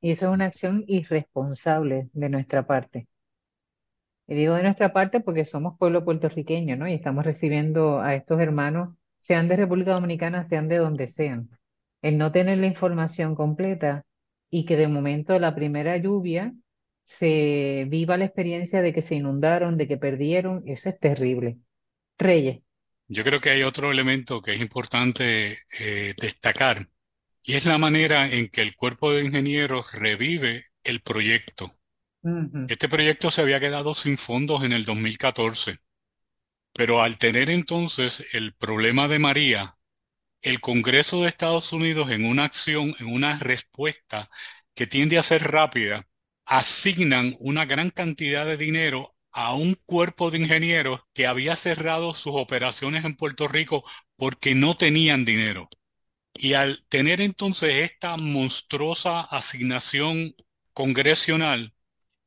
Y 0.00 0.10
eso 0.12 0.26
es 0.26 0.34
una 0.34 0.46
acción 0.46 0.84
irresponsable 0.86 2.08
de 2.12 2.28
nuestra 2.28 2.66
parte. 2.66 3.08
Y 4.28 4.34
digo 4.34 4.54
de 4.54 4.62
nuestra 4.62 4.92
parte 4.92 5.20
porque 5.20 5.44
somos 5.44 5.78
pueblo 5.78 6.04
puertorriqueño, 6.04 6.76
¿no? 6.76 6.88
Y 6.88 6.94
estamos 6.94 7.24
recibiendo 7.24 8.00
a 8.00 8.14
estos 8.14 8.40
hermanos, 8.40 8.96
sean 9.18 9.48
de 9.48 9.56
República 9.56 9.92
Dominicana, 9.92 10.42
sean 10.42 10.68
de 10.68 10.76
donde 10.76 11.06
sean. 11.06 11.50
El 12.02 12.18
no 12.18 12.32
tener 12.32 12.58
la 12.58 12.66
información 12.66 13.34
completa 13.34 14.04
y 14.50 14.64
que 14.64 14.76
de 14.76 14.88
momento 14.88 15.38
la 15.38 15.54
primera 15.54 15.96
lluvia 15.96 16.52
se 17.04 17.86
viva 17.88 18.16
la 18.16 18.24
experiencia 18.24 18.82
de 18.82 18.92
que 18.92 19.02
se 19.02 19.14
inundaron, 19.14 19.76
de 19.76 19.86
que 19.86 19.96
perdieron, 19.96 20.64
eso 20.66 20.88
es 20.88 20.98
terrible. 20.98 21.58
Reyes. 22.18 22.60
Yo 23.08 23.22
creo 23.22 23.40
que 23.40 23.50
hay 23.50 23.62
otro 23.62 23.92
elemento 23.92 24.42
que 24.42 24.54
es 24.54 24.60
importante 24.60 25.58
eh, 25.78 26.14
destacar 26.20 26.88
y 27.44 27.54
es 27.54 27.64
la 27.64 27.78
manera 27.78 28.28
en 28.28 28.48
que 28.48 28.62
el 28.62 28.74
cuerpo 28.74 29.12
de 29.12 29.24
ingenieros 29.24 29.92
revive 29.92 30.64
el 30.82 31.00
proyecto. 31.00 31.75
Este 32.68 32.88
proyecto 32.88 33.30
se 33.30 33.42
había 33.42 33.60
quedado 33.60 33.94
sin 33.94 34.18
fondos 34.18 34.64
en 34.64 34.72
el 34.72 34.84
2014, 34.84 35.78
pero 36.72 37.02
al 37.02 37.18
tener 37.18 37.50
entonces 37.50 38.26
el 38.32 38.54
problema 38.54 39.08
de 39.08 39.18
María, 39.18 39.78
el 40.42 40.60
Congreso 40.60 41.22
de 41.22 41.28
Estados 41.28 41.72
Unidos 41.72 42.10
en 42.10 42.26
una 42.26 42.44
acción, 42.44 42.94
en 43.00 43.08
una 43.08 43.38
respuesta 43.38 44.30
que 44.74 44.86
tiende 44.86 45.18
a 45.18 45.22
ser 45.22 45.44
rápida, 45.50 46.08
asignan 46.46 47.36
una 47.40 47.66
gran 47.66 47.90
cantidad 47.90 48.46
de 48.46 48.56
dinero 48.56 49.16
a 49.32 49.54
un 49.54 49.74
cuerpo 49.86 50.30
de 50.30 50.38
ingenieros 50.38 51.02
que 51.14 51.26
había 51.26 51.56
cerrado 51.56 52.14
sus 52.14 52.34
operaciones 52.36 53.04
en 53.04 53.16
Puerto 53.16 53.48
Rico 53.48 53.84
porque 54.16 54.54
no 54.54 54.76
tenían 54.76 55.24
dinero. 55.24 55.68
Y 56.34 56.54
al 56.54 56.84
tener 56.88 57.20
entonces 57.20 57.76
esta 57.90 58.16
monstruosa 58.16 59.20
asignación 59.22 60.34
congresional, 60.74 61.75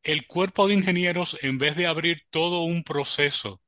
el 0.03 0.27
cuerpo 0.27 0.67
de 0.67 0.75
ingenieros, 0.75 1.37
en 1.41 1.57
vez 1.57 1.75
de 1.75 1.87
abrir 1.87 2.23
todo 2.29 2.63
un 2.63 2.83
proceso 2.83 3.61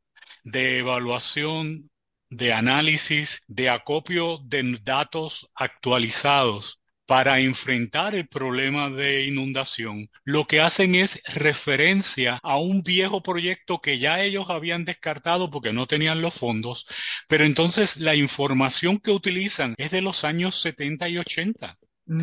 de 0.43 0.79
evaluación, 0.79 1.89
de 2.29 2.53
análisis, 2.53 3.43
de 3.47 3.69
acopio 3.69 4.39
de 4.45 4.79
datos 4.83 5.51
actualizados 5.53 6.81
para 7.05 7.41
enfrentar 7.41 8.15
el 8.15 8.25
problema 8.29 8.89
de 8.89 9.25
inundación, 9.25 10.09
lo 10.23 10.47
que 10.47 10.61
hacen 10.61 10.95
es 10.95 11.21
referencia 11.33 12.39
a 12.41 12.57
un 12.57 12.83
viejo 12.83 13.21
proyecto 13.21 13.81
que 13.81 13.99
ya 13.99 14.23
ellos 14.23 14.49
habían 14.49 14.85
descartado 14.85 15.51
porque 15.51 15.73
no 15.73 15.87
tenían 15.87 16.21
los 16.21 16.35
fondos, 16.35 16.87
pero 17.27 17.43
entonces 17.43 17.97
la 17.97 18.15
información 18.15 18.97
que 18.97 19.11
utilizan 19.11 19.75
es 19.77 19.91
de 19.91 20.01
los 20.01 20.23
años 20.23 20.61
70 20.61 21.09
y 21.09 21.17
80. 21.17 21.77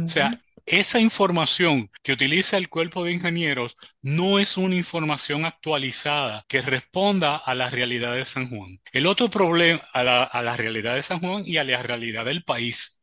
O 0.05 0.09
sea, 0.09 0.41
esa 0.71 1.01
información 1.01 1.91
que 2.03 2.13
utiliza 2.13 2.57
el 2.57 2.69
cuerpo 2.69 3.05
de 3.05 3.13
ingenieros 3.13 3.77
no 4.03 4.39
es 4.39 4.57
una 4.57 4.75
información 4.75 5.45
actualizada 5.45 6.45
que 6.49 6.63
responda 6.63 7.37
a 7.37 7.55
la 7.55 7.71
realidad 7.71 8.15
de 8.15 8.25
San 8.25 8.49
Juan. 8.49 8.81
El 8.93 9.07
otro 9.07 9.31
problema, 9.31 9.81
a 9.93 10.05
la, 10.05 10.23
a 10.25 10.43
la 10.43 10.57
realidad 10.57 10.95
de 10.95 11.03
San 11.03 11.21
Juan 11.21 11.43
y 11.47 11.57
a 11.57 11.65
la 11.65 11.83
realidad 11.83 12.25
del 12.25 12.45
país. 12.45 13.01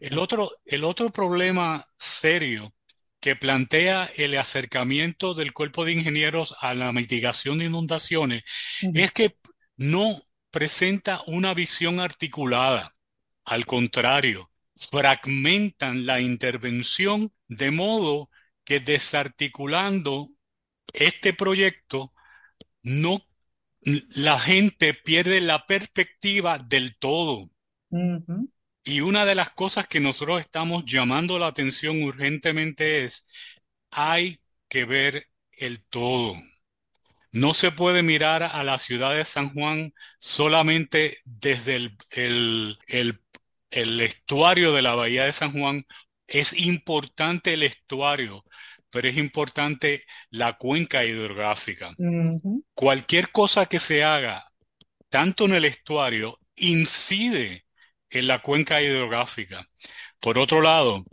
El 0.00 0.16
correcto. 0.16 0.20
otro, 0.20 0.50
el 0.64 0.84
otro 0.84 1.10
problema 1.10 1.86
serio 1.98 2.74
que 3.20 3.36
plantea 3.36 4.10
el 4.16 4.36
acercamiento 4.36 5.34
del 5.34 5.52
cuerpo 5.54 5.84
de 5.84 5.92
ingenieros 5.92 6.54
a 6.60 6.74
la 6.74 6.92
mitigación 6.92 7.58
de 7.58 7.66
inundaciones 7.66 8.42
es 8.92 9.12
que 9.12 9.36
no 9.76 10.20
presenta 10.50 11.20
una 11.26 11.54
visión 11.54 12.00
articulada. 12.00 12.92
Al 13.44 13.66
contrario, 13.66 14.50
fragmentan 14.76 16.06
la 16.06 16.20
intervención 16.20 17.32
de 17.48 17.70
modo 17.70 18.30
que 18.64 18.80
desarticulando 18.80 20.30
este 20.92 21.34
proyecto, 21.34 22.12
no, 22.82 23.26
la 23.82 24.38
gente 24.38 24.94
pierde 24.94 25.40
la 25.40 25.66
perspectiva 25.66 26.58
del 26.58 26.96
todo. 26.98 27.50
Y 28.84 29.00
una 29.00 29.24
de 29.24 29.34
las 29.34 29.50
cosas 29.50 29.88
que 29.88 30.00
nosotros 30.00 30.40
estamos 30.40 30.84
llamando 30.86 31.38
la 31.38 31.46
atención 31.46 32.02
urgentemente 32.02 33.04
es, 33.04 33.26
hay 33.90 34.40
que 34.68 34.84
ver 34.84 35.28
el 35.52 35.84
todo. 35.84 36.36
No 37.32 37.52
se 37.52 37.72
puede 37.72 38.02
mirar 38.02 38.42
a 38.44 38.62
la 38.62 38.78
ciudad 38.78 39.14
de 39.14 39.24
San 39.24 39.50
Juan 39.50 39.92
solamente 40.18 41.18
desde 41.24 41.76
el, 41.76 41.96
el, 42.10 42.78
el, 42.86 43.23
el 43.74 44.00
estuario 44.00 44.72
de 44.72 44.82
la 44.82 44.94
bahía 44.94 45.24
de 45.24 45.32
San 45.32 45.52
Juan. 45.52 45.84
Es 46.26 46.58
importante 46.58 47.54
el 47.54 47.64
estuario, 47.64 48.44
pero 48.88 49.08
es 49.08 49.16
importante 49.16 50.04
la 50.30 50.54
cuenca 50.54 51.04
hidrográfica. 51.04 51.92
Cualquier 52.74 53.32
cosa 53.32 53.66
que 53.66 53.80
se 53.80 54.04
haga, 54.04 54.46
tanto 55.08 55.44
en 55.46 55.54
el 55.54 55.64
estuario, 55.64 56.38
incide 56.56 57.66
en 58.10 58.28
la 58.28 58.40
cuenca 58.40 58.80
hidrográfica. 58.80 59.68
Por 60.20 60.38
otro 60.38 60.62
lado, 60.62 61.04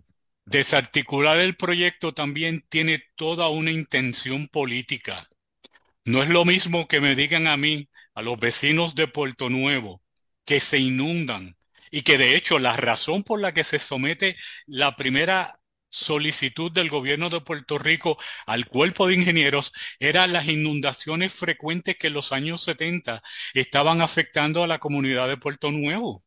desarticular 0.45 1.37
el 1.39 1.57
proyecto 1.57 2.13
también 2.13 2.63
tiene 2.69 3.03
toda 3.15 3.49
una 3.49 3.71
intención 3.71 4.47
política. 4.47 5.27
No 6.05 6.21
es 6.21 6.29
lo 6.29 6.45
mismo 6.45 6.87
que 6.87 7.01
me 7.01 7.15
digan 7.15 7.47
a 7.47 7.57
mí, 7.57 7.89
a 8.13 8.21
los 8.21 8.39
vecinos 8.39 8.93
de 8.93 9.07
Puerto 9.07 9.49
Nuevo, 9.49 10.03
que 10.45 10.59
se 10.59 10.77
inundan 10.77 11.55
y 11.91 12.03
que 12.03 12.17
de 12.17 12.35
hecho 12.35 12.59
la 12.59 12.75
razón 12.77 13.23
por 13.23 13.41
la 13.41 13.53
que 13.53 13.63
se 13.63 13.79
somete 13.79 14.35
la 14.65 14.95
primera 14.95 15.59
solicitud 15.89 16.71
del 16.71 16.89
gobierno 16.89 17.29
de 17.29 17.41
Puerto 17.41 17.77
Rico 17.77 18.17
al 18.45 18.67
cuerpo 18.67 19.07
de 19.07 19.15
ingenieros 19.15 19.73
era 19.99 20.25
las 20.27 20.47
inundaciones 20.47 21.33
frecuentes 21.33 21.97
que 21.97 22.07
en 22.07 22.13
los 22.13 22.31
años 22.31 22.63
70 22.63 23.21
estaban 23.53 24.01
afectando 24.01 24.63
a 24.63 24.67
la 24.67 24.79
comunidad 24.79 25.27
de 25.27 25.37
Puerto 25.37 25.69
Nuevo. 25.71 26.23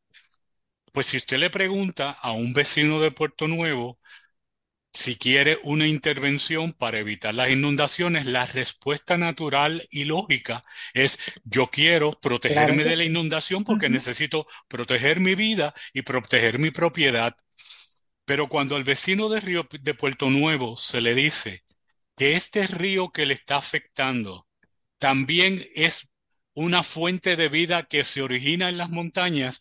Pues 0.92 1.06
si 1.06 1.16
usted 1.18 1.38
le 1.38 1.50
pregunta 1.50 2.10
a 2.12 2.32
un 2.32 2.52
vecino 2.54 3.00
de 3.00 3.10
Puerto 3.10 3.48
Nuevo, 3.48 3.98
si 4.94 5.16
quiere 5.16 5.58
una 5.64 5.88
intervención 5.88 6.72
para 6.72 7.00
evitar 7.00 7.34
las 7.34 7.50
inundaciones, 7.50 8.26
la 8.26 8.46
respuesta 8.46 9.18
natural 9.18 9.86
y 9.90 10.04
lógica 10.04 10.64
es 10.94 11.18
yo 11.42 11.66
quiero 11.66 12.12
protegerme 12.20 12.84
de 12.84 12.94
la 12.96 13.04
inundación 13.04 13.64
porque 13.64 13.88
necesito 13.88 14.46
proteger 14.68 15.18
mi 15.18 15.34
vida 15.34 15.74
y 15.92 16.02
proteger 16.02 16.60
mi 16.60 16.70
propiedad. 16.70 17.36
Pero 18.24 18.48
cuando 18.48 18.76
al 18.76 18.84
vecino 18.84 19.28
de 19.28 19.40
Río 19.40 19.68
de 19.68 19.94
Puerto 19.94 20.30
Nuevo 20.30 20.76
se 20.76 21.00
le 21.00 21.14
dice 21.14 21.64
que 22.16 22.34
este 22.34 22.66
río 22.68 23.10
que 23.10 23.26
le 23.26 23.34
está 23.34 23.56
afectando 23.56 24.46
también 24.98 25.64
es 25.74 26.08
una 26.54 26.84
fuente 26.84 27.34
de 27.34 27.48
vida 27.48 27.86
que 27.88 28.04
se 28.04 28.22
origina 28.22 28.68
en 28.68 28.78
las 28.78 28.90
montañas, 28.90 29.60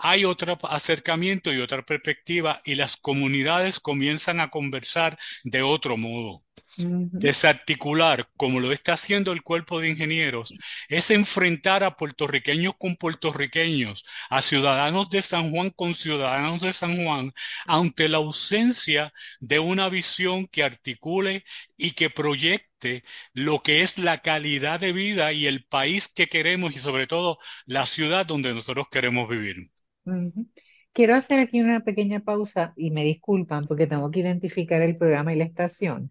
hay 0.00 0.24
otro 0.24 0.58
acercamiento 0.68 1.52
y 1.52 1.60
otra 1.60 1.82
perspectiva 1.84 2.60
y 2.64 2.74
las 2.74 2.96
comunidades 2.96 3.80
comienzan 3.80 4.40
a 4.40 4.50
conversar 4.50 5.18
de 5.44 5.62
otro 5.62 5.96
modo. 5.96 6.42
Desarticular, 6.76 8.28
como 8.36 8.60
lo 8.60 8.72
está 8.72 8.92
haciendo 8.94 9.32
el 9.32 9.42
cuerpo 9.42 9.80
de 9.80 9.88
ingenieros, 9.90 10.54
es 10.88 11.10
enfrentar 11.10 11.84
a 11.84 11.96
puertorriqueños 11.96 12.74
con 12.78 12.96
puertorriqueños, 12.96 14.04
a 14.30 14.40
ciudadanos 14.40 15.10
de 15.10 15.20
San 15.22 15.50
Juan 15.50 15.70
con 15.70 15.94
ciudadanos 15.94 16.62
de 16.62 16.72
San 16.72 17.04
Juan, 17.04 17.32
ante 17.66 18.08
la 18.08 18.18
ausencia 18.18 19.12
de 19.40 19.58
una 19.58 19.88
visión 19.88 20.46
que 20.46 20.62
articule 20.62 21.44
y 21.76 21.92
que 21.92 22.08
proyecte 22.08 23.04
lo 23.34 23.62
que 23.62 23.82
es 23.82 23.98
la 23.98 24.22
calidad 24.22 24.80
de 24.80 24.92
vida 24.92 25.32
y 25.32 25.46
el 25.46 25.64
país 25.64 26.08
que 26.08 26.28
queremos 26.28 26.74
y 26.76 26.78
sobre 26.78 27.06
todo 27.06 27.38
la 27.66 27.84
ciudad 27.86 28.26
donde 28.26 28.54
nosotros 28.54 28.86
queremos 28.90 29.28
vivir. 29.28 29.70
Quiero 30.92 31.14
hacer 31.14 31.38
aquí 31.40 31.60
una 31.60 31.80
pequeña 31.80 32.20
pausa 32.20 32.72
y 32.76 32.90
me 32.90 33.04
disculpan 33.04 33.64
porque 33.66 33.86
tengo 33.86 34.10
que 34.10 34.20
identificar 34.20 34.82
el 34.82 34.96
programa 34.96 35.32
y 35.32 35.36
la 35.36 35.44
estación. 35.44 36.10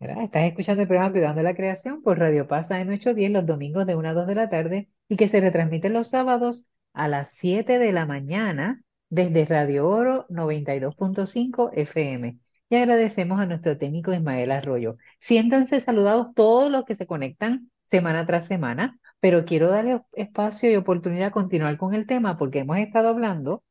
Estás 0.00 0.44
escuchando 0.44 0.82
el 0.82 0.88
programa 0.88 1.12
Cuidando 1.12 1.42
la 1.42 1.54
Creación 1.54 2.02
por 2.02 2.18
Radio 2.18 2.48
Pasa 2.48 2.80
en 2.80 2.88
810 2.88 3.32
los 3.32 3.46
domingos 3.46 3.86
de 3.86 3.96
1 3.96 4.08
a 4.08 4.14
2 4.14 4.26
de 4.26 4.34
la 4.34 4.48
tarde 4.48 4.88
y 5.08 5.16
que 5.16 5.28
se 5.28 5.40
retransmite 5.40 5.90
los 5.90 6.08
sábados 6.08 6.68
a 6.94 7.06
las 7.06 7.32
7 7.32 7.78
de 7.78 7.92
la 7.92 8.06
mañana 8.06 8.82
desde 9.10 9.44
Radio 9.44 9.88
Oro 9.88 10.26
92.5 10.28 11.72
FM. 11.74 12.38
Y 12.70 12.76
agradecemos 12.76 13.40
a 13.40 13.46
nuestro 13.46 13.76
técnico 13.76 14.14
Ismael 14.14 14.52
Arroyo. 14.52 14.96
Siéntanse 15.18 15.80
saludados 15.80 16.28
todos 16.34 16.70
los 16.70 16.84
que 16.84 16.94
se 16.94 17.06
conectan 17.06 17.70
semana 17.82 18.24
tras 18.24 18.46
semana, 18.46 18.98
pero 19.20 19.44
quiero 19.44 19.70
darle 19.70 20.02
espacio 20.12 20.70
y 20.70 20.76
oportunidad 20.76 21.28
a 21.28 21.30
continuar 21.32 21.76
con 21.78 21.94
el 21.94 22.06
tema 22.06 22.38
porque 22.38 22.60
hemos 22.60 22.78
estado 22.78 23.08
hablando 23.08 23.64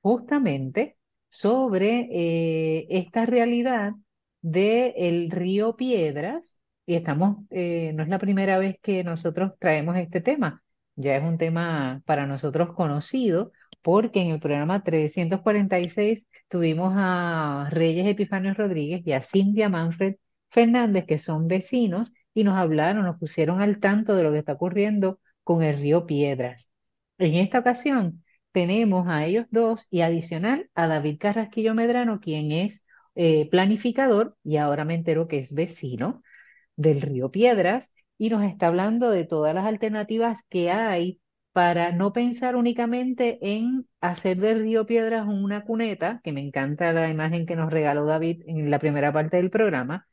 justamente 0.00 0.96
sobre 1.30 2.08
eh, 2.12 2.86
esta 2.90 3.26
realidad 3.26 3.94
del 4.42 5.30
río 5.30 5.76
Piedras, 5.76 6.58
y 6.86 6.94
estamos, 6.96 7.38
eh, 7.50 7.92
no 7.94 8.02
es 8.02 8.08
la 8.08 8.18
primera 8.18 8.58
vez 8.58 8.76
que 8.82 9.04
nosotros 9.04 9.52
traemos 9.58 9.96
este 9.96 10.20
tema, 10.20 10.62
ya 10.96 11.16
es 11.16 11.22
un 11.22 11.38
tema 11.38 12.02
para 12.06 12.26
nosotros 12.26 12.72
conocido, 12.74 13.52
porque 13.82 14.20
en 14.20 14.30
el 14.30 14.40
programa 14.40 14.82
346 14.82 16.24
tuvimos 16.48 16.92
a 16.96 17.68
Reyes 17.70 18.06
Epifanio 18.06 18.54
Rodríguez 18.54 19.02
y 19.06 19.12
a 19.12 19.22
Cintia 19.22 19.68
Manfred 19.68 20.16
Fernández, 20.50 21.06
que 21.06 21.18
son 21.18 21.48
vecinos, 21.48 22.12
y 22.34 22.44
nos 22.44 22.56
hablaron, 22.56 23.04
nos 23.04 23.18
pusieron 23.18 23.60
al 23.60 23.80
tanto 23.80 24.16
de 24.16 24.22
lo 24.24 24.32
que 24.32 24.38
está 24.38 24.54
ocurriendo 24.54 25.20
con 25.44 25.62
el 25.62 25.78
río 25.78 26.06
Piedras. 26.06 26.70
En 27.18 27.34
esta 27.34 27.58
ocasión 27.60 28.24
tenemos 28.52 29.08
a 29.08 29.24
ellos 29.24 29.46
dos 29.50 29.86
y 29.90 30.02
adicional 30.02 30.70
a 30.74 30.86
David 30.86 31.18
Carrasquillo 31.20 31.74
Medrano, 31.74 32.20
quien 32.20 32.52
es 32.52 32.86
eh, 33.14 33.48
planificador 33.50 34.36
y 34.42 34.56
ahora 34.56 34.84
me 34.84 34.94
entero 34.94 35.28
que 35.28 35.38
es 35.38 35.54
vecino 35.54 36.22
del 36.76 37.02
río 37.02 37.30
Piedras 37.30 37.92
y 38.18 38.30
nos 38.30 38.44
está 38.44 38.68
hablando 38.68 39.10
de 39.10 39.24
todas 39.24 39.54
las 39.54 39.66
alternativas 39.66 40.42
que 40.48 40.70
hay 40.70 41.20
para 41.52 41.92
no 41.92 42.12
pensar 42.12 42.56
únicamente 42.56 43.38
en 43.42 43.86
hacer 44.00 44.38
del 44.38 44.62
río 44.62 44.86
Piedras 44.86 45.26
una 45.28 45.64
cuneta, 45.64 46.20
que 46.24 46.32
me 46.32 46.40
encanta 46.40 46.92
la 46.92 47.10
imagen 47.10 47.46
que 47.46 47.56
nos 47.56 47.70
regaló 47.70 48.06
David 48.06 48.42
en 48.46 48.70
la 48.70 48.78
primera 48.78 49.12
parte 49.12 49.36
del 49.36 49.50
programa, 49.50 50.06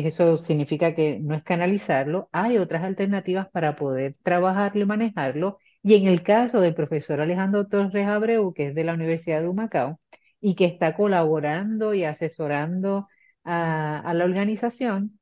que 0.00 0.08
eso 0.08 0.42
significa 0.42 0.94
que 0.94 1.20
no 1.20 1.34
es 1.34 1.42
canalizarlo, 1.42 2.30
hay 2.32 2.56
otras 2.56 2.82
alternativas 2.82 3.50
para 3.50 3.76
poder 3.76 4.16
trabajarlo 4.22 4.82
y 4.82 4.86
manejarlo. 4.86 5.58
Y 5.82 5.96
en 5.96 6.06
el 6.06 6.22
caso 6.22 6.60
del 6.60 6.74
profesor 6.74 7.20
Alejandro 7.20 7.66
Torres 7.68 8.06
Abreu, 8.06 8.54
que 8.54 8.68
es 8.68 8.74
de 8.74 8.84
la 8.84 8.94
Universidad 8.94 9.42
de 9.42 9.48
Humacao, 9.48 10.00
y 10.40 10.54
que 10.54 10.64
está 10.64 10.96
colaborando 10.96 11.92
y 11.92 12.04
asesorando 12.04 13.06
a, 13.44 14.12
la 14.14 14.24
organización 14.24 15.20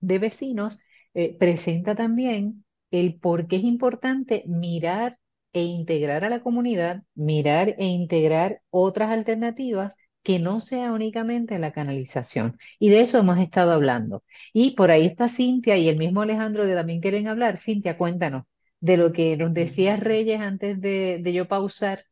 de 0.00 0.18
vecinos, 0.18 0.78
eh, 1.14 1.36
presenta 1.38 1.94
también 1.94 2.64
el 2.90 3.18
por 3.18 3.48
qué 3.48 3.56
es 3.56 3.64
importante 3.64 4.44
mirar 4.46 5.18
e 5.54 5.62
integrar 5.62 6.24
a 6.24 6.30
la 6.30 6.40
comunidad, 6.40 7.02
mirar 7.14 7.76
e 7.78 7.86
integrar 7.86 8.60
otras 8.70 9.10
alternativas 9.10 9.96
que 10.26 10.38
no 10.40 10.60
sea 10.60 10.92
únicamente 10.92 11.58
la 11.58 11.72
canalización. 11.72 12.58
Y 12.78 12.90
de 12.90 13.00
eso 13.02 13.18
hemos 13.18 13.38
estado 13.38 13.72
hablando. 13.72 14.24
Y 14.52 14.72
por 14.72 14.90
ahí 14.90 15.06
está 15.06 15.28
Cintia 15.28 15.76
y 15.78 15.88
el 15.88 15.98
mismo 15.98 16.22
Alejandro 16.22 16.64
que 16.64 16.74
también 16.74 17.00
quieren 17.00 17.28
hablar. 17.28 17.58
Cintia, 17.58 17.98
cuéntanos 17.98 18.44
de 18.80 18.96
lo 18.98 19.12
que 19.12 19.36
nos 19.36 19.54
decías 19.54 20.00
Reyes 20.00 20.40
antes 20.40 20.80
de, 20.80 21.20
de 21.22 21.32
yo 21.32 21.48
pausar 21.48 22.04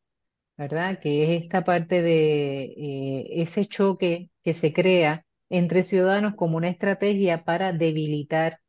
¿verdad? 0.57 1.01
Que 1.01 1.37
es 1.37 1.45
esta 1.45 1.65
parte 1.65 2.03
de 2.03 2.65
eh, 2.77 3.27
ese 3.43 3.67
choque 3.67 4.31
que 4.43 4.55
se 4.55 4.73
crea 4.73 5.25
entre 5.51 5.83
ciudadanos 5.83 6.35
como 6.37 6.57
una 6.57 6.69
estrategia 6.69 7.45
para 7.45 7.73
debilitar 7.73 8.61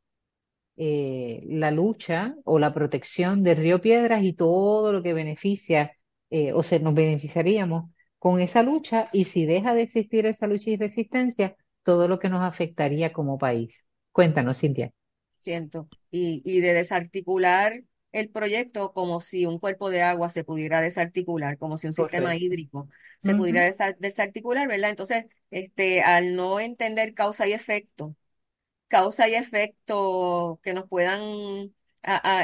eh, 0.76 1.42
la 1.48 1.70
lucha 1.70 2.34
o 2.44 2.58
la 2.58 2.74
protección 2.74 3.42
del 3.42 3.56
río 3.58 3.80
Piedras 3.80 4.22
y 4.24 4.34
todo 4.34 4.92
lo 4.92 5.02
que 5.02 5.14
beneficia 5.14 5.92
eh, 6.30 6.52
o 6.52 6.62
se 6.62 6.80
nos 6.80 6.94
beneficiaríamos 6.94 7.90
con 8.18 8.40
esa 8.40 8.62
lucha 8.62 9.08
y 9.12 9.24
si 9.24 9.46
deja 9.46 9.74
de 9.74 9.82
existir 9.82 10.26
esa 10.26 10.46
lucha 10.46 10.70
y 10.70 10.76
resistencia, 10.76 11.56
todo 11.82 12.08
lo 12.08 12.18
que 12.18 12.28
nos 12.28 12.42
afectaría 12.42 13.12
como 13.12 13.38
país. 13.38 13.86
Cuéntanos, 14.12 14.58
Cintia. 14.60 14.92
Siento. 15.28 15.88
Y, 16.10 16.42
y 16.44 16.60
de 16.60 16.74
desarticular 16.74 17.82
el 18.12 18.30
proyecto 18.30 18.92
como 18.92 19.20
si 19.20 19.46
un 19.46 19.58
cuerpo 19.58 19.90
de 19.90 20.02
agua 20.02 20.28
se 20.28 20.44
pudiera 20.44 20.80
desarticular, 20.80 21.58
como 21.58 21.76
si 21.76 21.86
un 21.86 21.92
sistema 21.94 22.34
hídrico 22.36 22.88
se 23.18 23.34
pudiera 23.34 23.62
desarticular, 23.98 24.68
¿verdad? 24.68 24.90
Entonces, 24.90 25.26
este, 25.50 26.02
al 26.02 26.34
no 26.36 26.60
entender 26.60 27.14
causa 27.14 27.46
y 27.46 27.52
efecto, 27.52 28.16
causa 28.88 29.28
y 29.28 29.34
efecto 29.34 30.60
que 30.62 30.74
nos 30.74 30.88
puedan 30.88 31.74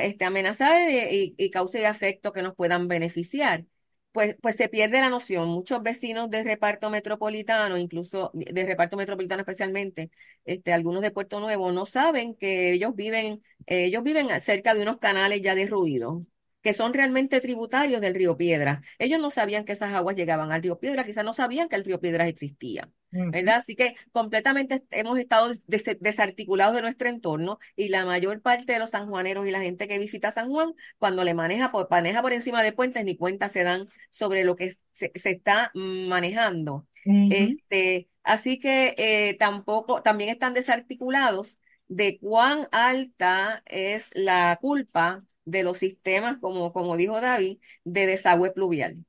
este, 0.03 0.25
amenazar 0.25 0.91
y, 0.91 1.35
y 1.39 1.51
causa 1.51 1.81
y 1.81 1.85
efecto 1.85 2.33
que 2.33 2.43
nos 2.43 2.55
puedan 2.55 2.89
beneficiar 2.89 3.65
pues, 4.13 4.37
pues 4.41 4.57
se 4.57 4.69
pierde 4.69 5.01
la 5.01 5.09
noción. 5.11 5.49
Muchos 5.49 5.83
vecinos 5.83 6.31
de 6.31 6.45
reparto 6.45 6.91
metropolitano, 6.91 7.79
incluso 7.79 8.31
de 8.35 8.65
reparto 8.67 8.97
metropolitano 8.97 9.41
especialmente, 9.41 10.11
este, 10.45 10.73
algunos 10.73 11.03
de 11.03 11.11
Puerto 11.11 11.41
Nuevo, 11.41 11.73
no 11.73 11.87
saben 11.87 12.35
que 12.35 12.73
ellos 12.73 12.95
viven, 12.95 13.43
ellos 13.67 14.03
viven 14.03 14.29
cerca 14.41 14.75
de 14.75 14.83
unos 14.83 14.99
canales 14.99 15.41
ya 15.43 15.55
derruidos 15.55 16.23
que 16.63 16.73
son 16.73 16.95
realmente 16.95 17.41
tributarios 17.41 18.01
del 18.01 18.15
río 18.15 18.37
Piedra. 18.37 18.81
Ellos 18.99 19.21
no 19.21 19.31
sabían 19.31 19.65
que 19.65 19.73
esas 19.73 19.93
aguas 19.93 20.17
llegaban 20.17 20.53
al 20.53 20.63
río 20.63 20.79
Piedra, 20.79 21.05
quizás 21.05 21.25
no 21.25 21.33
sabían 21.33 21.69
que 21.69 21.77
el 21.77 21.85
río 21.85 22.01
Piedra 22.01 22.29
existía, 22.29 22.89
¿verdad? 23.11 23.57
Así 23.57 23.75
que 23.75 23.97
completamente 24.13 24.83
hemos 24.91 25.19
estado 25.19 25.51
desarticulados 25.67 26.75
de 26.75 26.83
nuestro 26.83 27.09
entorno 27.09 27.59
y 27.77 27.89
la 27.89 28.05
mayor 28.05 28.41
parte 28.41 28.73
de 28.73 28.79
los 28.79 28.91
sanjuaneros 28.91 29.47
y 29.47 29.51
la 29.51 29.61
gente 29.61 29.89
que 29.89 29.99
visita 29.99 30.31
San 30.31 30.49
Juan, 30.51 30.73
cuando 30.99 31.25
le 31.25 31.35
maneja 31.35 31.73
por, 31.73 31.89
maneja 31.91 32.23
por 32.23 32.33
encima 32.33 32.63
de 32.63 32.73
puentes, 32.73 33.05
ni 33.05 33.17
cuenta 33.17 33.49
se 33.49 33.65
dan 33.65 33.89
sobre 34.11 34.45
lo 34.45 34.55
que 34.55 34.75
se, 34.93 35.11
está 35.15 35.73
manejando. 35.75 36.87
este, 37.05 38.09
así 38.23 38.61
que 38.61 38.95
eh, 38.97 39.35
tampoco, 39.35 40.03
también 40.03 40.31
están 40.31 40.55
desarticulados 40.55 41.59
de 41.89 42.19
cuán 42.21 42.69
alta 42.71 43.63
es 43.67 44.11
la 44.15 44.57
culpa 44.61 45.19
de 45.45 45.63
los 45.63 45.79
sistemas, 45.79 46.39
como, 46.39 46.73
como 46.73 46.97
dijo 46.97 47.21
David, 47.21 47.59
de 47.85 48.07
desagüe 48.07 48.53
pluvial. 48.53 49.05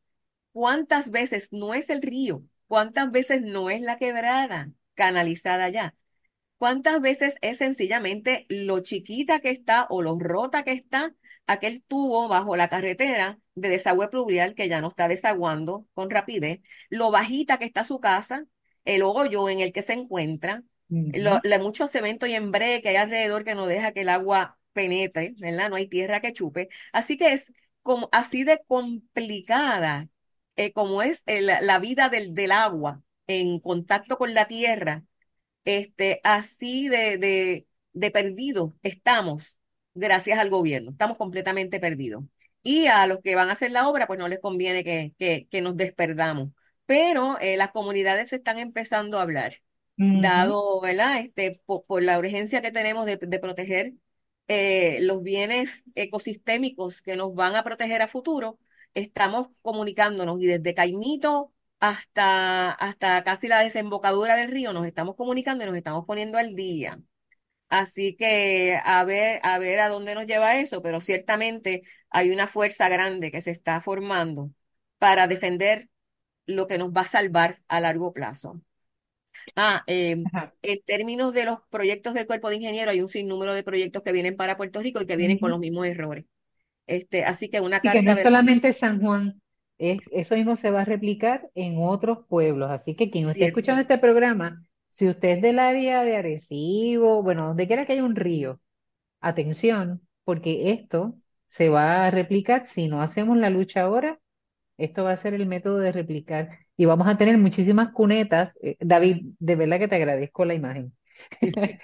¿Cuántas 0.52 1.12
veces 1.12 1.52
no 1.52 1.74
es 1.74 1.90
el 1.90 2.02
río? 2.02 2.44
¿Cuántas 2.68 3.12
veces 3.12 3.42
no 3.42 3.70
es 3.70 3.82
la 3.82 3.98
quebrada 3.98 4.72
canalizada 4.96 5.70
ya? 5.70 5.96
¿Cuántas 6.58 7.02
veces 7.02 7.36
es 7.42 7.58
sencillamente 7.58 8.46
lo 8.50 8.80
chiquita 8.80 9.40
que 9.40 9.50
está 9.50 9.86
o 9.90 10.02
lo 10.02 10.18
rota 10.18 10.64
que 10.64 10.72
está 10.72 11.14
aquel 11.48 11.84
tubo 11.84 12.28
bajo 12.28 12.56
la 12.56 12.70
carretera 12.70 13.40
de 13.56 13.70
desagüe 13.70 14.08
pluvial 14.08 14.56
que 14.56 14.70
ya 14.70 14.82
no 14.82 14.88
está 14.90 15.08
desaguando 15.08 15.86
con 15.94 16.10
rapidez, 16.10 16.62
lo 16.90 17.12
bajita 17.12 17.58
que 17.60 17.66
está 17.66 17.84
su 17.84 18.00
casa, 18.00 18.46
el 18.86 19.04
hoyo 19.04 19.50
en 19.50 19.60
el 19.60 19.72
que 19.74 19.82
se 19.82 19.94
encuentra, 19.94 20.64
lo, 20.90 21.42
mucho 21.60 21.88
cemento 21.88 22.28
y 22.28 22.34
embre 22.34 22.82
que 22.82 22.90
hay 22.90 22.96
alrededor 22.98 23.44
que 23.44 23.56
no 23.56 23.66
deja 23.66 23.92
que 23.92 24.02
el 24.02 24.10
agua 24.10 24.58
penetre, 24.74 25.34
¿verdad? 25.38 25.70
No 25.70 25.76
hay 25.78 25.88
tierra 25.88 26.20
que 26.22 26.34
chupe. 26.34 26.70
Así 26.92 27.18
que 27.18 27.34
es 27.34 27.52
como 27.82 28.10
así 28.12 28.44
de 28.44 28.62
complicada 28.68 30.10
eh, 30.56 30.72
como 30.74 31.02
es 31.02 31.24
la 31.26 31.80
vida 31.80 32.10
del, 32.10 32.34
del, 32.36 32.52
agua 32.52 33.02
en 33.28 33.60
contacto 33.60 34.18
con 34.18 34.34
la 34.34 34.48
tierra, 34.48 35.04
este, 35.66 36.22
así 36.24 36.90
de, 36.90 37.18
de, 37.18 37.68
de 37.94 38.12
perdidos 38.12 38.74
estamos 38.84 39.58
gracias 39.96 40.40
al 40.40 40.50
gobierno. 40.50 40.92
Estamos 40.92 41.18
completamente 41.18 41.80
perdidos. 41.80 42.24
Y 42.62 42.88
a 42.88 43.08
los 43.08 43.20
que 43.22 43.36
van 43.36 43.50
a 43.50 43.54
hacer 43.54 43.72
la 43.72 43.88
obra, 43.90 44.08
pues 44.08 44.20
no 44.20 44.28
les 44.28 44.40
conviene 44.40 44.84
que, 44.84 45.14
que, 45.20 45.48
que 45.50 45.62
nos 45.62 45.76
desperdamos. 45.78 46.50
Pero 46.86 47.38
eh, 47.40 47.58
las 47.58 47.72
comunidades 47.72 48.30
se 48.30 48.38
están 48.38 48.58
empezando 48.58 49.20
a 49.20 49.24
hablar, 49.24 49.56
dado, 49.98 50.82
¿verdad? 50.82 51.20
Este, 51.20 51.60
por, 51.66 52.04
la 52.04 52.20
urgencia 52.20 52.62
que 52.62 52.72
tenemos 52.72 53.06
de, 53.06 53.18
de 53.18 53.40
proteger 53.40 53.94
eh, 54.54 54.99
los 55.01 55.24
bienes 55.24 55.84
ecosistémicos 55.95 57.01
que 57.01 57.16
nos 57.16 57.34
van 57.34 57.56
a 57.56 57.64
proteger 57.64 58.01
a 58.01 58.08
futuro, 58.08 58.60
estamos 58.93 59.47
comunicándonos 59.62 60.39
y 60.41 60.45
desde 60.45 60.74
Caimito 60.74 61.54
hasta, 61.80 62.72
hasta 62.72 63.24
casi 63.24 63.47
la 63.47 63.60
desembocadura 63.62 64.36
del 64.36 64.51
río 64.51 64.74
nos 64.74 64.86
estamos 64.86 65.16
comunicando 65.16 65.64
y 65.64 65.68
nos 65.68 65.76
estamos 65.78 66.06
poniendo 66.06 66.38
al 66.38 66.56
día. 66.56 66.99
Así 67.70 68.16
que 68.16 68.80
a 68.84 69.04
ver, 69.04 69.39
a 69.43 69.58
ver 69.60 69.80
a 69.80 69.89
dónde 69.89 70.16
nos 70.16 70.26
lleva 70.28 70.58
eso, 70.58 70.82
pero 70.82 71.01
ciertamente 71.01 71.82
hay 72.10 72.32
una 72.32 72.47
fuerza 72.47 72.88
grande 72.89 73.32
que 73.32 73.41
se 73.41 73.51
está 73.51 73.82
formando 73.82 74.51
para 74.99 75.28
defender 75.28 75.89
lo 76.45 76.68
que 76.68 76.78
nos 76.78 76.91
va 76.91 77.01
a 77.01 77.08
salvar 77.08 77.64
a 77.68 77.80
largo 77.80 78.14
plazo. 78.14 78.62
Ah, 79.56 79.84
Ajá. 80.24 80.54
en 80.62 80.82
términos 80.86 81.34
de 81.34 81.46
los 81.46 81.60
proyectos 81.70 82.14
del 82.14 82.28
Cuerpo 82.28 82.50
de 82.50 82.56
Ingenieros, 82.56 82.91
hay 82.94 83.02
un 83.02 83.10
sinnúmero 83.10 83.54
de 83.54 83.64
proyectos 83.64 84.04
que 84.04 84.12
vienen 84.12 84.36
para 84.38 84.58
Puerto 84.58 84.80
Rico 84.82 85.02
y 85.02 85.06
que 85.06 85.16
vienen 85.18 85.39
con 85.39 85.52
los 85.52 85.60
mismos 85.60 85.86
errores. 85.88 86.26
Este, 86.88 87.26
así 87.26 87.50
que 87.50 87.62
una 87.62 87.82
Y 87.82 87.91
que 87.91 88.02
no 88.02 88.16
solamente 88.16 88.74
San 88.74 89.02
Juan, 89.02 89.41
es, 89.78 90.00
eso 90.12 90.36
mismo 90.36 90.56
se 90.56 90.72
va 90.72 90.82
a 90.82 90.86
replicar 90.86 91.50
en 91.56 91.76
otros 91.78 92.20
pueblos. 92.28 92.72
Así 92.72 92.96
que 92.96 93.10
quien 93.12 93.26
no 93.26 93.32
esté 93.32 93.46
escuchando 93.46 93.82
este 93.82 93.98
programa, 93.98 94.66
si 94.89 95.08
usted 95.10 95.30
es 95.30 95.41
del 95.41 95.60
área 95.60 96.04
de 96.04 96.16
Arecibo, 96.18 97.24
bueno, 97.24 97.48
donde 97.48 97.68
quiera 97.68 97.86
que 97.86 97.94
haya 97.94 98.04
un 98.04 98.16
río, 98.16 98.62
atención, 99.22 100.02
porque 100.26 100.72
esto 100.72 101.16
se 101.48 101.70
va 101.70 102.06
a 102.08 102.12
replicar. 102.12 102.68
Si 102.68 102.88
no 102.89 103.02
hacemos 103.02 103.38
la 103.38 103.50
lucha 103.50 103.82
ahora, 103.84 104.20
esto 104.78 105.04
va 105.06 105.12
a 105.14 105.18
ser 105.18 105.34
el 105.36 105.48
método 105.48 105.80
de 105.80 105.91
replicar. 105.94 106.50
Y 106.78 106.86
vamos 106.86 107.08
a 107.08 107.18
tener 107.18 107.38
muchísimas 107.38 107.90
cunetas. 107.92 108.54
Eh, 108.62 108.78
David, 108.80 109.34
de 109.40 109.56
verdad 109.56 109.80
que 109.80 109.88
te 109.88 109.96
agradezco 109.96 110.46
la 110.46 110.54
imagen. 110.56 110.94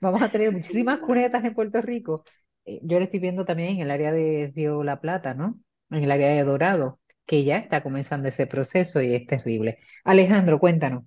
Vamos 0.00 0.22
a 0.22 0.30
tener 0.30 0.52
muchísimas 0.52 0.98
cunetas 1.00 1.44
en 1.44 1.54
Puerto 1.54 1.80
Rico. 1.80 2.24
Eh, 2.66 2.80
Yo 2.82 2.98
lo 2.98 3.04
estoy 3.04 3.20
viendo 3.20 3.44
también 3.44 3.70
en 3.70 3.80
el 3.82 3.90
área 3.90 4.12
de 4.12 4.52
Río 4.54 4.82
La 4.84 5.00
Plata, 5.00 5.34
¿no? 5.34 5.58
En 5.90 6.04
el 6.04 6.10
área 6.10 6.28
de 6.30 6.44
Dorado, 6.44 7.00
que 7.26 7.44
ya 7.44 7.56
está 7.58 7.82
comenzando 7.82 8.28
ese 8.28 8.46
proceso 8.46 9.00
y 9.02 9.14
es 9.14 9.26
terrible. 9.26 9.78
Alejandro, 10.04 10.58
cuéntanos. 10.58 11.04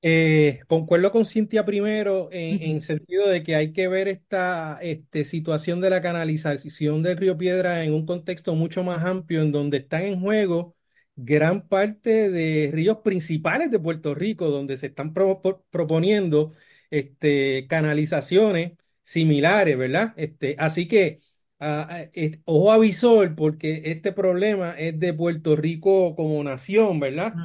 Eh, 0.00 0.60
concuerdo 0.68 1.10
con 1.10 1.26
Cintia 1.26 1.64
primero 1.64 2.28
en, 2.30 2.62
en 2.62 2.80
sentido 2.80 3.28
de 3.28 3.42
que 3.42 3.56
hay 3.56 3.72
que 3.72 3.88
ver 3.88 4.06
esta 4.06 4.78
este, 4.80 5.24
situación 5.24 5.80
de 5.80 5.90
la 5.90 6.00
canalización 6.00 7.02
del 7.02 7.16
río 7.16 7.36
Piedra 7.36 7.82
en 7.84 7.92
un 7.94 8.06
contexto 8.06 8.54
mucho 8.54 8.84
más 8.84 9.04
amplio, 9.04 9.42
en 9.42 9.50
donde 9.50 9.78
están 9.78 10.02
en 10.04 10.20
juego 10.20 10.76
gran 11.18 11.68
parte 11.68 12.30
de 12.30 12.70
ríos 12.72 12.98
principales 12.98 13.70
de 13.70 13.78
Puerto 13.80 14.14
Rico, 14.14 14.48
donde 14.50 14.76
se 14.76 14.86
están 14.88 15.12
pro- 15.14 15.42
pro- 15.42 15.64
proponiendo 15.70 16.52
este, 16.90 17.66
canalizaciones 17.68 18.72
similares, 19.04 19.76
¿verdad? 19.78 20.14
Este, 20.16 20.56
así 20.58 20.88
que 20.88 21.18
ah, 21.60 21.88
ah, 21.90 22.06
ojo 22.44 22.72
a 22.72 22.78
visor, 22.78 23.34
porque 23.36 23.82
este 23.86 24.12
problema 24.12 24.72
es 24.78 24.98
de 24.98 25.12
Puerto 25.14 25.56
Rico 25.56 26.14
como 26.16 26.42
nación, 26.44 27.00
¿verdad? 27.00 27.40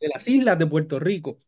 De 0.00 0.08
las 0.08 0.28
islas 0.28 0.58
de 0.58 0.66
Puerto 0.66 0.98
Rico. 1.00 1.40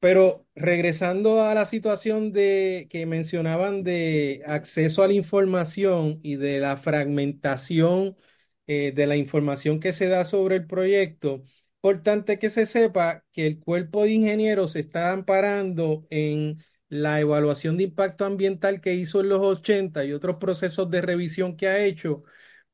Pero 0.00 0.46
regresando 0.54 1.42
a 1.42 1.54
la 1.54 1.66
situación 1.66 2.32
de 2.32 2.88
que 2.90 3.04
mencionaban 3.06 3.82
de 3.84 4.42
acceso 4.46 5.02
a 5.02 5.08
la 5.08 5.12
información 5.14 6.20
y 6.22 6.36
de 6.36 6.58
la 6.58 6.76
fragmentación 6.78 8.16
eh, 8.72 8.92
de 8.94 9.06
la 9.08 9.16
información 9.16 9.80
que 9.80 9.92
se 9.92 10.06
da 10.08 10.24
sobre 10.24 10.54
el 10.56 10.66
proyecto, 10.66 11.42
importante 11.82 12.38
que 12.38 12.50
se 12.50 12.66
sepa 12.66 13.24
que 13.32 13.46
el 13.46 13.58
cuerpo 13.58 14.04
de 14.04 14.12
ingenieros 14.12 14.72
se 14.72 14.80
está 14.80 15.12
amparando 15.12 16.06
en 16.10 16.58
la 16.88 17.20
evaluación 17.20 17.76
de 17.76 17.84
impacto 17.84 18.24
ambiental 18.24 18.80
que 18.80 18.94
hizo 18.94 19.20
en 19.20 19.28
los 19.30 19.40
80 19.40 20.04
y 20.04 20.12
otros 20.12 20.36
procesos 20.36 20.88
de 20.90 21.00
revisión 21.02 21.56
que 21.56 21.68
ha 21.68 21.84
hecho 21.84 22.22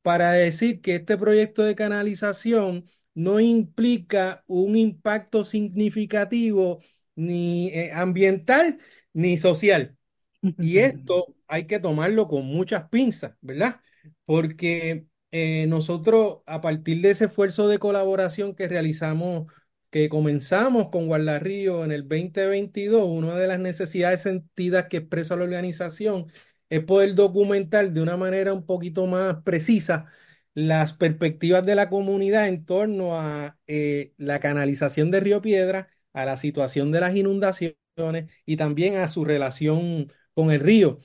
para 0.03 0.31
decir 0.33 0.81
que 0.81 0.95
este 0.95 1.17
proyecto 1.17 1.63
de 1.63 1.75
canalización 1.75 2.85
no 3.15 3.39
implica 3.39 4.43
un 4.47 4.75
impacto 4.75 5.43
significativo 5.43 6.79
ni 7.15 7.69
eh, 7.69 7.91
ambiental 7.93 8.79
ni 9.13 9.37
social. 9.37 9.97
Y 10.59 10.77
esto 10.77 11.35
hay 11.47 11.65
que 11.67 11.79
tomarlo 11.79 12.27
con 12.27 12.45
muchas 12.45 12.89
pinzas, 12.89 13.35
¿verdad? 13.41 13.81
Porque 14.25 15.06
eh, 15.31 15.65
nosotros, 15.67 16.39
a 16.45 16.61
partir 16.61 17.01
de 17.01 17.11
ese 17.11 17.25
esfuerzo 17.25 17.67
de 17.67 17.79
colaboración 17.79 18.55
que 18.55 18.67
realizamos, 18.67 19.51
que 19.89 20.09
comenzamos 20.09 20.89
con 20.89 21.07
Guardarrío 21.07 21.83
en 21.83 21.91
el 21.91 22.07
2022, 22.07 23.03
una 23.07 23.35
de 23.35 23.47
las 23.47 23.59
necesidades 23.59 24.21
sentidas 24.21 24.87
que 24.89 24.97
expresa 24.97 25.35
la 25.35 25.43
organización 25.43 26.31
es 26.69 26.83
poder 26.83 27.15
documentar 27.15 27.91
de 27.91 28.01
una 28.01 28.17
manera 28.17 28.53
un 28.53 28.65
poquito 28.65 29.05
más 29.07 29.37
precisa 29.43 30.07
las 30.53 30.93
perspectivas 30.93 31.65
de 31.65 31.75
la 31.75 31.89
comunidad 31.89 32.47
en 32.47 32.65
torno 32.65 33.19
a 33.19 33.57
eh, 33.67 34.13
la 34.17 34.39
canalización 34.39 35.11
de 35.11 35.19
Río 35.19 35.41
Piedra, 35.41 35.89
a 36.13 36.25
la 36.25 36.35
situación 36.37 36.91
de 36.91 36.99
las 37.01 37.15
inundaciones 37.15 37.77
y 38.45 38.57
también 38.57 38.95
a 38.97 39.07
su 39.07 39.23
relación 39.25 40.11
con 40.33 40.51
el 40.51 40.59
río. 40.59 40.97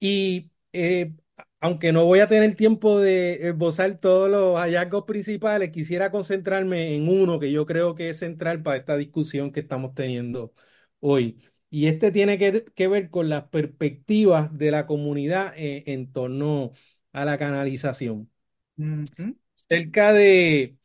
Y 0.00 0.50
eh, 0.72 1.14
aunque 1.60 1.92
no 1.92 2.04
voy 2.06 2.20
a 2.20 2.28
tener 2.28 2.54
tiempo 2.56 2.98
de 3.00 3.48
esbozar 3.48 3.98
todos 3.98 4.30
los 4.30 4.56
hallazgos 4.58 5.04
principales, 5.04 5.70
quisiera 5.70 6.10
concentrarme 6.10 6.94
en 6.96 7.08
uno 7.08 7.38
que 7.38 7.52
yo 7.52 7.66
creo 7.66 7.94
que 7.94 8.10
es 8.10 8.18
central 8.18 8.62
para 8.62 8.78
esta 8.78 8.96
discusión 8.96 9.52
que 9.52 9.60
estamos 9.60 9.94
teniendo 9.94 10.54
hoy. 11.00 11.40
Y 11.70 11.86
este 11.86 12.10
tiene 12.12 12.38
que, 12.38 12.64
que 12.74 12.88
ver 12.88 13.10
con 13.10 13.28
las 13.28 13.44
perspectivas 13.48 14.56
de 14.56 14.70
la 14.70 14.86
comunidad 14.86 15.52
en, 15.56 15.82
en 15.86 16.12
torno 16.12 16.72
a 17.12 17.24
la 17.24 17.38
canalización. 17.38 18.30
Cerca 19.54 20.12
de 20.12 20.76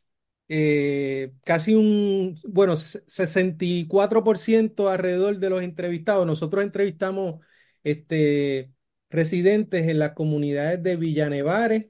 eh, 0.48 1.32
casi 1.44 1.74
un, 1.74 2.40
bueno, 2.48 2.76
se- 2.76 3.02
64% 3.06 4.88
alrededor 4.90 5.38
de 5.38 5.50
los 5.50 5.62
entrevistados. 5.62 6.26
Nosotros 6.26 6.64
entrevistamos 6.64 7.40
este, 7.84 8.72
residentes 9.10 9.88
en 9.88 9.98
las 9.98 10.12
comunidades 10.12 10.82
de 10.82 10.96
Villa 10.96 11.28
Nevares, 11.30 11.86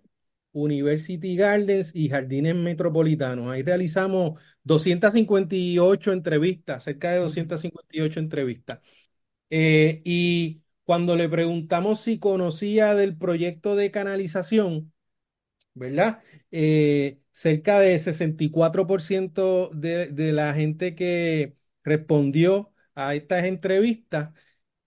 University 0.52 1.36
Gardens 1.36 1.94
y 1.94 2.08
Jardines 2.08 2.54
Metropolitanos. 2.54 3.50
Ahí 3.50 3.62
realizamos 3.62 4.40
258 4.64 6.12
entrevistas, 6.12 6.84
cerca 6.84 7.12
de 7.12 7.20
ujú. 7.24 7.24
258 7.24 8.20
entrevistas. 8.20 8.80
Eh, 9.50 10.02
y 10.04 10.62
cuando 10.84 11.16
le 11.16 11.28
preguntamos 11.28 12.00
si 12.00 12.18
conocía 12.18 12.94
del 12.94 13.16
proyecto 13.16 13.76
de 13.76 13.90
canalización, 13.90 14.92
¿verdad? 15.74 16.22
Eh, 16.50 17.20
cerca 17.32 17.78
de 17.80 17.98
64% 17.98 19.70
de, 19.74 20.08
de 20.08 20.32
la 20.32 20.54
gente 20.54 20.94
que 20.94 21.56
respondió 21.84 22.72
a 22.94 23.14
estas 23.14 23.44
entrevistas 23.44 24.30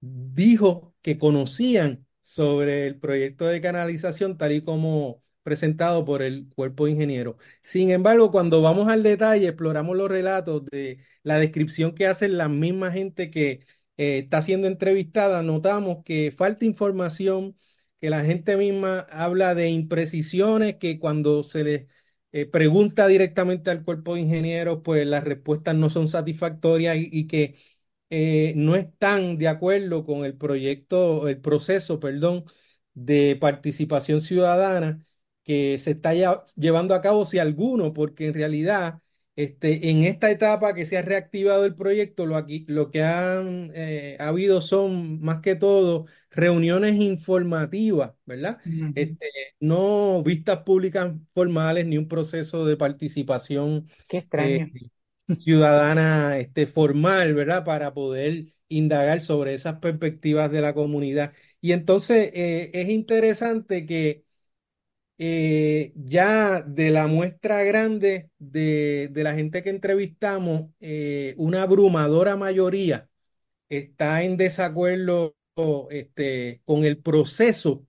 dijo 0.01 0.95
que 1.01 1.17
conocían 1.17 2.05
sobre 2.29 2.85
el 2.87 2.99
proyecto 2.99 3.45
de 3.47 3.59
canalización 3.61 4.37
tal 4.37 4.51
y 4.53 4.61
como 4.61 5.23
presentado 5.43 6.05
por 6.05 6.21
el 6.21 6.47
cuerpo 6.55 6.85
de 6.85 6.91
ingenieros. 6.91 7.35
Sin 7.63 7.89
embargo, 7.91 8.29
cuando 8.31 8.61
vamos 8.61 8.87
al 8.87 9.01
detalle, 9.03 9.47
exploramos 9.47 9.97
los 9.97 10.09
relatos 10.09 10.63
de 10.71 10.99
la 11.23 11.39
descripción 11.39 11.95
que 11.95 12.05
hacen 12.07 12.37
la 12.37 12.47
misma 12.49 12.91
gente 12.91 13.29
que 13.31 13.65
eh, 13.97 14.19
está 14.19 14.41
siendo 14.43 14.67
entrevistada, 14.67 15.41
notamos 15.41 16.03
que 16.05 16.31
falta 16.31 16.65
información, 16.65 17.57
que 17.99 18.09
la 18.09 18.23
gente 18.23 18.55
misma 18.57 18.99
habla 19.09 19.55
de 19.55 19.69
imprecisiones, 19.69 20.75
que 20.77 20.99
cuando 20.99 21.43
se 21.43 21.63
les 21.63 21.87
eh, 22.31 22.45
pregunta 22.45 23.07
directamente 23.07 23.71
al 23.71 23.83
cuerpo 23.83 24.13
de 24.15 24.21
ingenieros, 24.21 24.81
pues 24.83 25.05
las 25.07 25.23
respuestas 25.23 25.75
no 25.75 25.89
son 25.89 26.07
satisfactorias 26.07 26.97
y, 26.97 27.09
y 27.11 27.27
que 27.27 27.55
eh, 28.09 28.53
no 28.55 28.75
están 28.75 29.37
de 29.37 29.47
acuerdo 29.47 30.05
con 30.05 30.25
el 30.25 30.35
proyecto, 30.37 31.27
el 31.27 31.39
proceso, 31.41 31.99
perdón, 31.99 32.45
de 32.93 33.37
participación 33.39 34.21
ciudadana 34.21 35.05
que 35.43 35.79
se 35.79 35.91
está 35.91 36.13
ya- 36.13 36.43
llevando 36.55 36.93
a 36.95 37.01
cabo, 37.01 37.25
si 37.25 37.39
alguno, 37.39 37.93
porque 37.93 38.27
en 38.27 38.33
realidad, 38.33 39.01
este, 39.35 39.89
en 39.89 40.03
esta 40.03 40.29
etapa 40.31 40.73
que 40.73 40.85
se 40.85 40.97
ha 40.97 41.01
reactivado 41.01 41.65
el 41.65 41.75
proyecto, 41.75 42.25
lo, 42.25 42.35
aquí, 42.35 42.65
lo 42.67 42.91
que 42.91 43.03
han 43.03 43.71
eh, 43.73 44.17
habido 44.19 44.61
son 44.61 45.21
más 45.21 45.41
que 45.41 45.55
todo 45.55 46.05
reuniones 46.31 46.95
informativas, 46.95 48.13
¿verdad? 48.25 48.59
Este, 48.93 49.27
no 49.59 50.21
vistas 50.23 50.59
públicas 50.63 51.13
formales 51.33 51.85
ni 51.85 51.97
un 51.97 52.07
proceso 52.07 52.65
de 52.65 52.75
participación 52.77 53.87
Qué 54.07 54.17
eh, 54.35 54.59
extraño. 54.59 54.71
Ciudadana 55.37 56.37
este, 56.37 56.67
formal, 56.67 57.33
¿verdad? 57.33 57.63
Para 57.65 57.93
poder 57.93 58.53
indagar 58.69 59.21
sobre 59.21 59.53
esas 59.53 59.79
perspectivas 59.79 60.51
de 60.51 60.61
la 60.61 60.73
comunidad. 60.73 61.33
Y 61.61 61.71
entonces 61.73 62.31
eh, 62.33 62.71
es 62.73 62.89
interesante 62.89 63.85
que 63.85 64.25
eh, 65.17 65.91
ya 65.95 66.61
de 66.61 66.91
la 66.91 67.07
muestra 67.07 67.63
grande 67.63 68.31
de, 68.39 69.09
de 69.11 69.23
la 69.23 69.33
gente 69.35 69.63
que 69.63 69.69
entrevistamos, 69.69 70.69
eh, 70.79 71.35
una 71.37 71.63
abrumadora 71.63 72.35
mayoría 72.37 73.09
está 73.69 74.23
en 74.23 74.37
desacuerdo 74.37 75.35
este, 75.91 76.61
con 76.65 76.85
el 76.85 76.99
proceso 76.99 77.85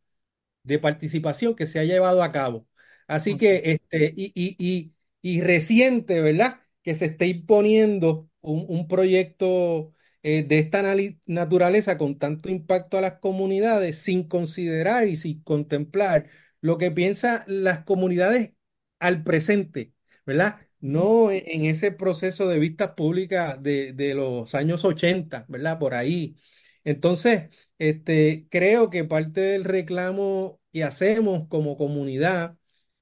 de 0.62 0.78
participación 0.78 1.55
que 1.55 1.66
se 1.66 1.78
ha 1.80 1.84
llevado 1.84 2.22
a 2.22 2.32
cabo. 2.32 2.66
Así 3.07 3.36
que, 3.36 3.62
este, 3.64 4.12
y, 4.16 4.32
y, 4.34 4.57
y, 4.59 4.95
y 5.22 5.41
reciente, 5.43 6.20
¿verdad? 6.22 6.61
Que 6.83 6.95
se 6.95 7.07
esté 7.07 7.26
imponiendo 7.28 8.28
un, 8.41 8.64
un 8.68 8.89
proyecto 8.89 9.93
eh, 10.22 10.43
de 10.45 10.59
esta 10.59 10.83
naturaleza 11.26 11.99
con 11.99 12.18
tanto 12.18 12.49
impacto 12.51 12.99
a 12.99 13.01
las 13.03 13.18
comunidades 13.20 13.99
sin 13.99 14.24
considerar 14.28 15.07
y 15.09 15.16
sin 15.16 15.43
contemplar 15.43 16.28
lo 16.61 16.78
que 16.78 16.91
piensan 16.91 17.43
las 17.47 17.85
comunidades 17.85 18.53
al 18.99 19.22
presente, 19.24 19.93
¿verdad? 20.26 20.57
No 20.81 21.31
e, 21.31 21.45
en 21.55 21.64
ese 21.66 21.93
proceso 21.93 22.49
de 22.49 22.59
vistas 22.59 22.93
públicas 22.93 23.62
de, 23.62 23.93
de 23.93 24.14
los 24.14 24.55
años 24.55 24.85
80, 24.85 25.45
¿verdad? 25.49 25.78
Por 25.78 25.95
ahí. 25.95 26.37
Entonces, 26.85 27.51
este, 27.78 28.47
creo 28.51 28.91
que 28.91 29.05
parte 29.05 29.41
del 29.41 29.64
reclamo 29.64 30.61
que 30.72 30.85
hacemos 30.85 31.49
como 31.49 31.76
comunidad 31.76 32.57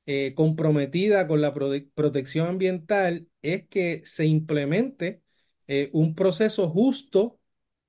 eh, 0.07 0.35
comprometida 0.35 1.27
con 1.29 1.41
la 1.41 1.53
protección 1.95 2.49
ambiental 2.49 3.28
es 3.43 3.69
que 3.69 4.03
se 4.05 4.27
implemente 4.27 5.23
eh, 5.67 5.91
un 5.93 6.15
proceso 6.15 6.69
justo, 6.71 7.41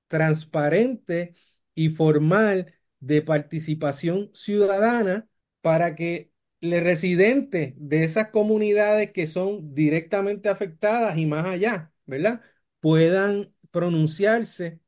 transparente 0.08 1.34
y 1.74 1.90
formal 1.90 2.74
de 3.00 3.22
participación 3.22 4.30
ciudadana 4.34 5.28
para 5.60 5.94
que 5.96 6.32
los 6.60 6.80
residentes 6.82 7.74
de 7.76 8.04
esas 8.04 8.30
comunidades 8.30 9.12
que 9.12 9.26
son 9.26 9.74
directamente 9.74 10.48
afectadas 10.48 11.16
y 11.18 11.26
más 11.26 11.46
allá, 11.46 11.92
¿verdad? 12.06 12.42
Puedan 12.80 13.54
pronunciarse 13.70 14.80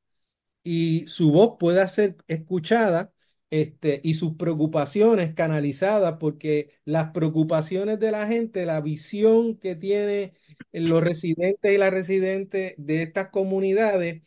y 0.65 1.07
su 1.09 1.33
voz 1.33 1.57
pueda 1.59 1.89
ser 1.89 2.17
escuchada 2.29 3.12
este, 3.53 4.01
y 4.05 4.15
sus 4.15 4.37
preocupaciones 4.37 5.35
canalizadas, 5.35 6.17
porque 6.19 6.71
las 6.87 7.13
preocupaciones 7.13 8.01
de 8.01 8.11
la 8.13 8.27
gente, 8.27 8.67
la 8.67 8.81
visión 8.81 9.59
que 9.59 9.77
tienen 9.77 10.33
los 10.73 11.03
residentes 11.05 11.73
y 11.73 11.79
las 11.79 11.93
residentes 11.93 12.75
de 12.79 13.03
estas 13.03 13.29
comunidades, 13.31 14.23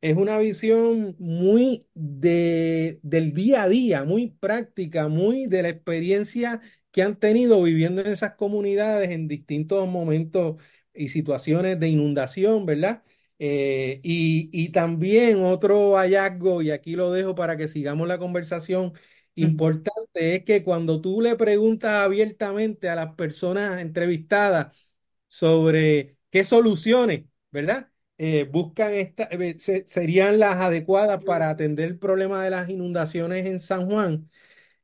es 0.00 0.16
una 0.16 0.38
visión 0.38 1.16
muy 1.18 1.88
de, 1.94 3.00
del 3.02 3.32
día 3.34 3.62
a 3.64 3.68
día, 3.68 4.04
muy 4.04 4.30
práctica, 4.32 5.08
muy 5.08 5.46
de 5.46 5.62
la 5.62 5.68
experiencia 5.70 6.60
que 6.90 7.02
han 7.02 7.18
tenido 7.18 7.62
viviendo 7.62 8.02
en 8.02 8.08
esas 8.08 8.34
comunidades 8.34 9.10
en 9.10 9.28
distintos 9.28 9.88
momentos 9.88 10.56
y 10.94 11.08
situaciones 11.08 11.80
de 11.80 11.88
inundación, 11.88 12.66
¿verdad? 12.66 13.02
Eh, 13.38 14.00
y, 14.02 14.68
también 14.70 15.42
otro 15.44 15.96
hallazgo, 15.96 16.62
y 16.62 16.70
aquí 16.70 16.94
lo 16.96 17.12
dejo 17.12 17.34
para 17.34 17.56
que 17.56 17.68
sigamos 17.68 18.06
la 18.08 18.18
conversación, 18.18 18.92
importante 19.34 20.36
es 20.36 20.44
que 20.44 20.62
cuando 20.62 21.00
tú 21.00 21.20
le 21.20 21.36
preguntas 21.36 22.04
abiertamente 22.04 22.88
a 22.88 22.94
las 22.94 23.14
personas 23.14 23.80
entrevistadas 23.80 24.94
sobre 25.28 26.16
qué 26.30 26.44
soluciones, 26.44 27.24
¿verdad? 27.50 27.90
Eh, 28.18 28.44
buscan 28.50 28.92
esta, 28.94 29.24
eh, 29.32 29.56
serían 29.86 30.38
las 30.38 30.56
adecuadas 30.56 31.22
para 31.24 31.50
atender 31.50 31.88
el 31.88 31.98
problema 31.98 32.44
de 32.44 32.50
las 32.50 32.68
inundaciones 32.70 33.46
en 33.46 33.58
San 33.60 33.90
Juan, 33.90 34.30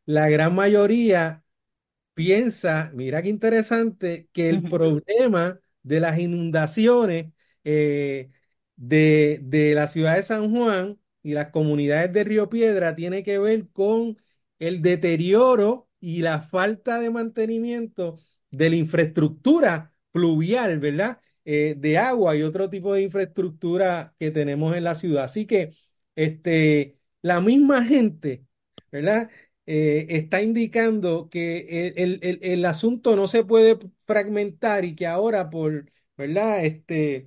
la 0.07 0.29
gran 0.29 0.55
mayoría 0.55 1.45
piensa, 2.15 2.91
mira 2.95 3.23
qué 3.23 3.29
interesante, 3.29 4.29
que 4.33 4.49
el 4.49 4.63
problema 4.65 5.61
de 5.83 6.01
las 6.01 6.19
inundaciones 6.19 7.33
de, 8.81 9.39
de 9.43 9.75
la 9.75 9.89
ciudad 9.89 10.17
de 10.17 10.23
San 10.23 10.51
Juan 10.55 10.99
y 11.23 11.35
las 11.35 11.51
comunidades 11.51 12.13
de 12.13 12.25
Río 12.25 12.49
Piedra 12.49 12.95
tiene 12.97 13.23
que 13.23 13.39
ver 13.39 13.69
con 13.73 14.17
el 14.59 14.81
deterioro 14.83 15.89
y 16.01 16.23
la 16.23 16.41
falta 16.43 16.99
de 17.01 17.11
mantenimiento 17.11 18.19
de 18.51 18.71
la 18.71 18.77
infraestructura 18.77 19.95
pluvial, 20.13 20.79
¿verdad? 20.81 21.21
Eh, 21.45 21.75
de 21.79 21.99
agua 21.99 22.37
y 22.37 22.43
otro 22.43 22.71
tipo 22.71 22.95
de 22.95 23.03
infraestructura 23.03 24.15
que 24.19 24.31
tenemos 24.31 24.75
en 24.77 24.85
la 24.85 24.95
ciudad. 24.95 25.25
Así 25.25 25.47
que 25.47 25.73
este, 26.17 26.99
la 27.23 27.41
misma 27.41 27.85
gente, 27.85 28.47
¿verdad? 28.91 29.31
Eh, 29.67 30.07
está 30.11 30.43
indicando 30.43 31.29
que 31.31 31.93
el, 31.97 32.19
el, 32.23 32.39
el, 32.43 32.65
asunto 32.65 33.15
no 33.15 33.29
se 33.29 33.45
puede 33.45 33.79
fragmentar 34.07 34.85
y 34.85 34.97
que 34.97 35.07
ahora 35.07 35.49
por, 35.51 35.91
¿verdad? 36.17 36.65
Este, 36.65 37.27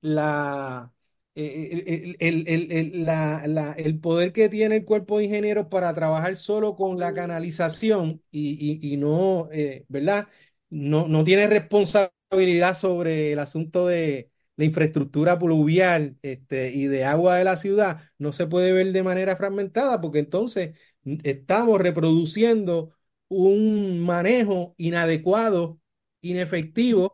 la, 0.00 0.92
el, 1.34 2.16
el, 2.20 3.04
la, 3.04 3.74
el, 3.76 4.00
poder 4.00 4.32
que 4.32 4.48
tiene 4.48 4.76
el 4.76 4.84
cuerpo 4.84 5.18
de 5.18 5.24
ingenieros 5.24 5.66
para 5.68 5.94
trabajar 5.94 6.34
solo 6.36 6.76
con 6.76 6.98
la 6.98 7.12
canalización 7.14 8.22
y, 8.30 8.78
y, 8.92 8.96
no, 8.96 9.48
eh, 9.52 9.84
¿verdad? 9.88 10.28
No, 10.70 11.08
no 11.08 11.24
tiene 11.24 11.46
responsabilidad 11.46 12.74
sobre 12.74 13.32
el 13.32 13.38
asunto 13.38 13.86
de 13.86 14.30
la 14.56 14.64
infraestructura 14.64 15.38
pluvial 15.38 16.16
este, 16.22 16.72
y 16.72 16.86
de 16.86 17.04
agua 17.04 17.36
de 17.36 17.44
la 17.44 17.56
ciudad, 17.56 18.02
no 18.18 18.32
se 18.32 18.46
puede 18.46 18.72
ver 18.72 18.92
de 18.92 19.02
manera 19.04 19.36
fragmentada 19.36 20.00
porque 20.00 20.18
entonces 20.18 20.76
estamos 21.22 21.80
reproduciendo 21.80 22.94
un 23.28 24.00
manejo 24.00 24.74
inadecuado, 24.78 25.80
inefectivo 26.20 27.12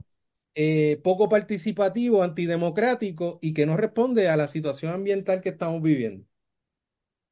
eh, 0.55 1.01
poco 1.03 1.29
participativo, 1.29 2.23
antidemocrático 2.23 3.39
y 3.43 3.53
que 3.55 3.67
no 3.67 3.77
responde 3.77 4.29
a 4.29 4.37
la 4.37 4.47
situación 4.47 4.93
ambiental 4.93 5.41
que 5.41 5.49
estamos 5.49 5.83
viviendo. 5.83 6.27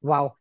Wow. 0.00 0.32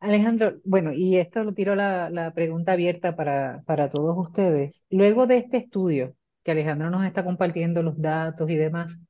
Alejandro, 0.00 0.60
bueno, 0.64 0.92
y 0.92 1.16
esto 1.16 1.42
lo 1.42 1.54
tiro 1.54 1.74
la, 1.74 2.32
pregunta 2.34 2.72
abierta 2.72 3.16
para, 3.16 3.62
para 3.66 3.88
todos 3.88 4.16
ustedes. 4.18 4.82
Luego 4.90 5.26
de 5.26 5.38
este 5.38 5.56
estudio, 5.56 6.14
que 6.42 6.50
Alejandro 6.50 6.90
nos 6.90 7.06
está 7.06 7.24
compartiendo 7.24 7.82
los 7.82 8.00
datos 8.00 8.50
y 8.50 8.56
demás, 8.56 9.00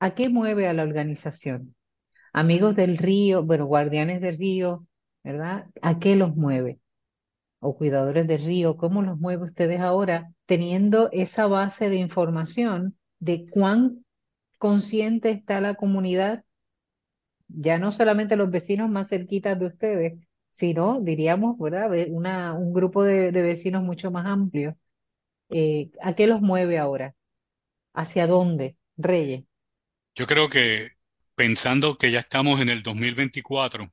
¿a 0.00 0.14
qué 0.14 0.28
mueve 0.28 0.66
a 0.68 0.72
la 0.72 0.82
organización? 0.82 1.76
Amigos 2.32 2.74
del 2.76 2.98
río, 2.98 3.44
bueno, 3.44 3.66
guardianes 3.66 4.20
del 4.20 4.36
río, 4.38 4.86
¿verdad? 5.22 5.66
¿A 5.82 5.98
qué 6.00 6.16
los 6.16 6.34
mueve? 6.36 6.80
O 7.60 7.76
cuidadores 7.76 8.26
del 8.26 8.44
río, 8.44 8.76
¿cómo 8.76 9.02
los 9.02 9.18
mueve 9.18 9.44
ustedes 9.44 9.80
ahora 9.80 10.32
teniendo 10.46 11.10
esa 11.12 11.46
base 11.46 11.90
de 11.90 11.96
información 11.96 12.96
de 13.18 13.46
cuán 13.48 14.04
consciente 14.58 15.30
está 15.30 15.60
la 15.60 15.74
comunidad, 15.74 16.44
ya 17.48 17.78
no 17.78 17.92
solamente 17.92 18.36
los 18.36 18.50
vecinos 18.50 18.88
más 18.88 19.08
cerquitas 19.08 19.58
de 19.58 19.66
ustedes, 19.66 20.14
sino, 20.50 21.00
diríamos, 21.00 21.58
¿verdad? 21.58 21.90
Una, 22.08 22.54
un 22.54 22.72
grupo 22.72 23.04
de, 23.04 23.30
vecinos 23.30 23.82
mucho 23.82 24.10
más 24.10 24.26
amplio. 24.26 24.76
Eh, 25.50 25.90
¿a 26.00 26.14
qué 26.14 26.26
los 26.26 26.40
mueve 26.40 26.78
ahora? 26.78 27.14
¿Hacia 27.92 28.26
dónde? 28.26 28.76
Reyes. 28.96 29.44
Yo 30.14 30.26
creo 30.26 30.48
que 30.48 30.92
pensando 31.34 31.98
que 31.98 32.10
ya 32.10 32.20
estamos 32.20 32.60
en 32.60 32.70
el 32.70 32.82
2024, 32.82 33.92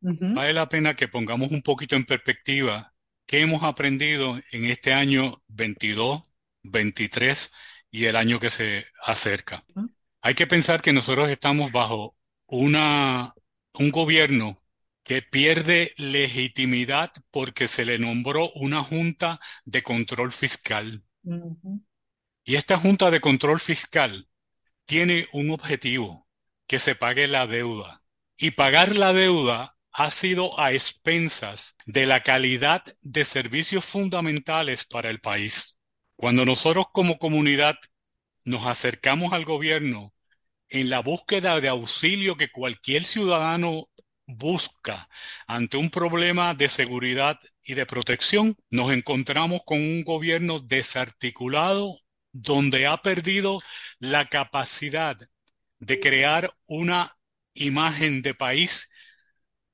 vale 0.00 0.52
la 0.52 0.68
pena 0.68 0.94
que 0.94 1.06
pongamos 1.06 1.52
un 1.52 1.62
poquito 1.62 1.94
en 1.94 2.04
perspectiva 2.04 2.91
¿Qué 3.26 3.40
hemos 3.40 3.62
aprendido 3.62 4.38
en 4.52 4.64
este 4.64 4.92
año 4.92 5.42
22, 5.48 6.22
23 6.62 7.52
y 7.90 8.04
el 8.06 8.16
año 8.16 8.38
que 8.38 8.50
se 8.50 8.86
acerca? 9.02 9.64
Hay 10.20 10.34
que 10.34 10.46
pensar 10.46 10.82
que 10.82 10.92
nosotros 10.92 11.30
estamos 11.30 11.72
bajo 11.72 12.16
una, 12.46 13.34
un 13.74 13.90
gobierno 13.90 14.62
que 15.04 15.22
pierde 15.22 15.92
legitimidad 15.96 17.12
porque 17.30 17.68
se 17.68 17.84
le 17.84 17.98
nombró 17.98 18.50
una 18.52 18.82
junta 18.82 19.40
de 19.64 19.82
control 19.82 20.32
fiscal. 20.32 21.02
Y 22.44 22.56
esta 22.56 22.76
junta 22.76 23.10
de 23.10 23.20
control 23.20 23.60
fiscal 23.60 24.28
tiene 24.84 25.26
un 25.32 25.50
objetivo, 25.50 26.28
que 26.66 26.78
se 26.78 26.94
pague 26.94 27.26
la 27.26 27.46
deuda. 27.46 28.02
Y 28.36 28.52
pagar 28.52 28.96
la 28.96 29.12
deuda 29.12 29.76
ha 29.92 30.10
sido 30.10 30.58
a 30.58 30.72
expensas 30.72 31.76
de 31.86 32.06
la 32.06 32.22
calidad 32.22 32.82
de 33.02 33.24
servicios 33.24 33.84
fundamentales 33.84 34.84
para 34.84 35.10
el 35.10 35.20
país. 35.20 35.78
Cuando 36.16 36.44
nosotros 36.44 36.86
como 36.92 37.18
comunidad 37.18 37.76
nos 38.44 38.66
acercamos 38.66 39.32
al 39.32 39.44
gobierno 39.44 40.14
en 40.68 40.88
la 40.88 41.00
búsqueda 41.00 41.60
de 41.60 41.68
auxilio 41.68 42.36
que 42.36 42.50
cualquier 42.50 43.04
ciudadano 43.04 43.88
busca 44.26 45.08
ante 45.46 45.76
un 45.76 45.90
problema 45.90 46.54
de 46.54 46.68
seguridad 46.68 47.38
y 47.64 47.74
de 47.74 47.86
protección, 47.86 48.56
nos 48.70 48.92
encontramos 48.92 49.62
con 49.66 49.78
un 49.78 50.04
gobierno 50.04 50.60
desarticulado 50.60 51.98
donde 52.32 52.86
ha 52.86 52.96
perdido 53.02 53.60
la 53.98 54.28
capacidad 54.28 55.18
de 55.80 56.00
crear 56.00 56.50
una 56.66 57.16
imagen 57.54 58.22
de 58.22 58.34
país 58.34 58.91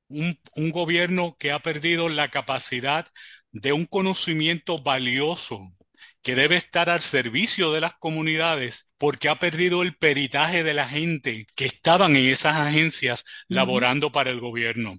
un, 0.08 0.70
gobierno 0.70 1.36
que 1.38 1.52
ha 1.52 1.60
perdido 1.60 2.08
la 2.08 2.30
capacidad 2.30 3.06
de 3.52 3.72
un 3.72 3.86
conocimiento 3.86 4.78
valioso 4.82 5.74
que 6.22 6.34
debe 6.34 6.56
estar 6.56 6.90
al 6.90 7.00
servicio 7.00 7.72
de 7.72 7.80
las 7.80 7.94
comunidades 7.94 8.90
porque 8.98 9.28
ha 9.28 9.38
perdido 9.38 9.82
el 9.82 9.96
peritaje 9.96 10.64
de 10.64 10.74
la 10.74 10.88
gente 10.88 11.46
que 11.54 11.64
estaban 11.64 12.16
en 12.16 12.26
esas 12.26 12.56
agencias 12.56 13.24
laborando 13.48 14.12
para 14.12 14.30
el 14.30 14.40
gobierno. 14.40 14.98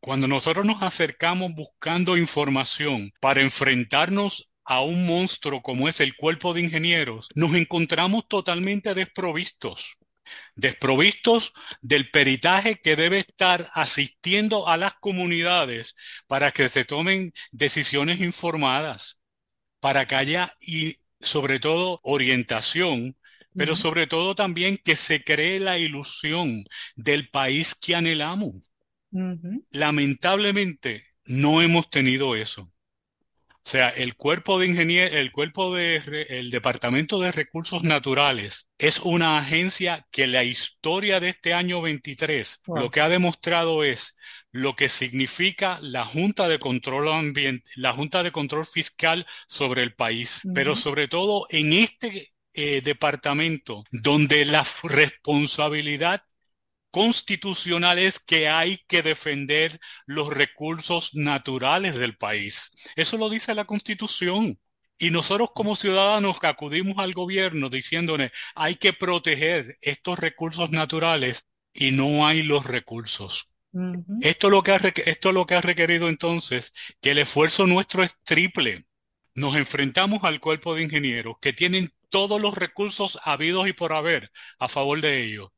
Cuando 0.00 0.28
nosotros 0.28 0.64
nos 0.64 0.82
acercamos 0.82 1.52
buscando 1.52 2.16
información 2.16 3.12
para 3.20 3.42
enfrentarnos 3.42 4.50
a 4.64 4.82
un 4.82 5.06
monstruo 5.06 5.62
como 5.62 5.88
es 5.88 6.00
el 6.00 6.16
cuerpo 6.16 6.54
de 6.54 6.62
ingenieros, 6.62 7.28
nos 7.34 7.54
encontramos 7.54 8.26
totalmente 8.28 8.94
desprovistos 8.94 9.98
desprovistos 10.54 11.52
del 11.82 12.10
peritaje 12.10 12.76
que 12.76 12.96
debe 12.96 13.18
estar 13.18 13.70
asistiendo 13.74 14.68
a 14.68 14.76
las 14.76 14.94
comunidades 14.94 15.96
para 16.26 16.52
que 16.52 16.68
se 16.68 16.84
tomen 16.84 17.32
decisiones 17.52 18.20
informadas, 18.20 19.18
para 19.80 20.06
que 20.06 20.16
haya 20.16 20.52
y 20.60 20.98
sobre 21.20 21.60
todo 21.60 22.00
orientación, 22.02 23.16
pero 23.56 23.74
sobre 23.76 24.06
todo 24.06 24.34
también 24.34 24.78
que 24.78 24.96
se 24.96 25.24
cree 25.24 25.58
la 25.60 25.78
ilusión 25.78 26.64
del 26.96 27.30
país 27.30 27.74
que 27.74 27.94
anhelamos. 27.94 28.70
Lamentablemente 29.70 31.04
no 31.24 31.62
hemos 31.62 31.88
tenido 31.90 32.34
eso. 32.36 32.72
O 33.66 33.68
sea, 33.68 33.88
el 33.88 34.14
cuerpo 34.14 34.60
de 34.60 34.66
ingenieros, 34.66 35.12
el 35.14 35.32
cuerpo 35.32 35.74
de, 35.74 36.00
re- 36.00 36.38
el 36.38 36.50
Departamento 36.52 37.18
de 37.18 37.32
Recursos 37.32 37.82
Naturales 37.82 38.70
es 38.78 39.00
una 39.00 39.38
agencia 39.38 40.06
que 40.12 40.28
la 40.28 40.44
historia 40.44 41.18
de 41.18 41.30
este 41.30 41.52
año 41.52 41.82
23 41.82 42.60
Wow. 42.66 42.78
lo 42.78 42.90
que 42.92 43.00
ha 43.00 43.08
demostrado 43.08 43.82
es 43.82 44.16
lo 44.52 44.76
que 44.76 44.88
significa 44.88 45.78
la 45.82 46.04
Junta 46.04 46.46
de 46.48 46.60
Control 46.60 47.08
Ambiental, 47.08 47.68
la 47.76 47.92
Junta 47.92 48.22
de 48.22 48.30
Control 48.30 48.64
Fiscal 48.64 49.26
sobre 49.48 49.82
el 49.82 49.94
país, 49.94 50.46
pero 50.52 50.76
sobre 50.76 51.08
todo 51.08 51.46
en 51.50 51.72
este 51.72 52.28
eh, 52.54 52.80
departamento 52.82 53.82
donde 53.90 54.44
la 54.44 54.64
responsabilidad 54.84 56.22
constitucional 56.96 57.98
es 57.98 58.18
que 58.18 58.48
hay 58.48 58.78
que 58.88 59.02
defender 59.02 59.80
los 60.06 60.32
recursos 60.32 61.14
naturales 61.14 61.96
del 61.96 62.16
país. 62.16 62.72
Eso 62.96 63.18
lo 63.18 63.28
dice 63.28 63.54
la 63.54 63.66
Constitución. 63.66 64.58
Y 64.96 65.10
nosotros 65.10 65.50
como 65.54 65.76
ciudadanos 65.76 66.40
que 66.40 66.46
acudimos 66.46 66.96
al 66.96 67.12
gobierno 67.12 67.68
diciéndole 67.68 68.32
hay 68.54 68.76
que 68.76 68.94
proteger 68.94 69.76
estos 69.82 70.18
recursos 70.18 70.70
naturales 70.70 71.50
y 71.74 71.90
no 71.90 72.26
hay 72.26 72.42
los 72.42 72.64
recursos. 72.64 73.50
Esto 74.22 74.48
lo 74.48 74.62
que 74.62 74.72
ha, 74.72 74.76
esto 75.04 75.32
lo 75.32 75.44
que 75.44 75.54
ha 75.54 75.60
requerido 75.60 76.08
entonces 76.08 76.72
que 77.02 77.10
el 77.10 77.18
esfuerzo 77.18 77.66
nuestro 77.66 78.04
es 78.04 78.16
triple. 78.24 78.86
Nos 79.34 79.54
enfrentamos 79.56 80.24
al 80.24 80.40
cuerpo 80.40 80.74
de 80.74 80.84
ingenieros 80.84 81.36
que 81.42 81.52
tienen 81.52 81.92
todos 82.08 82.40
los 82.40 82.54
recursos 82.54 83.18
habidos 83.22 83.68
y 83.68 83.74
por 83.74 83.92
haber 83.92 84.32
a 84.58 84.68
favor 84.68 85.02
de 85.02 85.24
ellos. 85.24 85.50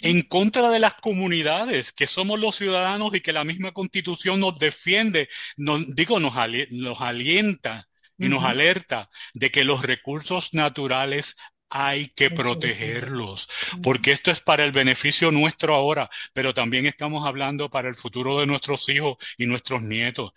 En 0.00 0.22
contra 0.22 0.70
de 0.70 0.78
las 0.78 0.94
comunidades, 0.94 1.92
que 1.92 2.06
somos 2.06 2.38
los 2.40 2.56
ciudadanos 2.56 3.14
y 3.14 3.20
que 3.20 3.32
la 3.32 3.44
misma 3.44 3.72
constitución 3.72 4.40
nos 4.40 4.58
defiende, 4.58 5.28
nos, 5.56 5.94
digo, 5.94 6.20
nos, 6.20 6.36
ali- 6.36 6.68
nos 6.70 7.00
alienta 7.00 7.88
y 8.18 8.28
nos 8.28 8.44
alerta 8.44 9.10
de 9.34 9.50
que 9.50 9.64
los 9.64 9.82
recursos 9.82 10.54
naturales 10.54 11.36
hay 11.70 12.08
que 12.10 12.30
protegerlos, 12.30 13.48
porque 13.82 14.12
esto 14.12 14.30
es 14.30 14.40
para 14.40 14.64
el 14.64 14.70
beneficio 14.70 15.32
nuestro 15.32 15.74
ahora, 15.74 16.08
pero 16.32 16.54
también 16.54 16.86
estamos 16.86 17.26
hablando 17.26 17.68
para 17.68 17.88
el 17.88 17.96
futuro 17.96 18.38
de 18.38 18.46
nuestros 18.46 18.88
hijos 18.88 19.16
y 19.38 19.46
nuestros 19.46 19.82
nietos. 19.82 20.30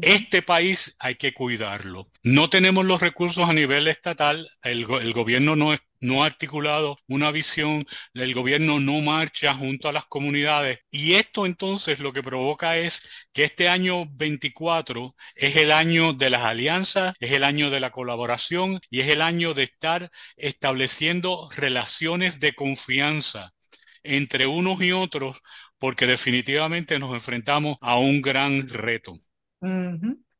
Este 0.00 0.42
país 0.42 0.94
hay 1.00 1.16
que 1.16 1.32
cuidarlo. 1.34 2.10
No 2.22 2.48
tenemos 2.50 2.84
los 2.84 3.00
recursos 3.00 3.48
a 3.48 3.52
nivel 3.52 3.88
estatal, 3.88 4.48
el, 4.62 4.86
el 5.02 5.12
gobierno 5.12 5.56
no, 5.56 5.72
es- 5.74 5.80
no 6.04 6.22
ha 6.22 6.26
articulado 6.26 6.98
una 7.08 7.30
visión, 7.30 7.86
el 8.12 8.34
gobierno 8.34 8.78
no 8.78 9.00
marcha 9.00 9.54
junto 9.54 9.88
a 9.88 9.92
las 9.92 10.04
comunidades 10.04 10.80
y 10.90 11.14
esto 11.14 11.46
entonces 11.46 11.98
lo 11.98 12.12
que 12.12 12.22
provoca 12.22 12.76
es 12.76 13.08
que 13.32 13.44
este 13.44 13.68
año 13.68 14.06
24 14.14 15.14
es 15.34 15.56
el 15.56 15.72
año 15.72 16.12
de 16.12 16.30
las 16.30 16.42
alianzas, 16.42 17.14
es 17.20 17.32
el 17.32 17.42
año 17.42 17.70
de 17.70 17.80
la 17.80 17.90
colaboración 17.90 18.78
y 18.90 19.00
es 19.00 19.08
el 19.08 19.22
año 19.22 19.54
de 19.54 19.64
estar 19.64 20.10
estableciendo 20.36 21.48
relaciones 21.56 22.38
de 22.38 22.54
confianza 22.54 23.54
entre 24.02 24.46
unos 24.46 24.82
y 24.82 24.92
otros 24.92 25.40
porque 25.78 26.06
definitivamente 26.06 26.98
nos 26.98 27.14
enfrentamos 27.14 27.76
a 27.80 27.98
un 27.98 28.20
gran 28.20 28.68
reto. 28.68 29.18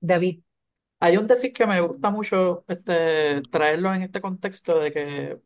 David. 0.01 0.41
Hay 1.01 1.17
un 1.17 1.27
decir 1.27 1.53
que 1.53 1.67
me 1.67 1.81
gusta 1.81 2.11
mucho 2.11 2.65
este, 2.69 3.43
traerlo 3.51 3.93
en 3.95 4.03
este 4.03 4.21
contexto 4.21 4.79
de 4.79 4.93
que, 4.93 5.39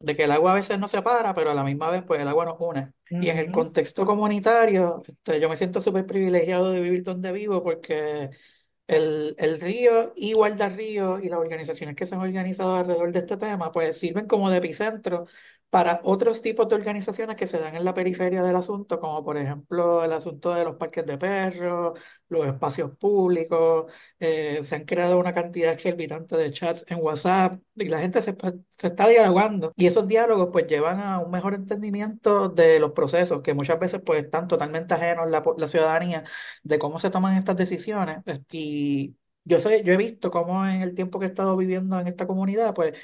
de 0.00 0.16
que 0.16 0.24
el 0.24 0.32
agua 0.32 0.52
a 0.52 0.54
veces 0.54 0.78
no 0.78 0.88
separa, 0.88 1.34
pero 1.34 1.50
a 1.50 1.54
la 1.54 1.62
misma 1.64 1.90
vez 1.90 2.02
pues 2.06 2.20
el 2.20 2.28
agua 2.28 2.46
nos 2.46 2.56
une. 2.58 2.92
Y 3.20 3.28
en 3.28 3.38
el 3.38 3.50
contexto 3.50 4.06
comunitario, 4.06 5.02
este, 5.06 5.40
yo 5.40 5.48
me 5.48 5.56
siento 5.56 5.80
súper 5.80 6.06
privilegiado 6.06 6.70
de 6.72 6.80
vivir 6.80 7.02
donde 7.04 7.32
vivo 7.32 7.62
porque 7.62 8.30
el, 8.86 9.34
el 9.38 9.60
río 9.60 10.12
y 10.16 10.32
Guardarrío 10.32 11.20
y 11.20 11.28
las 11.28 11.38
organizaciones 11.38 11.96
que 11.96 12.06
se 12.06 12.14
han 12.14 12.22
organizado 12.22 12.76
alrededor 12.76 13.12
de 13.12 13.20
este 13.20 13.36
tema 13.36 13.70
pues 13.72 13.98
sirven 13.98 14.26
como 14.26 14.50
de 14.50 14.58
epicentro 14.58 15.26
para 15.70 16.00
otros 16.04 16.42
tipos 16.42 16.68
de 16.68 16.74
organizaciones 16.74 17.36
que 17.36 17.46
se 17.46 17.58
dan 17.58 17.76
en 17.76 17.84
la 17.84 17.94
periferia 17.94 18.42
del 18.42 18.56
asunto, 18.56 18.98
como 19.00 19.24
por 19.24 19.38
ejemplo 19.38 20.04
el 20.04 20.12
asunto 20.12 20.52
de 20.52 20.64
los 20.64 20.76
parques 20.76 21.06
de 21.06 21.16
perros, 21.16 21.98
los 22.28 22.46
espacios 22.46 22.96
públicos, 22.98 23.90
eh, 24.18 24.60
se 24.62 24.74
han 24.76 24.84
creado 24.84 25.18
una 25.18 25.32
cantidad 25.34 25.72
exorbitante 25.72 26.36
de 26.36 26.50
chats 26.52 26.84
en 26.88 26.98
WhatsApp 27.00 27.60
y 27.76 27.84
la 27.86 28.00
gente 28.00 28.20
se, 28.22 28.36
se 28.78 28.86
está 28.88 29.08
dialogando. 29.08 29.72
Y 29.76 29.86
esos 29.86 30.06
diálogos 30.08 30.48
pues 30.52 30.66
llevan 30.66 31.00
a 31.00 31.20
un 31.20 31.30
mejor 31.30 31.54
entendimiento 31.54 32.48
de 32.48 32.80
los 32.80 32.92
procesos 32.92 33.42
que 33.42 33.54
muchas 33.54 33.78
veces 33.78 34.00
pues 34.04 34.24
están 34.24 34.48
totalmente 34.48 34.94
ajenos 34.94 35.30
la, 35.30 35.42
la 35.56 35.66
ciudadanía 35.66 36.24
de 36.62 36.78
cómo 36.78 36.98
se 36.98 37.10
toman 37.10 37.36
estas 37.36 37.56
decisiones. 37.56 38.18
Y 38.50 39.16
yo 39.44 39.60
sé, 39.60 39.82
yo 39.84 39.92
he 39.92 39.96
visto 39.96 40.30
cómo 40.30 40.66
en 40.66 40.82
el 40.82 40.94
tiempo 40.94 41.18
que 41.18 41.26
he 41.26 41.28
estado 41.28 41.56
viviendo 41.56 41.98
en 42.00 42.08
esta 42.08 42.26
comunidad 42.26 42.74
pues 42.74 42.94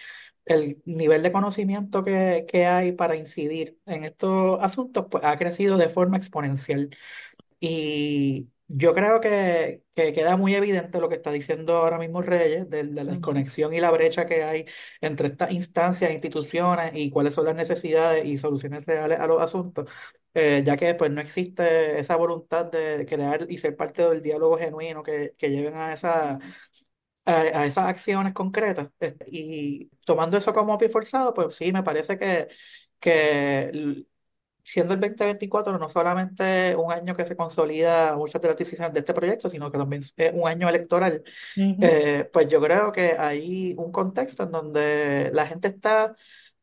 el 0.47 0.83
nivel 0.87 1.23
de 1.23 1.33
conocimiento 1.33 2.05
que, 2.05 2.47
que 2.49 2.67
hay 2.67 2.93
para 2.93 3.17
incidir 3.17 3.79
en 3.87 4.05
estos 4.05 4.59
asuntos 4.63 5.07
pues 5.11 5.25
ha 5.25 5.37
crecido 5.39 5.77
de 5.79 5.91
forma 5.91 6.17
exponencial. 6.19 6.91
Y 7.61 8.49
yo 8.69 8.95
creo 8.95 9.21
que, 9.21 9.83
que 9.95 10.13
queda 10.13 10.37
muy 10.37 10.55
evidente 10.55 11.01
lo 11.01 11.09
que 11.09 11.17
está 11.17 11.31
diciendo 11.33 11.77
ahora 11.79 11.99
mismo 11.99 12.23
Reyes, 12.23 12.69
de, 12.71 12.85
de 12.85 13.05
la 13.05 13.13
desconexión 13.13 13.73
y 13.75 13.81
la 13.81 13.91
brecha 13.91 14.27
que 14.27 14.43
hay 14.45 14.67
entre 15.01 15.29
estas 15.29 15.53
instancias, 15.53 16.11
instituciones 16.13 16.93
y 16.95 17.11
cuáles 17.11 17.35
son 17.35 17.47
las 17.47 17.55
necesidades 17.57 18.25
y 18.27 18.37
soluciones 18.39 18.85
reales 18.87 19.19
a 19.21 19.27
los 19.27 19.41
asuntos, 19.43 19.89
eh, 20.35 20.63
ya 20.67 20.77
que 20.77 20.95
pues 20.95 21.11
no 21.11 21.21
existe 21.21 21.99
esa 21.99 22.17
voluntad 22.17 22.67
de 22.67 23.07
crear 23.09 23.47
y 23.51 23.59
ser 23.59 23.77
parte 23.77 24.03
del 24.09 24.23
diálogo 24.23 24.59
genuino 24.59 25.03
que, 25.03 25.35
que 25.39 25.51
lleven 25.51 25.77
a 25.77 25.93
esa, 25.93 26.39
a, 27.27 27.41
a 27.63 27.67
esas 27.67 27.87
acciones 27.89 28.35
concretas. 28.35 28.91
Este, 29.01 29.27
Y 29.31 29.91
tomando 30.07 30.37
eso 30.39 30.55
como 30.55 30.79
pie 30.79 30.89
forzado, 30.91 31.35
pues 31.35 31.57
sí, 31.57 31.73
me 31.73 31.83
parece 31.83 32.19
que, 32.19 32.49
que 33.01 34.05
siendo 34.65 34.95
el 34.95 35.01
2024 35.01 35.79
no 35.79 35.89
solamente 35.89 36.75
un 36.77 36.93
año 36.93 37.15
que 37.17 37.27
se 37.27 37.37
consolida 37.37 38.17
muchas 38.17 38.43
de 38.43 38.49
las 38.49 38.57
decisiones 38.57 38.93
de 38.95 39.01
este 39.01 39.15
proyecto, 39.15 39.49
sino 39.51 39.71
que 39.71 39.79
también 39.79 40.03
es 40.03 40.15
un 40.35 40.49
año 40.49 40.69
electoral, 40.69 41.23
eh, 41.81 42.29
pues 42.33 42.49
yo 42.49 42.61
creo 42.61 42.93
que 42.93 43.13
hay 43.19 43.75
un 43.79 43.93
contexto 43.93 44.45
en 44.45 44.51
donde 44.53 45.31
la 45.33 45.47
gente 45.47 45.69
está 45.69 46.17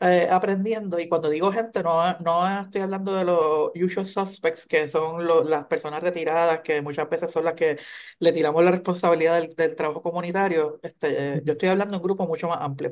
eh, 0.03 0.27
aprendiendo, 0.29 0.99
y 0.99 1.07
cuando 1.09 1.29
digo 1.29 1.51
gente, 1.51 1.81
no, 1.83 2.17
no 2.19 2.61
estoy 2.61 2.81
hablando 2.81 3.13
de 3.15 3.23
los 3.25 3.71
usual 3.75 4.05
suspects, 4.07 4.65
que 4.67 4.87
son 4.87 5.25
lo- 5.25 5.43
las 5.43 5.65
personas 5.67 6.03
retiradas, 6.03 6.61
que 6.61 6.81
muchas 6.81 7.09
veces 7.09 7.31
son 7.31 7.45
las 7.45 7.53
que 7.55 7.79
le 8.19 8.33
tiramos 8.33 8.63
la 8.63 8.71
responsabilidad 8.71 9.39
del, 9.41 9.55
del 9.55 9.75
trabajo 9.75 10.01
comunitario. 10.01 10.79
Este, 10.83 11.37
eh, 11.37 11.41
yo 11.45 11.53
estoy 11.53 11.69
hablando 11.69 11.91
de 11.93 11.97
un 11.97 12.03
grupo 12.03 12.25
mucho 12.27 12.47
más 12.49 12.59
amplio. 12.61 12.91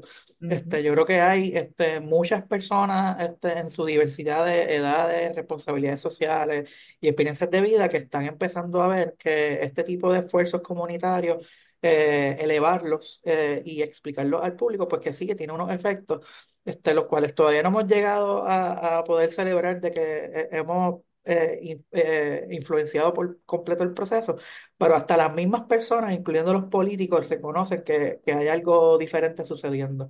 Este, 0.50 0.84
yo 0.84 0.94
creo 0.94 1.06
que 1.06 1.22
hay 1.22 1.52
este, 1.56 2.00
muchas 2.00 2.46
personas 2.48 3.20
este, 3.22 3.60
en 3.60 3.70
su 3.70 3.86
diversidad 3.86 4.46
de 4.46 4.76
edades, 4.76 5.36
responsabilidades 5.36 6.00
sociales 6.02 6.70
y 7.00 7.08
experiencias 7.08 7.50
de 7.52 7.62
vida 7.62 7.90
que 7.90 7.98
están 7.98 8.26
empezando 8.26 8.82
a 8.82 8.88
ver 8.88 9.16
que 9.18 9.64
este 9.64 9.84
tipo 9.84 10.12
de 10.12 10.20
esfuerzos 10.20 10.62
comunitarios, 10.62 11.46
eh, 11.82 12.38
elevarlos 12.40 13.22
eh, 13.24 13.62
y 13.66 13.82
explicarlos 13.82 14.44
al 14.44 14.56
público, 14.56 14.88
pues 14.88 15.02
que 15.02 15.14
sí, 15.14 15.26
que 15.28 15.36
tiene 15.36 15.54
unos 15.54 15.72
efectos, 15.72 16.26
este, 16.66 16.94
los 16.94 17.06
cuales 17.06 17.36
todavía 17.36 17.64
no 17.64 17.70
hemos 17.70 17.88
llegado 17.88 18.46
a, 18.48 19.00
a 19.00 19.04
poder 19.04 19.32
celebrar 19.32 19.82
de 19.82 19.92
que 19.92 20.02
eh, 20.26 20.50
hemos 20.52 21.02
eh, 21.24 21.60
in- 21.62 21.86
eh, 21.92 22.48
influenciado 22.52 23.14
por 23.14 23.40
completo 23.46 23.84
el 23.84 23.94
proceso, 23.94 24.38
pero 24.78 24.96
hasta 24.96 25.18
las 25.18 25.34
mismas 25.34 25.64
personas, 25.68 26.14
incluyendo 26.14 26.54
los 26.54 26.66
políticos, 26.66 27.30
reconocen 27.30 27.84
que, 27.84 28.20
que 28.26 28.34
hay 28.34 28.48
algo 28.48 28.98
diferente 28.98 29.46
sucediendo. 29.46 30.08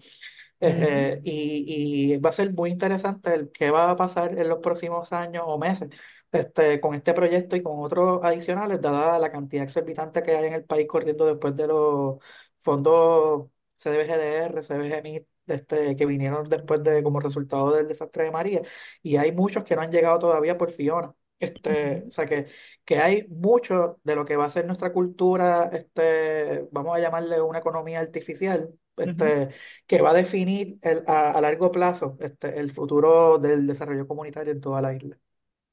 Eh, 0.59 0.77
eh, 1.17 1.21
y, 1.23 2.13
y 2.13 2.17
va 2.19 2.29
a 2.29 2.33
ser 2.33 2.53
muy 2.53 2.69
interesante 2.69 3.33
el 3.33 3.51
qué 3.51 3.71
va 3.71 3.89
a 3.91 3.95
pasar 3.95 4.37
en 4.37 4.47
los 4.47 4.59
próximos 4.59 5.11
años 5.11 5.43
o 5.47 5.57
meses 5.57 5.89
este, 6.31 6.79
con 6.79 6.93
este 6.95 7.13
proyecto 7.15 7.55
y 7.55 7.63
con 7.63 7.79
otros 7.83 8.19
adicionales, 8.23 8.79
dada 8.81 9.17
la 9.19 9.31
cantidad 9.31 9.63
exorbitante 9.63 10.21
que 10.23 10.35
hay 10.35 10.45
en 10.47 10.53
el 10.53 10.63
país 10.65 10.87
corriendo 10.87 11.25
después 11.25 11.55
de 11.55 11.67
los 11.67 12.17
fondos 12.63 13.47
CDBGDR, 13.77 14.61
CDBGMIT, 14.63 15.27
este, 15.51 15.95
que 15.95 16.05
vinieron 16.05 16.47
después 16.49 16.83
de 16.83 17.03
como 17.03 17.19
resultado 17.19 17.71
del 17.73 17.87
desastre 17.87 18.25
de 18.25 18.31
María. 18.31 18.61
Y 19.01 19.17
hay 19.17 19.31
muchos 19.31 19.63
que 19.63 19.75
no 19.75 19.81
han 19.81 19.91
llegado 19.91 20.19
todavía 20.19 20.57
por 20.57 20.71
Fiona. 20.71 21.13
Este, 21.39 22.03
o 22.07 22.11
sea 22.11 22.25
que, 22.27 22.47
que 22.85 22.97
hay 22.99 23.27
mucho 23.29 23.99
de 24.03 24.15
lo 24.15 24.25
que 24.25 24.35
va 24.35 24.45
a 24.45 24.49
ser 24.51 24.65
nuestra 24.67 24.93
cultura, 24.93 25.69
este, 25.73 26.67
vamos 26.71 26.95
a 26.95 26.99
llamarle 26.99 27.41
una 27.41 27.59
economía 27.59 27.99
artificial, 27.99 28.69
este, 28.97 29.49
que 29.87 30.01
va 30.01 30.11
a 30.11 30.13
definir 30.13 30.77
el- 30.83 31.03
a, 31.07 31.31
a 31.31 31.41
largo 31.41 31.71
plazo 31.71 32.17
este, 32.21 32.59
el 32.59 32.71
futuro 32.73 33.39
del 33.39 33.65
desarrollo 33.67 34.07
comunitario 34.07 34.53
en 34.53 34.61
toda 34.61 34.81
la 34.81 34.93
isla. 34.93 35.17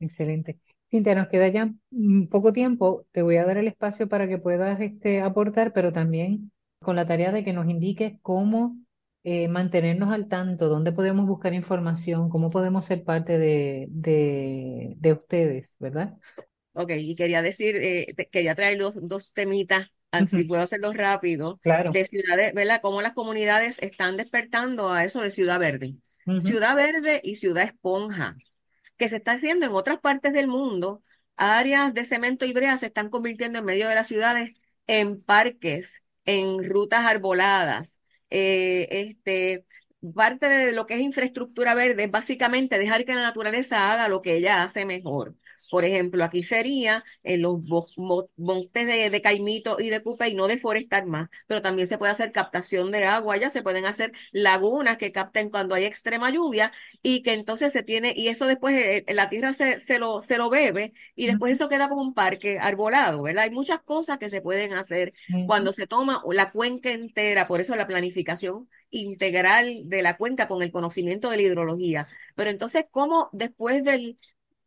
Excelente. 0.01 0.59
Cintia, 0.91 1.15
nos 1.15 1.29
queda 1.29 1.49
ya 1.49 1.73
poco 2.31 2.53
tiempo. 2.53 3.07
Te 3.13 3.23
voy 3.23 3.37
a 3.37 3.45
dar 3.45 3.57
el 3.59 3.69
espacio 3.69 4.09
para 4.09 4.29
que 4.29 4.39
puedas 4.39 4.81
este, 4.81 5.21
aportar, 5.21 5.73
pero 5.73 5.93
también 5.93 6.51
con 6.83 6.97
la 6.97 7.07
tarea 7.07 7.33
de 7.33 7.45
que 7.45 7.53
nos 7.53 7.69
indiques 7.69 8.15
cómo 8.23 8.77
eh, 9.25 9.49
mantenernos 9.49 10.13
al 10.13 10.29
tanto, 10.29 10.69
dónde 10.69 10.93
podemos 10.93 11.27
buscar 11.27 11.55
información, 11.55 12.29
cómo 12.31 12.51
podemos 12.51 12.87
ser 12.87 13.05
parte 13.05 13.39
de, 13.39 13.87
de, 13.91 14.95
de 14.99 15.13
ustedes, 15.13 15.77
¿verdad? 15.81 16.17
Ok, 16.73 16.91
y 16.97 17.17
quería 17.17 17.43
decir, 17.43 17.77
eh, 17.77 18.15
te- 18.17 18.29
quería 18.29 18.55
traer 18.55 18.79
dos, 18.79 18.95
dos 19.01 19.33
temitas, 19.33 19.89
así 20.13 20.45
puedo 20.45 20.63
hacerlo 20.63 20.93
rápido, 20.93 21.61
Claro. 21.63 21.93
de 21.93 22.05
ciudades, 22.05 22.55
¿verdad? 22.55 22.81
Cómo 22.83 23.03
las 23.03 23.15
comunidades 23.15 23.79
están 23.81 24.17
despertando 24.17 24.91
a 24.93 25.05
eso 25.05 25.21
de 25.21 25.31
ciudad 25.31 25.59
verde. 25.59 25.97
Ciudad 26.39 26.77
verde 26.77 27.21
y 27.25 27.35
ciudad 27.35 27.65
esponja, 27.65 28.37
que 28.99 29.09
se 29.09 29.17
está 29.17 29.33
haciendo 29.33 29.67
en 29.67 29.73
otras 29.73 30.01
partes 30.01 30.33
del 30.33 30.49
mundo. 30.49 31.03
Áreas 31.37 31.95
de 31.95 32.05
cemento 32.05 32.45
y 32.47 32.53
brea 32.53 32.77
se 32.77 32.87
están 32.87 33.11
convirtiendo 33.11 33.59
en 33.61 33.65
medio 33.65 33.89
de 33.89 33.95
las 33.97 34.09
ciudades 34.09 34.53
en 34.87 35.23
parques, 35.23 36.05
en 36.27 36.63
rutas 36.69 37.05
arboladas. 37.07 37.98
Eh, 38.31 38.87
este, 38.91 39.65
parte 40.15 40.47
de 40.49 40.73
lo 40.73 40.87
que 40.87 40.95
es 40.95 41.01
infraestructura 41.01 41.75
verde 41.75 42.05
es 42.05 42.11
básicamente 42.11 42.79
dejar 42.79 43.05
que 43.05 43.15
la 43.15 43.23
naturaleza 43.23 43.93
haga 43.93 44.09
lo 44.09 44.23
que 44.23 44.37
ella 44.37 44.63
hace 44.63 44.85
mejor. 44.87 45.35
Por 45.71 45.85
ejemplo, 45.85 46.25
aquí 46.25 46.43
sería 46.43 47.05
en 47.23 47.43
los 47.43 47.67
bo- 47.67 47.89
mo- 47.97 48.31
montes 48.37 48.87
de, 48.87 49.11
de 49.11 49.23
Caimito 49.23 49.79
y 49.81 49.91
de 49.91 50.03
Cupey 50.03 50.35
no 50.35 50.49
deforestar 50.49 51.07
más, 51.07 51.29
pero 51.47 51.63
también 51.63 51.89
se 51.89 51.99
puede 51.99 52.13
hacer 52.13 52.33
captación 52.33 52.91
de 52.91 53.05
agua, 53.05 53.37
ya 53.37 53.51
se 53.51 53.63
pueden 53.63 53.85
hacer 53.87 54.13
lagunas 54.33 54.97
que 54.97 55.13
capten 55.13 55.51
cuando 55.51 55.75
hay 55.75 55.85
extrema 55.85 56.31
lluvia 56.31 56.73
y 57.03 57.23
que 57.23 57.33
entonces 57.35 57.73
se 57.73 57.83
tiene, 57.83 58.13
y 58.17 58.29
eso 58.29 58.47
después 58.47 58.75
eh, 58.77 59.05
eh, 59.07 59.15
la 59.15 59.29
tierra 59.29 59.55
se, 59.55 59.81
se 59.81 59.99
lo, 59.99 60.21
se 60.21 60.39
lo 60.39 60.51
bebe 60.51 60.93
y 61.15 61.27
después 61.27 61.53
eso 61.53 61.69
queda 61.69 61.89
como 61.89 62.03
un 62.03 62.15
parque 62.15 62.59
arbolado, 62.61 63.23
¿verdad? 63.23 63.45
Hay 63.45 63.51
muchas 63.51 63.81
cosas 63.81 64.19
que 64.19 64.29
se 64.29 64.41
pueden 64.43 64.73
hacer 64.73 65.13
cuando 65.45 65.73
se 65.73 65.87
toma 65.87 66.23
la 66.33 66.51
cuenca 66.51 66.91
entera, 66.93 67.47
por 67.47 67.61
eso 67.61 67.75
la 67.77 67.87
planificación 67.87 68.69
integral 68.91 69.83
de 69.89 70.03
la 70.03 70.17
cuenca 70.17 70.49
con 70.49 70.63
el 70.63 70.71
conocimiento 70.73 71.31
de 71.31 71.37
la 71.37 71.43
hidrología. 71.43 72.09
Pero 72.35 72.51
entonces, 72.51 72.85
¿cómo 72.91 73.29
después 73.33 73.83
del, 73.85 74.17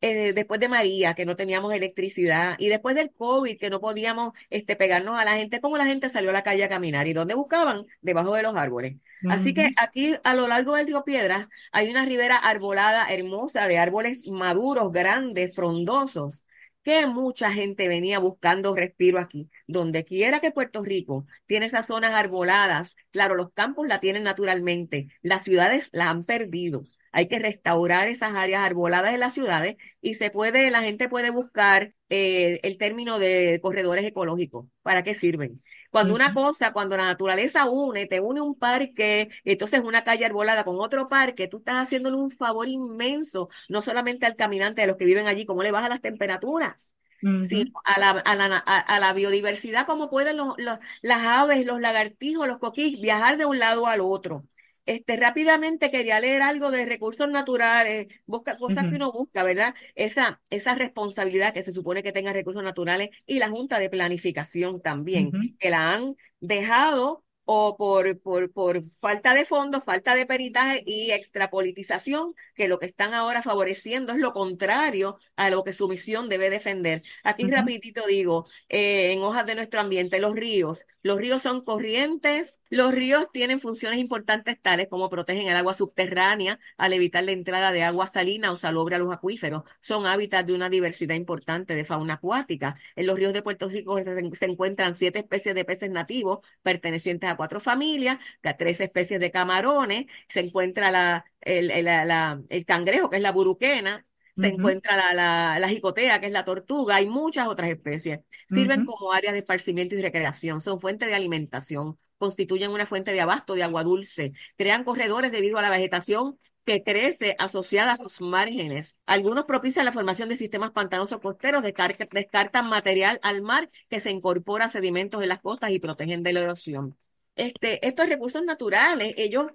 eh, 0.02 0.34
después 0.34 0.60
de 0.60 0.68
María, 0.68 1.14
que 1.14 1.26
no 1.26 1.36
teníamos 1.36 1.74
electricidad, 1.74 2.56
y 2.58 2.70
después 2.70 2.96
del 2.96 3.12
COVID, 3.12 3.58
que 3.58 3.70
no 3.70 3.80
podíamos 3.80 4.34
este, 4.50 4.76
pegarnos 4.76 5.18
a 5.18 5.26
la 5.26 5.36
gente, 5.36 5.62
¿cómo 5.62 5.78
la 5.78 5.86
gente 5.86 6.10
salió 6.10 6.32
a 6.32 6.34
la 6.34 6.44
calle 6.44 6.64
a 6.64 6.70
caminar? 6.70 7.08
¿Y 7.08 7.14
dónde 7.14 7.36
buscaban? 7.36 7.86
Debajo 8.02 8.34
de 8.34 8.44
los 8.44 8.56
árboles. 8.56 8.98
Así 9.30 9.54
que 9.54 9.72
aquí 9.78 10.16
a 10.24 10.34
lo 10.34 10.48
largo 10.48 10.76
del 10.76 10.88
río 10.88 11.04
Piedras 11.04 11.48
hay 11.72 11.90
una 11.92 12.06
ribera 12.06 12.38
arbolada 12.38 13.06
hermosa 13.14 13.68
de 13.68 13.78
árboles 13.78 14.28
maduros, 14.28 14.92
grandes, 14.92 15.56
frondosos, 15.56 16.46
que 16.84 17.06
mucha 17.06 17.52
gente 17.52 17.88
venía 17.88 18.20
buscando 18.20 18.76
respiro 18.76 19.20
aquí. 19.20 19.50
Donde 19.68 20.04
quiera 20.04 20.40
que 20.40 20.52
Puerto 20.52 20.84
Rico 20.84 21.26
tiene 21.46 21.68
esas 21.68 21.88
zonas 21.88 22.14
arboladas, 22.14 22.96
claro, 23.12 23.36
los 23.36 23.52
campos 23.54 23.88
la 23.88 24.00
tienen 24.00 24.24
naturalmente, 24.24 25.10
las 25.22 25.44
ciudades 25.44 25.90
la 25.92 26.10
han 26.10 26.24
perdido. 26.24 26.84
Hay 27.12 27.28
que 27.28 27.40
restaurar 27.40 28.08
esas 28.08 28.34
áreas 28.36 28.64
arboladas 28.64 29.12
de 29.12 29.18
las 29.18 29.34
ciudades 29.34 29.76
y 30.02 30.14
se 30.16 30.30
puede, 30.32 30.72
la 30.72 30.82
gente 30.82 31.10
puede 31.10 31.30
buscar 31.32 31.94
eh, 32.10 32.60
el 32.64 32.78
término 32.78 33.20
de 33.20 33.60
corredores 33.62 34.06
ecológicos. 34.06 34.68
¿Para 34.82 35.04
qué 35.04 35.14
sirven? 35.14 35.62
Cuando 35.90 36.14
una 36.16 36.34
cosa, 36.34 36.72
cuando 36.74 36.96
la 36.98 37.06
naturaleza 37.06 37.70
une, 37.70 38.06
te 38.08 38.20
une 38.22 38.42
un 38.42 38.58
parque, 38.58 39.30
entonces 39.44 39.82
una 39.82 40.04
calle 40.04 40.26
arbolada 40.26 40.64
con 40.64 40.78
otro 40.80 41.08
parque, 41.08 41.48
tú 41.48 41.58
estás 41.58 41.76
haciéndole 41.84 42.16
un 42.18 42.32
favor 42.32 42.68
inmenso, 42.68 43.50
no 43.70 43.82
solamente 43.82 44.26
al 44.26 44.36
caminante, 44.36 44.82
a 44.82 44.88
los 44.88 44.98
que 44.98 45.06
viven 45.06 45.28
allí, 45.28 45.46
cómo 45.46 45.64
le 45.64 45.72
baja 45.72 45.90
las 45.90 46.02
temperaturas, 46.02 46.96
sino 47.40 47.66
ujú, 47.66 47.74
a 47.86 48.00
la, 48.00 48.10
a 48.12 48.36
la, 48.36 48.64
a, 48.66 48.80
a 48.80 49.00
la 49.00 49.14
biodiversidad, 49.14 49.86
cómo 49.86 50.10
pueden 50.10 50.38
los, 50.38 50.54
los- 50.58 50.80
las 51.02 51.20
aves, 51.24 51.66
los 51.66 51.80
lagartijos, 51.82 52.48
los 52.48 52.60
coquís 52.60 53.00
viajar 53.02 53.38
de 53.38 53.46
un 53.46 53.60
lado 53.60 53.88
al 53.88 54.02
otro. 54.02 54.46
Este, 54.92 55.16
rápidamente 55.16 55.90
quería 55.90 56.20
leer 56.20 56.42
algo 56.42 56.70
de 56.70 56.86
recursos 56.86 57.30
naturales, 57.30 58.08
busca 58.26 58.58
cosas 58.58 58.90
que 58.90 58.98
uno 58.98 59.10
busca, 59.14 59.42
¿verdad? 59.42 59.74
Esa, 59.96 60.42
esa 60.50 60.76
responsabilidad 60.76 61.54
que 61.54 61.64
se 61.64 61.72
supone 61.72 62.04
que 62.04 62.12
tenga 62.12 62.34
recursos 62.34 62.62
naturales 62.62 63.10
y 63.26 63.40
la 63.40 63.48
Junta 63.48 63.80
de 63.80 63.90
Planificación 63.90 64.82
también, 64.82 65.32
que 65.60 65.70
la 65.70 65.94
han 65.94 66.18
dejado 66.42 67.24
o 67.54 67.76
por, 67.76 68.18
por, 68.22 68.50
por 68.54 68.82
falta 68.96 69.34
de 69.34 69.44
fondos, 69.46 69.84
falta 69.84 70.16
de 70.16 70.26
peritaje 70.26 70.84
y 70.86 71.12
extrapolitización, 71.12 72.34
que 72.56 72.70
lo 72.70 72.80
que 72.80 72.86
están 72.86 73.14
ahora 73.14 73.42
favoreciendo 73.42 74.14
es 74.14 74.20
lo 74.20 74.32
contrario 74.32 75.18
a 75.36 75.50
lo 75.50 75.66
que 75.66 75.74
su 75.74 75.90
misión 75.90 76.30
debe 76.30 76.50
defender. 76.50 77.02
Aquí 77.26 77.44
ujú, 77.44 77.54
rapidito 77.54 78.04
digo, 78.08 78.46
eh, 78.70 79.12
en 79.12 79.22
hojas 79.24 79.46
de 79.46 79.56
nuestro 79.56 79.82
ambiente, 79.82 80.20
los 80.20 80.34
ríos. 80.34 80.86
Los 81.04 81.20
ríos 81.20 81.42
son 81.42 81.62
corrientes, 81.66 82.62
los 82.70 82.94
ríos 82.94 83.28
tienen 83.34 83.60
funciones 83.60 84.00
importantes 84.00 84.62
tales 84.62 84.88
como 84.90 85.10
protegen 85.10 85.48
el 85.48 85.58
agua 85.58 85.74
subterránea 85.74 86.58
al 86.78 86.94
evitar 86.94 87.24
la 87.24 87.32
entrada 87.34 87.72
de 87.74 87.84
agua 87.84 88.08
salina 88.08 88.52
o 88.52 88.56
salobre 88.56 88.96
a 88.96 89.00
los 89.00 89.12
acuíferos. 89.14 89.64
Son 89.82 90.06
hábitats 90.06 90.48
de 90.48 90.54
una 90.54 90.70
diversidad 90.70 91.16
importante 91.16 91.76
de 91.76 91.84
fauna 91.84 92.14
acuática. 92.14 92.78
En 92.96 93.08
los 93.08 93.18
ríos 93.18 93.34
de 93.34 93.42
Puerto 93.42 93.68
Rico 93.68 93.98
se, 93.98 94.36
se 94.36 94.46
encuentran 94.46 94.96
siete 94.96 95.20
especies 95.20 95.54
de 95.56 95.66
peces 95.66 95.90
nativos 95.90 96.40
pertenecientes 96.62 97.30
a 97.30 97.41
cuatro 97.42 97.60
familias, 97.60 98.18
a 98.44 98.58
tres 98.58 98.80
especies 98.82 99.20
de 99.20 99.32
camarones, 99.32 100.06
se 100.28 100.40
encuentra 100.42 100.92
la, 100.92 101.26
el, 101.42 101.72
el, 101.72 101.86
la- 101.86 102.06
la- 102.06 102.42
el 102.50 102.66
cangrejo, 102.66 103.10
que 103.10 103.18
es 103.18 103.22
la 103.24 103.32
buruquena, 103.32 104.06
se 104.36 104.48
encuentra 104.48 104.96
la, 104.98 105.14
la, 105.14 105.60
la 105.60 105.70
jicotea, 105.70 106.20
que 106.20 106.28
es 106.28 106.32
la 106.32 106.46
tortuga, 106.46 106.96
hay 106.96 107.06
muchas 107.08 107.48
otras 107.48 107.70
especies. 107.70 108.20
Sirven 108.48 108.82
como 108.84 109.14
áreas 109.14 109.34
de 109.34 109.40
esparcimiento 109.40 109.96
y 109.96 110.02
recreación, 110.02 110.62
son 110.62 110.80
fuente 110.80 111.06
de 111.06 111.16
alimentación, 111.16 111.98
constituyen 112.18 112.72
una 112.72 112.86
fuente 112.86 113.12
de 113.12 113.22
abasto 113.22 113.54
de 113.56 113.64
agua 113.64 113.84
dulce, 113.84 114.34
crean 114.58 114.84
corredores 114.84 115.32
debido 115.32 115.58
a 115.58 115.62
la 115.62 115.70
vegetación 115.70 116.40
que 116.66 116.84
crece 116.84 117.36
asociada 117.40 117.94
a 117.94 117.98
sus 117.98 118.22
márgenes. 118.22 118.96
Algunos 119.06 119.46
propician 119.46 119.86
la 119.86 119.92
formación 119.92 120.30
de 120.30 120.36
sistemas 120.36 120.72
pantanosos 120.72 121.20
costeros, 121.20 121.64
descar- 121.64 121.98
descartan 122.12 122.70
material 122.70 123.20
al 123.24 123.42
mar 123.42 123.68
que 123.90 124.00
se 124.00 124.12
incorpora 124.12 124.66
a 124.66 124.70
sedimentos 124.70 125.22
en 125.24 125.30
las 125.30 125.42
costas 125.42 125.72
y 125.72 125.80
protegen 125.80 126.24
de 126.24 126.34
la 126.34 126.42
erosión. 126.42 126.98
Este, 127.36 127.86
estos 127.88 128.08
recursos 128.10 128.44
naturales, 128.44 129.14
ellos 129.18 129.48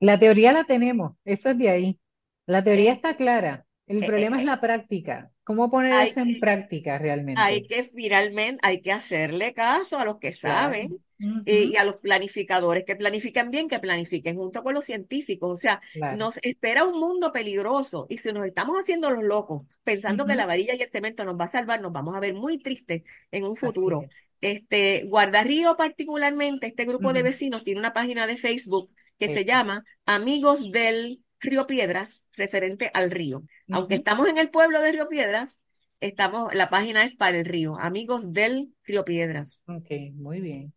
La 0.00 0.18
teoría 0.18 0.52
la 0.52 0.64
tenemos, 0.64 1.16
eso 1.24 1.50
es 1.50 1.58
de 1.58 1.70
ahí. 1.70 2.00
La 2.46 2.64
teoría 2.64 2.92
eh, 2.92 2.94
está 2.94 3.16
clara. 3.16 3.66
El 3.86 4.02
eh, 4.02 4.06
eh, 4.06 4.06
problema 4.06 4.36
es 4.38 4.44
la 4.44 4.60
práctica. 4.60 5.30
¿Cómo 5.44 5.70
poner 5.70 5.94
hay 5.94 6.10
eso 6.10 6.20
en 6.20 6.38
práctica 6.40 6.98
Hay 7.34 7.62
realmente? 7.62 7.68
que 7.68 7.84
finalmente, 7.84 8.60
hay 8.64 8.82
que 8.82 8.92
hacerle 8.92 9.54
caso 9.54 9.98
a 9.98 10.04
los 10.04 10.18
que 10.18 10.32
Claro. 10.40 10.72
saben 10.72 11.04
y 11.44 11.76
a 11.76 11.84
los 11.84 12.00
planificadores 12.00 12.84
que 12.84 12.96
planifican 12.96 13.50
bien, 13.50 13.68
que 13.68 13.78
planifiquen 13.80 14.36
junto 14.36 14.62
con 14.62 14.74
los 14.74 14.84
científicos. 14.84 15.50
O 15.52 15.56
sea, 15.56 15.80
Claro. 15.92 16.16
nos 16.18 16.38
espera 16.42 16.84
un 16.84 16.98
mundo 17.00 17.32
peligroso 17.32 18.06
y 18.10 18.18
si 18.18 18.32
nos 18.32 18.46
estamos 18.46 18.78
haciendo 18.78 19.10
los 19.10 19.24
locos 19.24 19.62
pensando 19.84 20.26
que 20.26 20.34
la 20.36 20.46
varilla 20.46 20.74
y 20.74 20.82
el 20.82 20.90
cemento 20.90 21.24
nos 21.24 21.38
va 21.40 21.46
a 21.46 21.48
salvar, 21.48 21.80
nos 21.80 21.92
vamos 21.92 22.16
a 22.16 22.20
ver 22.20 22.34
muy 22.34 22.58
tristes 22.58 23.02
en 23.32 23.44
un 23.44 23.56
futuro. 23.56 24.08
Es. 24.40 24.56
Este, 24.56 25.04
Guardarrío 25.06 25.76
particularmente, 25.76 26.66
este 26.66 26.84
grupo 26.84 27.12
de 27.12 27.22
vecinos 27.22 27.64
tiene 27.64 27.80
una 27.80 27.92
página 27.92 28.26
de 28.26 28.36
Facebook 28.36 28.90
que 29.18 29.28
se 29.28 29.44
llama 29.44 29.84
Amigos 30.06 30.70
del 30.70 31.22
Río 31.40 31.66
Piedras, 31.66 32.24
referente 32.36 32.90
al 32.94 33.10
río. 33.10 33.42
Aunque 33.70 33.96
estamos 33.96 34.28
en 34.28 34.38
el 34.38 34.50
pueblo 34.50 34.80
de 34.80 34.92
Río 34.92 35.08
Piedras, 35.08 35.58
Estamos, 36.00 36.54
la 36.54 36.70
página 36.70 37.02
es 37.02 37.16
para 37.16 37.38
el 37.38 37.44
río, 37.44 37.76
amigos 37.76 38.32
del 38.32 38.72
Río 38.84 39.04
Piedras. 39.04 39.60
Ok, 39.66 39.90
muy 40.14 40.40
bien. 40.40 40.72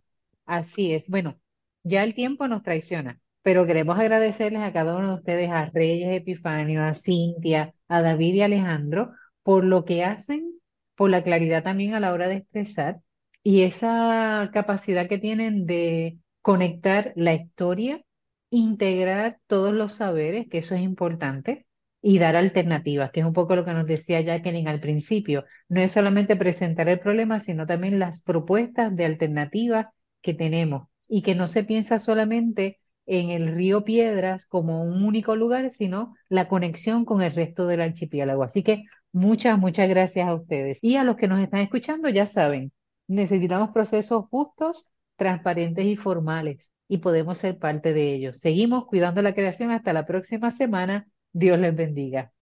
Así 0.45 0.93
es. 0.93 1.09
Bueno, 1.09 1.39
ya 1.83 2.03
el 2.03 2.15
tiempo 2.15 2.47
nos 2.47 2.63
traiciona, 2.63 3.19
pero 3.43 3.67
queremos 3.67 3.99
agradecerles 3.99 4.63
a 4.63 4.73
cada 4.73 4.97
uno 4.97 5.09
de 5.09 5.15
ustedes, 5.15 5.51
a 5.51 5.67
Reyes 5.67 6.17
Epifanio, 6.17 6.83
a 6.83 6.95
Cintia, 6.95 7.75
a 7.87 8.01
David 8.01 8.33
y 8.33 8.41
Alejandro, 8.41 9.11
por 9.43 9.63
lo 9.63 9.85
que 9.85 10.03
hacen, 10.03 10.59
por 10.95 11.11
la 11.11 11.23
claridad 11.23 11.63
también 11.63 11.93
a 11.93 11.99
la 11.99 12.13
hora 12.13 12.27
de 12.27 12.37
expresar 12.37 12.99
y 13.43 13.63
esa 13.63 14.49
capacidad 14.53 15.07
que 15.07 15.17
tienen 15.17 15.65
de 15.65 16.19
conectar 16.41 17.13
la 17.15 17.33
historia, 17.33 18.01
integrar 18.49 19.39
todos 19.47 19.73
los 19.73 19.93
saberes, 19.95 20.47
que 20.49 20.59
eso 20.59 20.75
es 20.75 20.81
importante, 20.81 21.65
y 22.01 22.17
dar 22.19 22.35
alternativas, 22.35 23.11
que 23.11 23.19
es 23.21 23.25
un 23.25 23.33
poco 23.33 23.55
lo 23.55 23.63
que 23.65 23.73
nos 23.73 23.85
decía 23.85 24.21
Jacqueline 24.21 24.67
al 24.67 24.79
principio. 24.79 25.45
No 25.69 25.81
es 25.81 25.91
solamente 25.91 26.35
presentar 26.35 26.89
el 26.89 26.99
problema, 26.99 27.39
sino 27.39 27.67
también 27.67 27.99
las 27.99 28.23
propuestas 28.23 28.95
de 28.95 29.05
alternativas 29.05 29.87
que 30.21 30.33
tenemos 30.33 30.87
y 31.07 31.21
que 31.21 31.35
no 31.35 31.47
se 31.47 31.63
piensa 31.63 31.99
solamente 31.99 32.79
en 33.05 33.29
el 33.29 33.53
río 33.53 33.83
Piedras 33.83 34.45
como 34.47 34.83
un 34.83 35.03
único 35.03 35.35
lugar, 35.35 35.69
sino 35.69 36.15
la 36.29 36.47
conexión 36.47 37.05
con 37.05 37.21
el 37.21 37.33
resto 37.33 37.67
del 37.67 37.81
archipiélago. 37.81 38.43
Así 38.43 38.63
que 38.63 38.85
Muchas, 39.13 39.59
muchas 39.59 39.89
gracias 39.89 40.25
a 40.27 40.33
ustedes. 40.35 40.79
Y 40.81 40.95
a 40.95 41.03
los 41.03 41.17
que 41.17 41.27
nos 41.27 41.41
están 41.41 41.59
escuchando, 41.59 42.07
ya 42.07 42.25
saben, 42.25 42.71
necesitamos 43.11 43.71
procesos 43.71 44.25
justos, 44.29 44.89
transparentes 45.17 45.85
y 45.85 45.95
formales, 45.95 46.71
y 46.87 46.97
podemos 46.99 47.37
ser 47.37 47.59
parte 47.59 47.93
de 47.93 48.13
ellos. 48.13 48.39
Seguimos 48.39 48.85
cuidando 48.85 49.21
la 49.21 49.33
creación 49.35 49.71
hasta 49.71 49.93
la 49.93 50.05
próxima 50.05 50.51
semana. 50.51 51.07
Dios 51.33 51.59
les 51.59 51.75
bendiga. 51.75 52.33